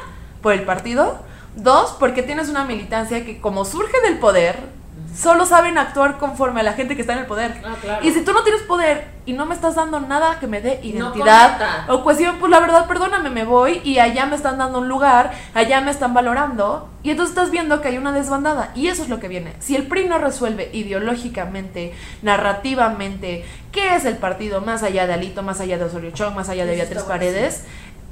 por 0.42 0.54
el 0.54 0.64
partido, 0.64 1.20
dos, 1.56 1.96
porque 2.00 2.24
tienes 2.24 2.50
una 2.50 2.66
militancia 2.66 3.24
que 3.24 3.40
como 3.40 3.66
surge 3.66 4.02
del 4.02 4.18
poder, 4.18 4.56
solo 5.20 5.46
saben 5.46 5.78
actuar 5.78 6.18
conforme 6.18 6.62
a 6.62 6.64
la 6.64 6.74
gente 6.74 6.96
que 6.96 7.02
está 7.02 7.14
en 7.14 7.20
el 7.20 7.26
poder. 7.26 7.62
Ah, 7.66 8.00
y 8.02 8.12
si 8.12 8.24
tú 8.24 8.32
no 8.32 8.44
tienes 8.44 8.62
poder 8.62 9.08
y 9.26 9.34
no 9.34 9.46
me 9.46 9.54
estás 9.54 9.76
dando 9.76 10.00
nada 10.00 10.40
que 10.40 10.48
me 10.48 10.62
dé 10.62 10.80
identidad 10.82 11.90
o 11.90 12.04
cuestión, 12.04 12.38
pues 12.40 12.50
la 12.50 12.60
verdad, 12.60 12.88
perdóname, 12.88 13.30
me 13.30 13.44
voy 13.44 13.82
y 13.84 14.00
allá 14.00 14.26
me 14.26 14.36
están 14.36 14.58
dando 14.58 14.80
un 14.80 14.88
lugar, 14.88 15.32
allá 15.54 15.82
me 15.82 15.92
están 15.92 16.14
valorando 16.14 16.90
y 17.04 17.12
entonces 17.12 17.36
estás 17.36 17.52
viendo 17.52 17.82
que 17.82 17.90
hay 17.90 17.98
una 17.98 18.12
desbandada 18.12 18.72
y 18.76 18.88
eso 18.88 19.04
es 19.04 19.10
lo 19.10 19.20
que 19.20 19.28
viene. 19.28 19.54
Si 19.60 19.76
el 19.76 19.88
PRI 19.88 20.06
no 20.06 20.18
resuelve 20.20 20.70
ideológicamente, 20.74 21.94
narrativamente, 22.22 23.46
qué 23.72 23.96
es 23.96 24.06
el 24.06 24.18
partido 24.18 24.62
más 24.62 24.84
allá 24.84 25.06
de 25.06 25.14
Alito, 25.14 25.44
más 25.44 25.60
allá 25.60 25.78
de 25.78 25.84
Osorio 25.84 26.12
Chong, 26.12 26.34
más 26.34 26.50
allá 26.50 26.66
de 26.66 26.76
Beatriz 26.76 27.04
Paredes, 27.04 27.66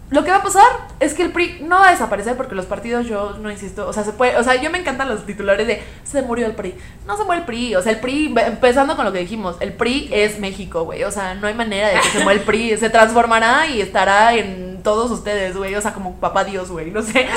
lo 0.09 0.23
que 0.23 0.31
va 0.31 0.37
a 0.37 0.43
pasar 0.43 0.63
es 1.01 1.13
que 1.13 1.23
el 1.23 1.31
PRI 1.31 1.59
no 1.61 1.79
va 1.79 1.89
a 1.89 1.91
desaparecer 1.91 2.37
porque 2.37 2.55
los 2.55 2.65
partidos, 2.65 3.07
yo 3.07 3.35
no 3.41 3.51
insisto, 3.51 3.87
o 3.87 3.91
sea, 3.91 4.05
se 4.05 4.13
puede, 4.13 4.37
o 4.37 4.43
sea, 4.43 4.55
yo 4.55 4.69
me 4.69 4.77
encantan 4.77 5.09
los 5.09 5.25
titulares 5.25 5.67
de 5.67 5.83
se 6.03 6.21
murió 6.21 6.45
el 6.45 6.53
PRI. 6.53 6.75
No 7.05 7.17
se 7.17 7.25
muere 7.25 7.41
el 7.41 7.45
PRI, 7.45 7.75
o 7.75 7.81
sea, 7.81 7.91
el 7.91 7.99
PRI, 7.99 8.33
empezando 8.45 8.95
con 8.95 9.03
lo 9.03 9.11
que 9.11 9.19
dijimos, 9.19 9.57
el 9.59 9.73
PRI 9.73 10.09
es 10.13 10.39
México, 10.39 10.85
güey, 10.85 11.03
o 11.03 11.11
sea, 11.11 11.35
no 11.35 11.47
hay 11.47 11.53
manera 11.53 11.89
de 11.89 11.95
que 11.99 12.07
se 12.09 12.23
muera 12.23 12.39
el 12.39 12.45
PRI, 12.45 12.77
se 12.77 12.89
transformará 12.89 13.67
y 13.67 13.81
estará 13.81 14.33
en 14.33 14.81
todos 14.81 15.11
ustedes, 15.11 15.57
güey, 15.57 15.75
o 15.75 15.81
sea, 15.81 15.93
como 15.93 16.15
papá 16.15 16.45
Dios, 16.45 16.71
güey, 16.71 16.89
no 16.89 17.01
sé. 17.01 17.11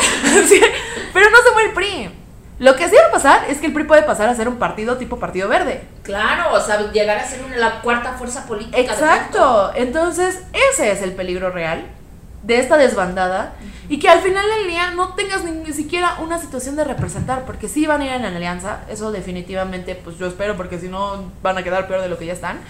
pero 1.12 1.30
no 1.30 1.38
se 1.38 1.52
muere 1.52 1.68
el 1.70 1.74
PRI. 1.74 2.10
Lo 2.60 2.76
que 2.76 2.88
sí 2.88 2.94
va 2.94 3.08
a 3.08 3.10
pasar 3.10 3.46
es 3.48 3.58
que 3.58 3.66
el 3.66 3.72
PRI 3.72 3.84
puede 3.84 4.02
pasar 4.02 4.28
a 4.28 4.34
ser 4.34 4.46
un 4.46 4.58
partido 4.58 4.96
tipo 4.96 5.18
Partido 5.18 5.48
Verde. 5.48 5.82
Claro, 6.04 6.54
o 6.54 6.60
sea, 6.60 6.92
llegar 6.92 7.18
a 7.18 7.24
ser 7.24 7.42
una, 7.42 7.56
la 7.56 7.80
cuarta 7.80 8.12
fuerza 8.12 8.46
política. 8.46 8.78
Exacto, 8.78 9.72
entonces 9.74 10.42
ese 10.72 10.92
es 10.92 11.02
el 11.02 11.14
peligro 11.14 11.50
real 11.50 11.84
de 12.42 12.58
esta 12.58 12.76
desbandada 12.76 13.54
y 13.88 13.98
que 13.98 14.08
al 14.08 14.20
final 14.20 14.44
del 14.56 14.68
día 14.68 14.92
no 14.92 15.14
tengas 15.14 15.44
ni, 15.44 15.72
siquiera 15.72 16.18
una 16.20 16.38
situación 16.38 16.76
de 16.76 16.84
representar, 16.84 17.44
porque 17.44 17.68
si 17.68 17.86
van 17.86 18.00
a 18.02 18.06
ir 18.06 18.12
en 18.12 18.24
alianza, 18.24 18.80
eso 18.88 19.10
definitivamente, 19.10 19.94
pues 19.96 20.16
yo 20.16 20.26
espero, 20.26 20.56
porque 20.56 20.78
si 20.78 20.88
no 20.88 21.24
van 21.42 21.58
a 21.58 21.62
quedar 21.62 21.88
peor 21.88 22.00
de 22.00 22.08
lo 22.08 22.16
que 22.16 22.26
ya 22.26 22.32
están. 22.32 22.60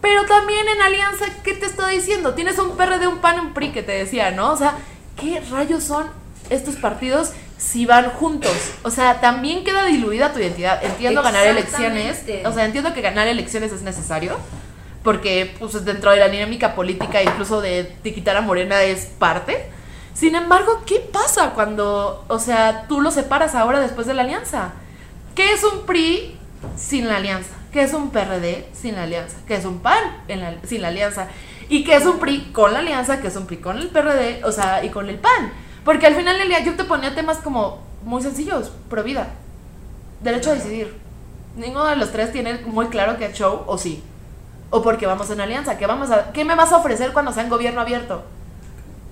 Pero 0.00 0.26
también 0.26 0.66
en 0.68 0.82
alianza, 0.82 1.26
¿qué 1.42 1.54
te 1.54 1.66
estoy 1.66 1.96
diciendo? 1.96 2.34
Tienes 2.34 2.58
un 2.58 2.76
PRD, 2.76 3.06
un 3.06 3.18
PAN, 3.18 3.40
un 3.40 3.54
PRI 3.54 3.70
que 3.70 3.82
te 3.82 3.92
decía, 3.92 4.30
¿no? 4.30 4.52
O 4.52 4.56
sea, 4.56 4.74
¿qué 5.20 5.40
rayos 5.50 5.84
son 5.84 6.06
estos 6.50 6.76
partidos 6.76 7.32
si 7.56 7.86
van 7.86 8.10
juntos? 8.10 8.56
O 8.82 8.90
sea, 8.90 9.20
también 9.20 9.64
queda 9.64 9.84
diluida 9.84 10.32
tu 10.32 10.38
identidad. 10.38 10.84
Entiendo 10.84 11.22
ganar 11.22 11.46
elecciones, 11.46 12.24
o 12.44 12.52
sea, 12.52 12.64
entiendo 12.64 12.94
que 12.94 13.00
ganar 13.00 13.26
elecciones 13.26 13.72
es 13.72 13.82
necesario 13.82 14.38
porque 15.02 15.54
pues 15.58 15.84
dentro 15.84 16.10
de 16.10 16.18
la 16.18 16.28
dinámica 16.28 16.74
política 16.74 17.22
incluso 17.22 17.60
de, 17.60 17.96
quitar 18.02 18.36
a 18.36 18.40
Morena 18.40 18.82
es 18.82 19.06
parte. 19.06 19.70
Sin 20.14 20.34
embargo, 20.34 20.82
¿qué 20.84 20.98
pasa 21.00 21.50
cuando, 21.50 22.24
o 22.26 22.38
sea, 22.38 22.86
tú 22.88 23.00
lo 23.00 23.10
separas 23.10 23.54
ahora 23.54 23.80
después 23.80 24.06
de 24.06 24.14
la 24.14 24.22
alianza? 24.22 24.72
¿Qué 25.36 25.52
es 25.52 25.62
un 25.62 25.86
PRI 25.86 26.36
sin 26.76 27.08
la 27.08 27.16
alianza? 27.16 27.50
¿Qué 27.72 27.82
es 27.82 27.92
un 27.92 28.10
PRD 28.10 28.66
sin 28.72 28.96
la 28.96 29.04
alianza? 29.04 29.36
¿Qué 29.46 29.54
es 29.54 29.64
un 29.64 29.78
PAN 29.78 30.02
sin 30.64 30.82
la 30.82 30.88
alianza? 30.88 31.28
¿Y 31.68 31.84
qué 31.84 31.94
es 31.94 32.04
un 32.04 32.18
PRI 32.18 32.50
con 32.52 32.72
la 32.72 32.80
alianza? 32.80 33.20
¿Qué 33.20 33.28
es 33.28 33.36
un 33.36 33.46
PRI 33.46 33.58
con 33.58 33.78
el 33.78 33.88
PRD? 33.88 34.42
O 34.44 34.50
sea, 34.50 34.82
y 34.84 34.88
con 34.88 35.08
el 35.08 35.18
PAN. 35.18 35.52
Porque 35.84 36.06
al 36.06 36.16
final 36.16 36.36
del 36.38 36.48
día 36.48 36.64
yo 36.64 36.74
te 36.74 36.84
ponía 36.84 37.14
temas 37.14 37.38
como 37.38 37.86
muy 38.04 38.20
sencillos, 38.22 38.72
pro 38.90 39.04
vida, 39.04 39.28
derecho 40.20 40.50
a 40.50 40.54
decidir. 40.54 40.96
Ninguno 41.56 41.84
de 41.86 41.96
los 41.96 42.10
tres 42.10 42.32
tiene 42.32 42.54
muy 42.66 42.86
claro 42.88 43.18
que 43.18 43.32
show 43.32 43.62
o 43.66 43.78
sí 43.78 44.02
o 44.70 44.82
porque 44.82 45.06
vamos 45.06 45.30
en 45.30 45.40
alianza. 45.40 45.78
¿Qué, 45.78 45.86
vamos 45.86 46.10
a, 46.10 46.32
¿Qué 46.32 46.44
me 46.44 46.54
vas 46.54 46.72
a 46.72 46.76
ofrecer 46.76 47.12
cuando 47.12 47.32
sea 47.32 47.42
en 47.42 47.48
gobierno 47.48 47.80
abierto? 47.80 48.24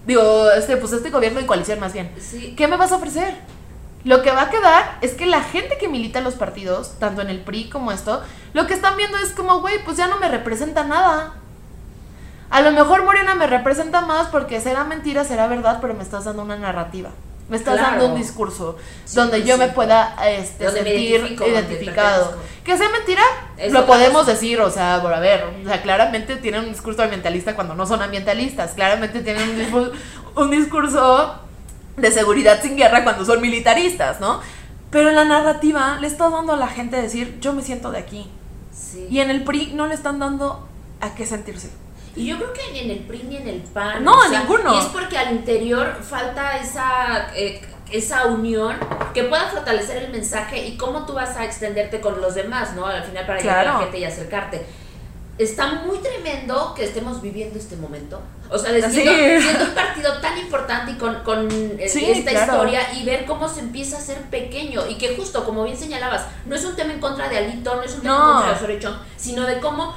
Digo, 0.06 0.50
este, 0.50 0.76
pues 0.76 0.92
este 0.92 1.10
gobierno 1.10 1.40
en 1.40 1.46
coalición 1.46 1.80
más 1.80 1.92
bien. 1.92 2.14
¿Qué 2.56 2.68
me 2.68 2.76
vas 2.76 2.92
a 2.92 2.96
ofrecer? 2.96 3.34
Lo 4.04 4.22
que 4.22 4.30
va 4.30 4.42
a 4.42 4.50
quedar 4.50 4.98
es 5.00 5.14
que 5.14 5.26
la 5.26 5.42
gente 5.42 5.78
que 5.78 5.88
milita 5.88 6.18
en 6.18 6.24
los 6.24 6.34
partidos, 6.34 6.92
tanto 7.00 7.22
en 7.22 7.28
el 7.28 7.40
PRI 7.40 7.68
como 7.70 7.90
esto, 7.90 8.22
lo 8.52 8.66
que 8.68 8.74
están 8.74 8.96
viendo 8.96 9.18
es 9.18 9.30
como, 9.30 9.60
güey, 9.60 9.82
pues 9.84 9.96
ya 9.96 10.06
no 10.06 10.18
me 10.18 10.28
representa 10.28 10.84
nada. 10.84 11.34
A 12.48 12.60
lo 12.60 12.70
mejor 12.70 13.04
Morena 13.04 13.34
me 13.34 13.48
representa 13.48 14.02
más 14.02 14.28
porque 14.28 14.60
será 14.60 14.84
mentira, 14.84 15.24
será 15.24 15.48
verdad, 15.48 15.78
pero 15.80 15.94
me 15.94 16.04
estás 16.04 16.24
dando 16.24 16.42
una 16.42 16.56
narrativa. 16.56 17.10
Me 17.48 17.56
estás 17.56 17.76
dando 17.76 18.06
un 18.06 18.16
discurso 18.16 18.76
donde 19.14 19.44
yo 19.44 19.56
me 19.56 19.68
pueda 19.68 20.16
este, 20.28 20.68
sentir 20.70 21.38
identificado. 21.46 22.36
Que 22.64 22.76
sea 22.76 22.88
mentira, 22.88 23.22
lo 23.70 23.86
podemos 23.86 24.26
decir, 24.26 24.60
o 24.60 24.70
sea, 24.70 25.00
por 25.00 25.14
a 25.14 25.20
ver, 25.20 25.44
o 25.64 25.68
sea, 25.68 25.80
claramente 25.82 26.36
tienen 26.36 26.64
un 26.64 26.70
discurso 26.70 27.02
ambientalista 27.02 27.54
cuando 27.54 27.74
no 27.76 27.86
son 27.86 28.02
ambientalistas, 28.02 28.72
claramente 28.72 29.20
tienen 29.20 29.50
un 29.50 29.58
discurso, 29.58 29.92
un 30.34 30.50
discurso 30.50 31.40
de 31.96 32.10
seguridad 32.10 32.60
sin 32.60 32.76
guerra 32.76 33.04
cuando 33.04 33.24
son 33.24 33.40
militaristas, 33.40 34.20
¿no? 34.20 34.40
Pero 34.90 35.10
en 35.10 35.14
la 35.14 35.24
narrativa 35.24 35.98
le 36.00 36.08
estás 36.08 36.32
dando 36.32 36.54
a 36.54 36.56
la 36.56 36.68
gente 36.68 37.00
decir, 37.00 37.38
yo 37.40 37.52
me 37.52 37.62
siento 37.62 37.92
de 37.92 37.98
aquí. 37.98 38.28
Y 39.10 39.20
en 39.20 39.30
el 39.30 39.44
PRI 39.44 39.72
no 39.74 39.86
le 39.86 39.94
están 39.94 40.18
dando 40.18 40.66
a 41.00 41.14
qué 41.14 41.26
sentirse. 41.26 41.70
Y 42.16 42.26
yo 42.26 42.36
creo 42.38 42.52
que 42.54 42.72
ni 42.72 42.78
en 42.80 42.90
el 42.90 42.98
PRI 43.00 43.22
ni 43.24 43.36
en 43.36 43.48
el 43.48 43.60
PAN. 43.60 44.02
No, 44.02 44.28
ninguno. 44.28 44.74
Y 44.74 44.78
es 44.78 44.86
porque 44.86 45.18
al 45.18 45.32
interior 45.32 45.98
falta 46.02 46.56
esa, 46.56 47.28
eh, 47.34 47.60
esa 47.92 48.26
unión 48.26 48.76
que 49.12 49.24
pueda 49.24 49.48
fortalecer 49.48 50.04
el 50.04 50.10
mensaje 50.10 50.66
y 50.66 50.76
cómo 50.76 51.04
tú 51.04 51.12
vas 51.12 51.36
a 51.36 51.44
extenderte 51.44 52.00
con 52.00 52.20
los 52.20 52.34
demás, 52.34 52.74
¿no? 52.74 52.86
Al 52.86 53.04
final 53.04 53.26
para 53.26 53.38
llegar 53.38 53.68
a 53.68 53.72
la 53.72 53.78
gente 53.80 53.98
y 53.98 54.04
acercarte. 54.04 54.64
Está 55.38 55.66
muy 55.84 55.98
tremendo 55.98 56.72
que 56.74 56.84
estemos 56.84 57.20
viviendo 57.20 57.58
este 57.58 57.76
momento. 57.76 58.22
O 58.48 58.56
sea, 58.56 58.70
siendo, 58.90 59.12
un 59.64 59.74
partido 59.74 60.18
tan 60.22 60.38
importante 60.38 60.92
y 60.92 60.94
con, 60.94 61.22
con 61.24 61.50
eh, 61.50 61.76
esta 61.80 62.32
historia 62.32 62.94
y 62.94 63.04
ver 63.04 63.26
cómo 63.26 63.46
se 63.46 63.60
empieza 63.60 63.96
a 63.96 63.98
hacer 63.98 64.16
pequeño. 64.30 64.86
Y 64.88 64.96
que 64.96 65.14
justo, 65.14 65.44
como 65.44 65.64
bien 65.64 65.76
señalabas, 65.76 66.24
no 66.46 66.56
es 66.56 66.64
un 66.64 66.74
tema 66.74 66.94
en 66.94 67.00
contra 67.00 67.28
de 67.28 67.36
Alito, 67.36 67.74
no 67.74 67.82
es 67.82 67.94
un 67.94 68.00
tema 68.00 68.14
en 68.14 68.22
contra 68.22 68.48
de 68.48 68.56
Osorio 68.56 68.96
sino 69.18 69.46
de 69.46 69.60
cómo 69.60 69.94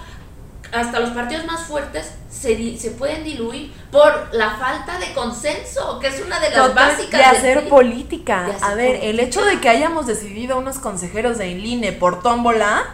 hasta 0.71 0.99
los 0.99 1.11
partidos 1.11 1.45
más 1.45 1.61
fuertes 1.61 2.11
se, 2.29 2.77
se 2.77 2.91
pueden 2.91 3.23
diluir 3.23 3.73
por 3.91 4.29
la 4.33 4.51
falta 4.51 4.99
de 4.99 5.13
consenso, 5.13 5.99
que 5.99 6.07
es 6.07 6.21
una 6.21 6.39
de 6.39 6.51
las 6.51 6.73
básicas. 6.73 7.19
De 7.19 7.25
hacer 7.25 7.69
política. 7.69 8.47
a 8.61 8.75
ver, 8.75 8.99
el 9.03 9.19
hecho 9.19 9.43
de 9.43 9.59
que 9.59 9.69
hayamos 9.69 10.07
decidido 10.07 10.57
unos 10.57 10.79
consejeros 10.79 11.37
de 11.37 11.49
INE 11.49 11.91
por 11.91 12.21
tómbola, 12.21 12.85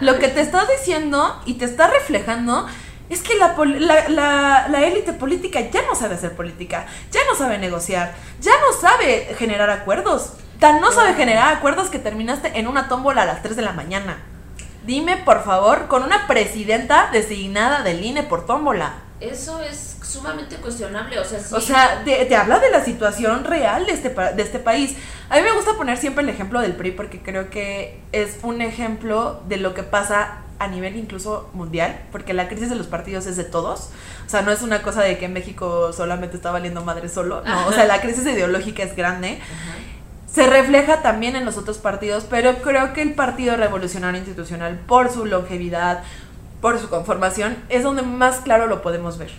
lo 0.00 0.18
que 0.18 0.28
te 0.28 0.40
está 0.40 0.66
diciendo 0.66 1.40
y 1.46 1.54
te 1.54 1.64
está 1.64 1.86
reflejando 1.88 2.66
es 3.08 3.22
que 3.22 3.34
la, 3.34 3.54
la, 4.08 4.68
la, 4.68 4.84
élite 4.84 5.12
política 5.12 5.60
ya 5.60 5.82
no 5.82 5.94
sabe 5.94 6.14
hacer 6.14 6.34
política, 6.34 6.86
ya 7.10 7.20
no 7.30 7.36
sabe 7.36 7.58
negociar, 7.58 8.14
ya 8.40 8.52
no 8.52 8.80
sabe 8.80 9.34
generar 9.38 9.70
acuerdos. 9.70 10.32
Tan 10.58 10.80
no 10.80 10.92
sabe 10.92 11.14
generar 11.14 11.56
acuerdos 11.56 11.90
que 11.90 11.98
terminaste 11.98 12.58
en 12.58 12.68
una 12.68 12.88
tómbola 12.88 13.22
a 13.22 13.26
las 13.26 13.42
3 13.42 13.56
de 13.56 13.62
la 13.62 13.72
mañana. 13.72 14.22
Dime, 14.84 15.16
por 15.18 15.44
favor, 15.44 15.86
con 15.86 16.02
una 16.02 16.26
presidenta 16.26 17.08
designada 17.12 17.82
del 17.82 18.04
INE 18.04 18.24
por 18.24 18.46
tómbola. 18.46 18.94
Eso 19.20 19.60
es 19.60 19.98
sumamente 20.02 20.56
cuestionable, 20.56 21.18
o 21.20 21.24
sea, 21.24 21.40
O 21.52 21.60
sea, 21.60 22.02
te, 22.04 22.34
habla 22.34 22.58
de 22.58 22.70
la 22.70 22.84
situación 22.84 23.44
real 23.44 23.86
de 23.86 23.92
este, 23.92 24.08
de 24.08 24.42
este 24.42 24.58
país. 24.58 24.96
A 25.30 25.36
mí 25.36 25.42
me 25.42 25.52
gusta 25.52 25.74
poner 25.74 25.96
siempre 25.98 26.24
el 26.24 26.28
ejemplo 26.28 26.60
del 26.60 26.74
PRI 26.74 26.90
porque 26.90 27.20
creo 27.22 27.48
que 27.48 28.00
es 28.10 28.38
un 28.42 28.60
ejemplo 28.60 29.40
de 29.48 29.58
lo 29.58 29.74
que 29.74 29.84
pasa 29.84 30.42
a 30.58 30.68
nivel 30.68 30.96
incluso 30.96 31.50
mundial, 31.54 32.02
porque 32.12 32.34
la 32.34 32.48
crisis 32.48 32.68
de 32.68 32.76
los 32.76 32.86
partidos 32.86 33.26
es 33.26 33.36
de 33.36 33.44
todos. 33.44 33.90
O 34.26 34.30
sea, 34.30 34.42
no 34.42 34.52
es 34.52 34.62
una 34.62 34.82
cosa 34.82 35.02
de 35.02 35.18
que 35.18 35.26
en 35.26 35.32
México 35.32 35.92
solamente 35.92 36.36
está 36.36 36.50
valiendo 36.50 36.84
madre 36.84 37.08
solo. 37.08 37.42
No, 37.44 37.66
o 37.66 37.72
sea, 37.72 37.84
la 37.86 38.00
crisis 38.00 38.24
ideológica 38.24 38.82
es 38.82 38.96
grande 38.96 39.40
se 40.32 40.46
refleja 40.46 41.02
también 41.02 41.36
en 41.36 41.44
los 41.44 41.58
otros 41.58 41.78
partidos, 41.78 42.24
pero 42.28 42.62
creo 42.62 42.94
que 42.94 43.02
el 43.02 43.14
Partido 43.14 43.56
Revolucionario 43.56 44.18
Institucional, 44.18 44.78
por 44.86 45.10
su 45.10 45.26
longevidad, 45.26 46.02
por 46.60 46.78
su 46.78 46.88
conformación, 46.88 47.56
es 47.68 47.82
donde 47.82 48.02
más 48.02 48.40
claro 48.40 48.66
lo 48.66 48.80
podemos 48.80 49.18
ver. 49.18 49.30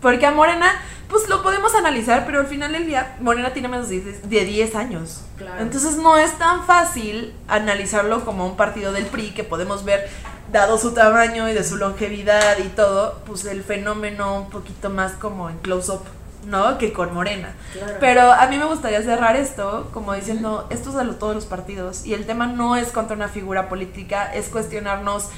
Porque 0.00 0.24
a 0.24 0.30
Morena, 0.30 0.72
pues 1.08 1.28
lo 1.28 1.42
podemos 1.42 1.74
analizar, 1.74 2.24
pero 2.24 2.40
al 2.40 2.46
final 2.46 2.72
del 2.72 2.86
día, 2.86 3.16
Morena 3.20 3.52
tiene 3.52 3.68
menos 3.68 3.88
de 3.88 4.00
10 4.22 4.74
años. 4.74 5.22
Entonces 5.58 5.96
no 5.96 6.16
es 6.16 6.38
tan 6.38 6.64
fácil 6.64 7.34
analizarlo 7.48 8.24
como 8.24 8.46
un 8.46 8.56
partido 8.56 8.92
del 8.92 9.06
PRI 9.06 9.32
que 9.32 9.44
podemos 9.44 9.84
ver, 9.84 10.08
dado 10.50 10.78
su 10.78 10.94
tamaño 10.94 11.48
y 11.48 11.52
de 11.52 11.64
su 11.64 11.76
longevidad 11.76 12.58
y 12.58 12.68
todo, 12.68 13.20
pues 13.26 13.44
el 13.44 13.62
fenómeno 13.62 14.38
un 14.38 14.50
poquito 14.50 14.88
más 14.88 15.12
como 15.12 15.50
en 15.50 15.58
close-up. 15.58 16.02
¿No? 16.46 16.78
Que 16.78 16.92
con 16.92 17.12
Morena. 17.12 17.54
Pero 18.00 18.32
a 18.32 18.46
mí 18.46 18.56
me 18.56 18.64
gustaría 18.64 19.02
cerrar 19.02 19.36
esto 19.36 19.90
como 19.92 20.14
diciendo, 20.14 20.66
esto 20.70 20.90
es 20.90 21.06
de 21.06 21.14
todos 21.14 21.34
los 21.34 21.44
partidos 21.44 22.06
y 22.06 22.14
el 22.14 22.24
tema 22.24 22.46
no 22.46 22.76
es 22.76 22.88
contra 22.88 23.16
una 23.16 23.28
figura 23.28 23.68
política, 23.68 24.32
es 24.32 24.48
cuestionarnos 24.48 25.28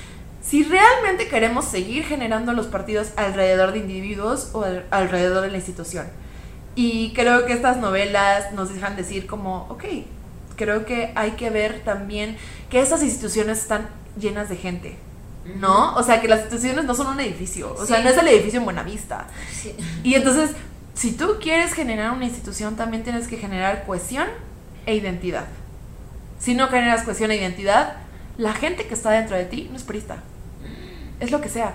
si 0.43 0.63
realmente 0.63 1.29
queremos 1.29 1.65
seguir 1.65 2.05
generando 2.05 2.53
los 2.53 2.67
partidos 2.67 3.09
alrededor 3.17 3.73
de 3.73 3.79
individuos 3.79 4.51
o 4.53 4.65
alrededor 4.91 5.43
de 5.43 5.51
la 5.51 5.57
institución. 5.57 6.07
Y 6.75 7.13
creo 7.13 7.45
que 7.45 7.53
estas 7.53 7.79
novelas 7.79 8.53
nos 8.53 8.73
dejan 8.73 8.95
decir 8.95 9.27
como, 9.27 9.67
ok, 9.69 9.85
creo 10.57 10.85
que 10.85 11.13
hay 11.17 11.33
que 11.33 11.51
ver 11.51 11.83
también 11.85 12.37
que 12.71 12.81
estas 12.81 13.03
instituciones 13.03 13.59
están 13.59 13.89
llenas 14.19 14.49
de 14.49 14.57
gente. 14.57 14.99
¿No? 15.57 15.95
O 15.95 16.03
sea, 16.03 16.21
que 16.21 16.29
las 16.29 16.41
instituciones 16.41 16.85
no 16.85 16.95
son 16.95 17.07
un 17.07 17.21
edificio. 17.21 17.75
O 17.79 17.87
sea, 17.87 18.03
no 18.03 18.11
es 18.11 18.19
el 18.19 18.29
edificio 18.29 18.59
en 18.59 18.65
Buenavista. 18.65 19.27
Sí. 19.51 19.75
Y 20.03 20.15
entonces, 20.15 20.51
si 20.99 21.13
tú 21.13 21.37
quieres 21.41 21.75
generar 21.75 22.11
una 22.11 22.25
institución, 22.25 22.75
también 22.75 23.05
tienes 23.05 23.29
que 23.29 23.37
generar 23.37 23.87
cohesión 23.87 24.27
e 24.85 24.97
identidad. 24.97 25.45
Si 26.41 26.55
no 26.55 26.67
generas 26.67 27.05
cohesión 27.05 27.31
e 27.31 27.37
identidad, 27.37 27.99
la 28.37 28.53
gente 28.53 28.89
que 28.89 28.95
está 28.95 29.13
dentro 29.13 29.37
de 29.37 29.45
ti 29.45 29.69
no 29.71 29.77
es 29.77 29.85
prista. 29.85 30.25
Es 31.21 31.31
lo 31.31 31.41
que 31.41 31.49
sea. 31.49 31.75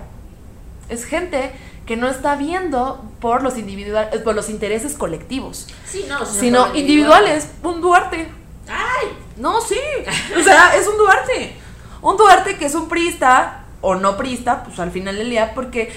Es 0.90 1.06
gente 1.06 1.52
que 1.86 1.96
no 1.96 2.06
está 2.06 2.36
viendo 2.36 3.10
por 3.18 3.42
los 3.42 3.56
individuales, 3.56 4.20
por 4.20 4.34
los 4.34 4.50
intereses 4.50 4.92
colectivos. 4.92 5.68
Sí, 5.86 6.04
no, 6.06 6.26
sino, 6.26 6.74
individuales. 6.74 7.48
Un 7.62 7.80
Duarte. 7.80 8.28
¡Ay! 8.68 9.08
No, 9.38 9.62
sí. 9.62 9.80
O 10.38 10.42
sea, 10.42 10.76
es 10.76 10.86
un 10.86 10.98
Duarte. 10.98 11.56
Un 12.02 12.18
Duarte 12.18 12.58
que 12.58 12.66
es 12.66 12.74
un 12.74 12.90
prista 12.90 13.64
o 13.80 13.94
no 13.94 14.18
prista, 14.18 14.64
pues 14.64 14.78
al 14.80 14.90
final 14.90 15.16
del 15.16 15.30
día, 15.30 15.52
porque 15.54 15.94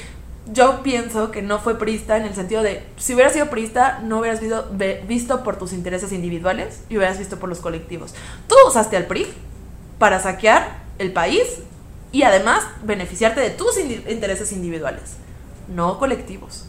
yo 0.51 0.81
pienso 0.83 1.31
que 1.31 1.41
no 1.41 1.59
fue 1.59 1.77
prista 1.77 2.17
en 2.17 2.23
el 2.23 2.33
sentido 2.33 2.63
de, 2.63 2.83
si 2.97 3.13
hubieras 3.13 3.33
sido 3.33 3.49
prista, 3.49 3.99
no 4.03 4.19
hubieras 4.19 4.39
visto, 4.39 4.69
visto 5.07 5.43
por 5.43 5.57
tus 5.57 5.73
intereses 5.73 6.11
individuales 6.11 6.81
y 6.89 6.97
hubieras 6.97 7.17
visto 7.17 7.37
por 7.37 7.49
los 7.49 7.59
colectivos. 7.59 8.13
Tú 8.47 8.55
usaste 8.67 8.97
al 8.97 9.05
PRI 9.05 9.27
para 9.99 10.19
saquear 10.19 10.79
el 10.99 11.11
país 11.11 11.59
y 12.11 12.23
además 12.23 12.63
beneficiarte 12.83 13.41
de 13.41 13.49
tus 13.49 13.77
intereses 13.77 14.51
individuales, 14.51 15.17
no 15.67 15.99
colectivos. 15.99 16.65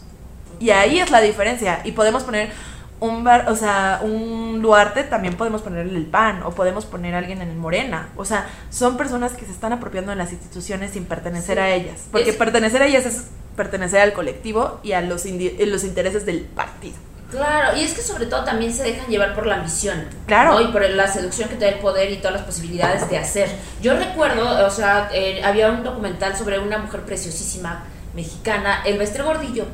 Y 0.59 0.71
ahí 0.71 0.99
es 0.99 1.09
la 1.09 1.21
diferencia. 1.21 1.81
Y 1.85 1.93
podemos 1.93 2.23
poner 2.23 2.51
un 2.99 3.23
bar, 3.23 3.49
o 3.49 3.55
sea, 3.55 4.01
un 4.03 4.61
Duarte 4.61 5.03
también 5.03 5.35
podemos 5.35 5.61
ponerle 5.61 5.97
el 5.97 6.05
PAN 6.05 6.43
o 6.43 6.51
podemos 6.51 6.85
poner 6.85 7.15
a 7.15 7.19
alguien 7.19 7.41
en 7.41 7.49
el 7.49 7.55
Morena. 7.55 8.09
O 8.17 8.25
sea, 8.25 8.47
son 8.69 8.97
personas 8.97 9.33
que 9.33 9.45
se 9.45 9.51
están 9.51 9.73
apropiando 9.73 10.11
de 10.11 10.17
las 10.17 10.31
instituciones 10.31 10.91
sin 10.91 11.05
pertenecer 11.05 11.59
a 11.59 11.69
ellas. 11.69 12.01
Porque 12.11 12.33
pertenecer 12.33 12.81
a 12.81 12.87
ellas 12.87 13.05
es 13.05 13.27
pertenecer 13.55 14.01
al 14.01 14.13
colectivo 14.13 14.79
y 14.83 14.93
a 14.93 15.01
los, 15.01 15.25
los 15.25 15.83
intereses 15.83 16.25
del 16.25 16.41
partido. 16.41 16.95
Claro, 17.31 17.77
y 17.77 17.83
es 17.83 17.93
que 17.93 18.01
sobre 18.01 18.25
todo 18.25 18.43
también 18.43 18.73
se 18.73 18.83
dejan 18.83 19.07
llevar 19.07 19.35
por 19.35 19.45
la 19.45 19.55
ambición. 19.55 20.03
Claro. 20.25 20.59
Y 20.61 20.67
por 20.67 20.81
la 20.89 21.07
seducción 21.07 21.47
que 21.47 21.55
te 21.55 21.65
da 21.65 21.71
el 21.71 21.79
poder 21.79 22.11
y 22.11 22.17
todas 22.17 22.33
las 22.33 22.41
posibilidades 22.41 23.07
de 23.09 23.17
hacer. 23.17 23.49
Yo 23.81 23.95
recuerdo, 23.95 24.65
o 24.65 24.69
sea, 24.71 25.09
eh, 25.13 25.41
había 25.43 25.69
un 25.69 25.83
documental 25.83 26.35
sobre 26.35 26.59
una 26.59 26.79
mujer 26.79 27.01
preciosísima 27.01 27.83
mexicana, 28.15 28.81
el 28.85 28.97
Bester 28.97 29.23
Gordillo. 29.23 29.65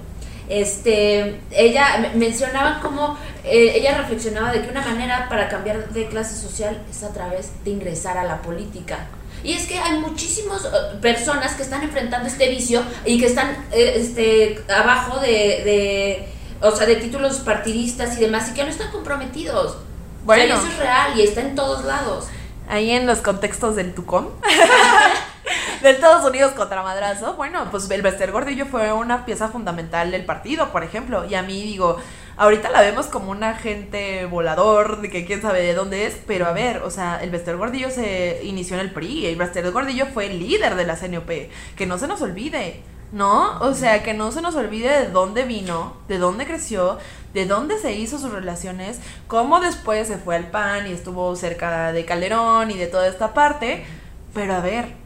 Este, 0.50 1.40
ella 1.52 2.12
mencionaba 2.16 2.80
cómo 2.82 3.18
eh, 3.44 3.74
ella 3.76 3.98
reflexionaba 3.98 4.52
de 4.52 4.62
que 4.62 4.70
una 4.70 4.82
manera 4.82 5.28
para 5.30 5.50
cambiar 5.50 5.90
de 5.90 6.08
clase 6.08 6.36
social 6.36 6.82
es 6.90 7.04
a 7.04 7.14
través 7.14 7.52
de 7.64 7.72
ingresar 7.72 8.18
a 8.18 8.24
la 8.24 8.42
política. 8.42 9.08
Y 9.44 9.54
es 9.54 9.68
que 9.68 9.78
hay 9.78 10.00
muchísimas 10.00 10.66
eh, 10.66 10.70
personas 11.02 11.54
que 11.54 11.64
están 11.64 11.84
enfrentando 11.84 12.28
este 12.28 12.50
vicio 12.50 12.84
y 13.06 13.20
que 13.20 13.28
están 13.28 13.66
este, 13.72 14.64
abajo 14.70 15.20
de 15.20 16.30
o 16.62 16.72
sea, 16.72 16.86
de 16.88 16.96
títulos 16.96 17.38
partidistas 17.38 18.18
y 18.18 18.22
demás, 18.22 18.50
y 18.50 18.54
que 18.54 18.64
no 18.64 18.70
están 18.70 18.92
comprometidos. 18.92 19.78
Bueno. 20.24 20.56
eso 20.56 20.68
es 20.68 20.78
real 20.78 21.18
y 21.18 21.22
está 21.22 21.42
en 21.42 21.56
todos 21.56 21.86
lados. 21.86 22.26
Ahí 22.68 22.92
en 22.92 23.06
los 23.06 23.20
contextos 23.20 23.76
del 23.76 23.94
Tucón. 23.94 24.30
de 25.86 25.92
Estados 25.92 26.28
Unidos 26.28 26.54
contra 26.54 26.82
Madrazo. 26.82 27.36
Bueno, 27.36 27.68
pues 27.70 27.88
el 27.92 28.02
Bester 28.02 28.32
Gordillo 28.32 28.66
fue 28.66 28.92
una 28.92 29.24
pieza 29.24 29.50
fundamental 29.50 30.10
del 30.10 30.26
partido, 30.26 30.72
por 30.72 30.84
ejemplo. 30.84 31.26
Y 31.26 31.36
a 31.36 31.44
mí 31.44 31.62
digo, 31.62 31.98
ahorita 32.38 32.72
la 32.72 32.82
vemos 32.82 33.06
como 33.06 33.30
un 33.30 33.44
agente 33.44 34.26
volador, 34.26 35.02
de 35.02 35.12
que 35.12 35.28
quién 35.28 35.44
sabe 35.44 35.62
de 35.62 35.76
dónde 35.76 36.08
es, 36.08 36.18
pero 36.26 36.48
a 36.48 36.54
ver, 36.54 36.78
o 36.82 36.90
sea, 36.90 37.20
el 37.22 37.30
Bester 37.30 37.56
Gordillo 37.56 37.92
se 37.92 38.42
inició 38.44 38.78
en 38.78 38.82
el 38.82 38.94
PRI, 38.94 39.28
el 39.28 39.36
Bester 39.36 39.70
Gordillo 39.72 40.08
fue 40.08 40.26
el 40.26 40.40
líder 40.40 40.74
de 40.74 40.88
la 40.88 40.96
CNOP, 40.96 41.30
que 41.76 41.86
no 41.86 42.00
se 42.00 42.08
nos 42.08 42.20
olvide. 42.22 42.82
¿no? 43.12 43.60
O 43.60 43.76
sea, 43.76 44.02
que 44.02 44.16
no 44.16 44.32
se 44.32 44.42
nos 44.42 44.56
olvide 44.56 44.90
de 44.90 45.10
dónde 45.10 45.44
vino, 45.44 45.98
de 46.08 46.18
dónde 46.18 46.48
creció, 46.48 46.98
de 47.36 47.46
dónde 47.46 47.78
se 47.78 47.94
hizo 47.94 48.18
sus 48.18 48.32
relaciones, 48.32 49.00
cómo 49.28 49.60
después 49.60 50.08
se 50.08 50.18
fue 50.18 50.36
al 50.36 50.50
PAN 50.50 50.88
y 50.88 50.94
estuvo 50.94 51.34
cerca 51.36 51.94
de 51.94 52.04
Calderón 52.06 52.72
y 52.72 52.78
de 52.78 52.88
toda 52.88 53.08
esta 53.08 53.36
parte. 53.36 53.86
Pero 54.34 54.56
a 54.56 54.60
ver, 54.60 55.05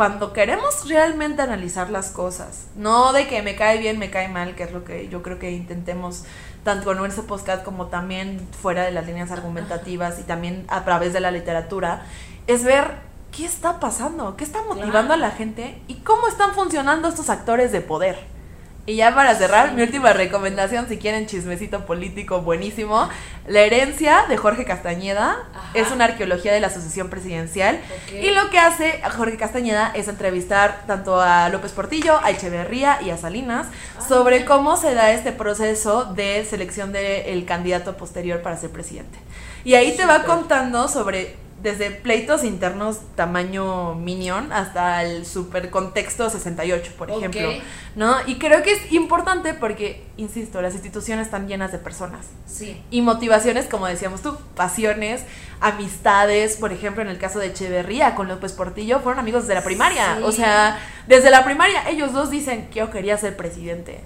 cuando 0.00 0.32
queremos 0.32 0.88
realmente 0.88 1.42
analizar 1.42 1.90
las 1.90 2.08
cosas, 2.08 2.68
no 2.74 3.12
de 3.12 3.28
que 3.28 3.42
me 3.42 3.54
cae 3.54 3.76
bien, 3.76 3.98
me 3.98 4.10
cae 4.10 4.28
mal, 4.28 4.54
que 4.54 4.62
es 4.62 4.72
lo 4.72 4.82
que 4.82 5.10
yo 5.10 5.22
creo 5.22 5.38
que 5.38 5.50
intentemos 5.50 6.24
tanto 6.64 6.86
con 6.86 6.96
nuestro 6.96 7.24
podcast 7.24 7.62
como 7.62 7.88
también 7.88 8.48
fuera 8.62 8.82
de 8.84 8.92
las 8.92 9.04
líneas 9.04 9.30
argumentativas 9.30 10.18
y 10.18 10.22
también 10.22 10.64
a 10.68 10.86
través 10.86 11.12
de 11.12 11.20
la 11.20 11.30
literatura, 11.30 12.06
es 12.46 12.64
ver 12.64 12.94
¿qué 13.30 13.44
está 13.44 13.78
pasando? 13.78 14.38
¿Qué 14.38 14.44
está 14.44 14.62
motivando 14.62 15.12
a 15.12 15.18
la 15.18 15.32
gente? 15.32 15.82
¿Y 15.86 15.96
cómo 15.96 16.28
están 16.28 16.54
funcionando 16.54 17.06
estos 17.06 17.28
actores 17.28 17.70
de 17.70 17.82
poder? 17.82 18.39
Y 18.86 18.96
ya 18.96 19.14
para 19.14 19.34
cerrar, 19.34 19.74
mi 19.74 19.82
última 19.82 20.12
recomendación, 20.12 20.88
si 20.88 20.96
quieren 20.96 21.26
chismecito 21.26 21.84
político 21.84 22.40
buenísimo, 22.40 23.08
La 23.46 23.60
herencia 23.60 24.24
de 24.28 24.36
Jorge 24.36 24.64
Castañeda 24.64 25.36
es 25.74 25.90
una 25.90 26.04
arqueología 26.06 26.52
de 26.52 26.60
la 26.60 26.70
sucesión 26.70 27.10
presidencial. 27.10 27.80
Y 28.12 28.30
lo 28.30 28.48
que 28.50 28.58
hace 28.58 29.02
Jorge 29.16 29.36
Castañeda 29.36 29.92
es 29.94 30.08
entrevistar 30.08 30.84
tanto 30.86 31.20
a 31.20 31.48
López 31.50 31.72
Portillo, 31.72 32.18
a 32.22 32.30
Echeverría 32.30 33.00
y 33.02 33.10
a 33.10 33.16
Salinas 33.16 33.66
ah, 33.68 34.00
sobre 34.06 34.44
cómo 34.44 34.76
se 34.76 34.94
da 34.94 35.12
este 35.12 35.32
proceso 35.32 36.04
de 36.04 36.44
selección 36.44 36.92
del 36.92 37.44
candidato 37.44 37.96
posterior 37.96 38.40
para 38.40 38.56
ser 38.56 38.70
presidente. 38.70 39.18
Y 39.64 39.74
ahí 39.74 39.96
te 39.96 40.06
va 40.06 40.24
contando 40.24 40.88
sobre 40.88 41.36
desde 41.62 41.90
pleitos 41.90 42.42
internos 42.42 43.00
tamaño 43.16 43.94
Minion 43.94 44.52
hasta 44.52 45.04
el 45.04 45.26
super 45.26 45.70
contexto 45.70 46.30
68, 46.30 46.92
por 46.96 47.10
ejemplo, 47.10 47.52
¿no? 47.96 48.16
Y 48.26 48.36
creo 48.36 48.62
que 48.62 48.72
es 48.72 48.92
importante 48.92 49.52
porque, 49.52 50.04
insisto, 50.16 50.62
las 50.62 50.74
instituciones 50.74 51.26
están 51.26 51.48
llenas 51.48 51.70
de 51.70 51.78
personas. 51.78 52.26
Sí. 52.46 52.82
Y 52.90 53.02
motivaciones, 53.02 53.66
como 53.66 53.86
decíamos 53.86 54.22
tú, 54.22 54.38
pasiones, 54.54 55.22
amistades, 55.60 56.56
por 56.56 56.72
ejemplo, 56.72 57.02
en 57.02 57.08
el 57.08 57.18
caso 57.18 57.38
de 57.38 57.48
Echeverría 57.48 58.14
con 58.14 58.28
López 58.28 58.52
Portillo, 58.52 59.00
fueron 59.00 59.20
amigos 59.20 59.42
desde 59.42 59.54
la 59.54 59.64
primaria. 59.64 60.18
O 60.24 60.32
sea, 60.32 60.78
desde 61.06 61.30
la 61.30 61.44
primaria 61.44 61.88
ellos 61.90 62.12
dos 62.12 62.30
dicen 62.30 62.68
que 62.70 62.78
yo 62.78 62.90
quería 62.90 63.18
ser 63.18 63.36
presidente. 63.36 64.00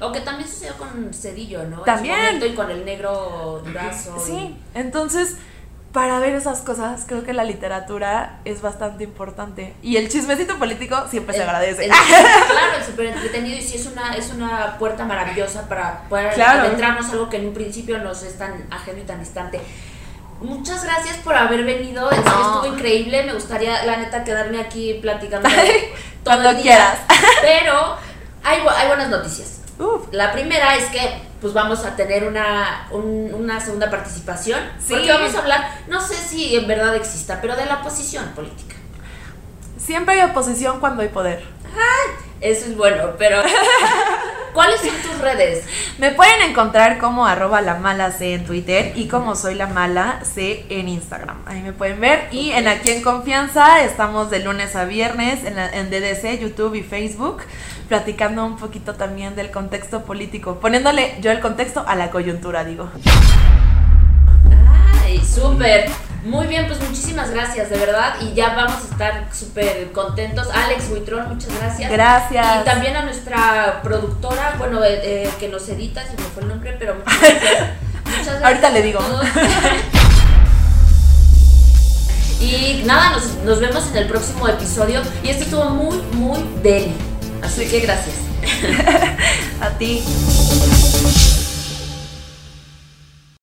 O 0.00 0.10
que 0.10 0.20
también 0.20 0.48
sucedió 0.48 0.76
con 0.76 1.14
Cedillo, 1.14 1.64
¿no? 1.64 1.82
También. 1.82 2.42
y 2.44 2.54
con 2.54 2.70
el 2.70 2.84
negro 2.84 3.62
Durazo. 3.64 4.18
Sí, 4.18 4.56
entonces 4.74 5.36
para 5.94 6.18
ver 6.18 6.34
esas 6.34 6.60
cosas, 6.60 7.04
creo 7.06 7.22
que 7.22 7.32
la 7.32 7.44
literatura 7.44 8.40
es 8.44 8.60
bastante 8.60 9.04
importante. 9.04 9.76
Y 9.80 9.96
el 9.96 10.08
chismecito 10.08 10.58
político 10.58 10.96
siempre 11.08 11.36
se 11.36 11.44
agradece. 11.44 11.86
claro, 11.86 12.78
es 12.80 12.86
súper 12.86 13.06
entretenido 13.06 13.56
y 13.56 13.62
sí 13.62 13.76
es 13.76 13.86
una, 13.86 14.16
es 14.16 14.32
una 14.32 14.76
puerta 14.76 15.04
maravillosa 15.04 15.68
para 15.68 16.00
poder 16.08 16.42
adentrarnos 16.42 17.08
algo 17.10 17.30
que 17.30 17.36
en 17.36 17.46
un 17.46 17.54
principio 17.54 17.98
nos 17.98 18.24
es 18.24 18.36
tan 18.36 18.66
ajeno 18.72 19.02
y 19.02 19.04
tan 19.04 19.20
distante. 19.20 19.60
Muchas 20.40 20.82
gracias 20.82 21.18
por 21.18 21.36
haber 21.36 21.62
venido. 21.62 22.10
Estuvo 22.10 22.66
increíble. 22.66 23.22
Me 23.22 23.32
gustaría, 23.32 23.84
la 23.84 23.96
neta, 23.96 24.24
quedarme 24.24 24.58
aquí 24.58 24.94
platicando 24.94 25.48
todo 26.24 26.34
Cuando 26.42 26.60
quieras. 26.60 26.98
Pero 27.40 27.94
hay, 28.42 28.58
hay 28.58 28.88
buenas 28.88 29.10
noticias. 29.10 29.60
La 30.10 30.32
primera 30.32 30.74
es 30.74 30.86
que 30.86 31.22
pues 31.44 31.52
vamos 31.52 31.84
a 31.84 31.94
tener 31.94 32.24
una, 32.24 32.88
una 32.90 33.60
segunda 33.60 33.90
participación. 33.90 34.58
Sí. 34.78 34.94
Porque 34.94 35.12
vamos 35.12 35.34
a 35.34 35.40
hablar, 35.40 35.78
no 35.88 36.00
sé 36.00 36.14
si 36.14 36.56
en 36.56 36.66
verdad 36.66 36.96
exista, 36.96 37.38
pero 37.42 37.54
de 37.54 37.66
la 37.66 37.82
oposición 37.82 38.24
política. 38.28 38.76
Siempre 39.76 40.14
hay 40.14 40.30
oposición 40.30 40.80
cuando 40.80 41.02
hay 41.02 41.10
poder. 41.10 41.44
eso 42.40 42.64
es 42.64 42.74
bueno, 42.78 43.10
pero 43.18 43.42
¿cuáles 44.54 44.80
son 44.80 44.96
tus 45.02 45.20
redes? 45.20 45.64
Me 45.98 46.12
pueden 46.12 46.40
encontrar 46.48 46.98
como 46.98 47.26
arroba 47.26 47.60
la 47.60 47.74
mala 47.74 48.10
C 48.12 48.32
en 48.32 48.46
Twitter 48.46 48.92
y 48.96 49.08
como 49.08 49.34
soy 49.34 49.56
la 49.56 49.66
mala 49.66 50.20
C 50.24 50.64
en 50.70 50.88
Instagram. 50.88 51.42
Ahí 51.44 51.60
me 51.60 51.72
pueden 51.72 52.00
ver. 52.00 52.28
Y 52.30 52.52
en 52.52 52.68
Aquí 52.68 52.90
en 52.90 53.02
Confianza 53.02 53.82
estamos 53.84 54.30
de 54.30 54.38
lunes 54.38 54.74
a 54.76 54.86
viernes 54.86 55.44
en, 55.44 55.58
en 55.58 55.90
DDC, 55.90 56.40
YouTube 56.40 56.74
y 56.76 56.82
Facebook 56.82 57.42
platicando 57.88 58.46
un 58.46 58.56
poquito 58.56 58.94
también 58.94 59.36
del 59.36 59.50
contexto 59.50 60.04
político, 60.04 60.58
poniéndole 60.58 61.16
yo 61.20 61.30
el 61.30 61.40
contexto 61.40 61.84
a 61.86 61.94
la 61.94 62.10
coyuntura, 62.10 62.64
digo. 62.64 62.88
Ay, 65.02 65.20
súper. 65.20 65.90
Muy 66.24 66.46
bien, 66.46 66.66
pues 66.66 66.80
muchísimas 66.80 67.30
gracias, 67.30 67.68
de 67.68 67.76
verdad. 67.76 68.14
Y 68.22 68.32
ya 68.32 68.54
vamos 68.54 68.82
a 68.82 68.92
estar 68.92 69.28
súper 69.32 69.92
contentos. 69.92 70.48
Alex 70.50 70.88
Buitrón, 70.88 71.28
muchas 71.28 71.54
gracias. 71.58 71.92
Gracias. 71.92 72.62
Y 72.62 72.64
también 72.64 72.96
a 72.96 73.04
nuestra 73.04 73.82
productora, 73.82 74.54
bueno, 74.58 74.82
eh, 74.82 75.00
eh, 75.02 75.30
que 75.38 75.48
nos 75.48 75.68
edita, 75.68 76.02
si 76.02 76.16
me 76.16 76.22
fue 76.22 76.44
el 76.44 76.48
nombre, 76.48 76.74
pero 76.78 76.94
muchas 76.94 77.20
gracias. 77.20 77.68
Muchas 78.04 78.24
gracias 78.24 78.42
Ahorita 78.42 78.70
le 78.70 78.82
digo. 78.82 79.00
y 82.40 82.82
nada, 82.86 83.10
nos, 83.10 83.34
nos 83.44 83.60
vemos 83.60 83.86
en 83.88 83.96
el 83.98 84.06
próximo 84.06 84.48
episodio. 84.48 85.02
Y 85.22 85.28
este 85.28 85.44
estuvo 85.44 85.66
muy, 85.66 85.98
muy 86.12 86.40
deli. 86.62 86.94
Así 87.42 87.66
que 87.66 87.80
gracias. 87.80 88.16
A 89.60 89.68
ti. 89.76 90.02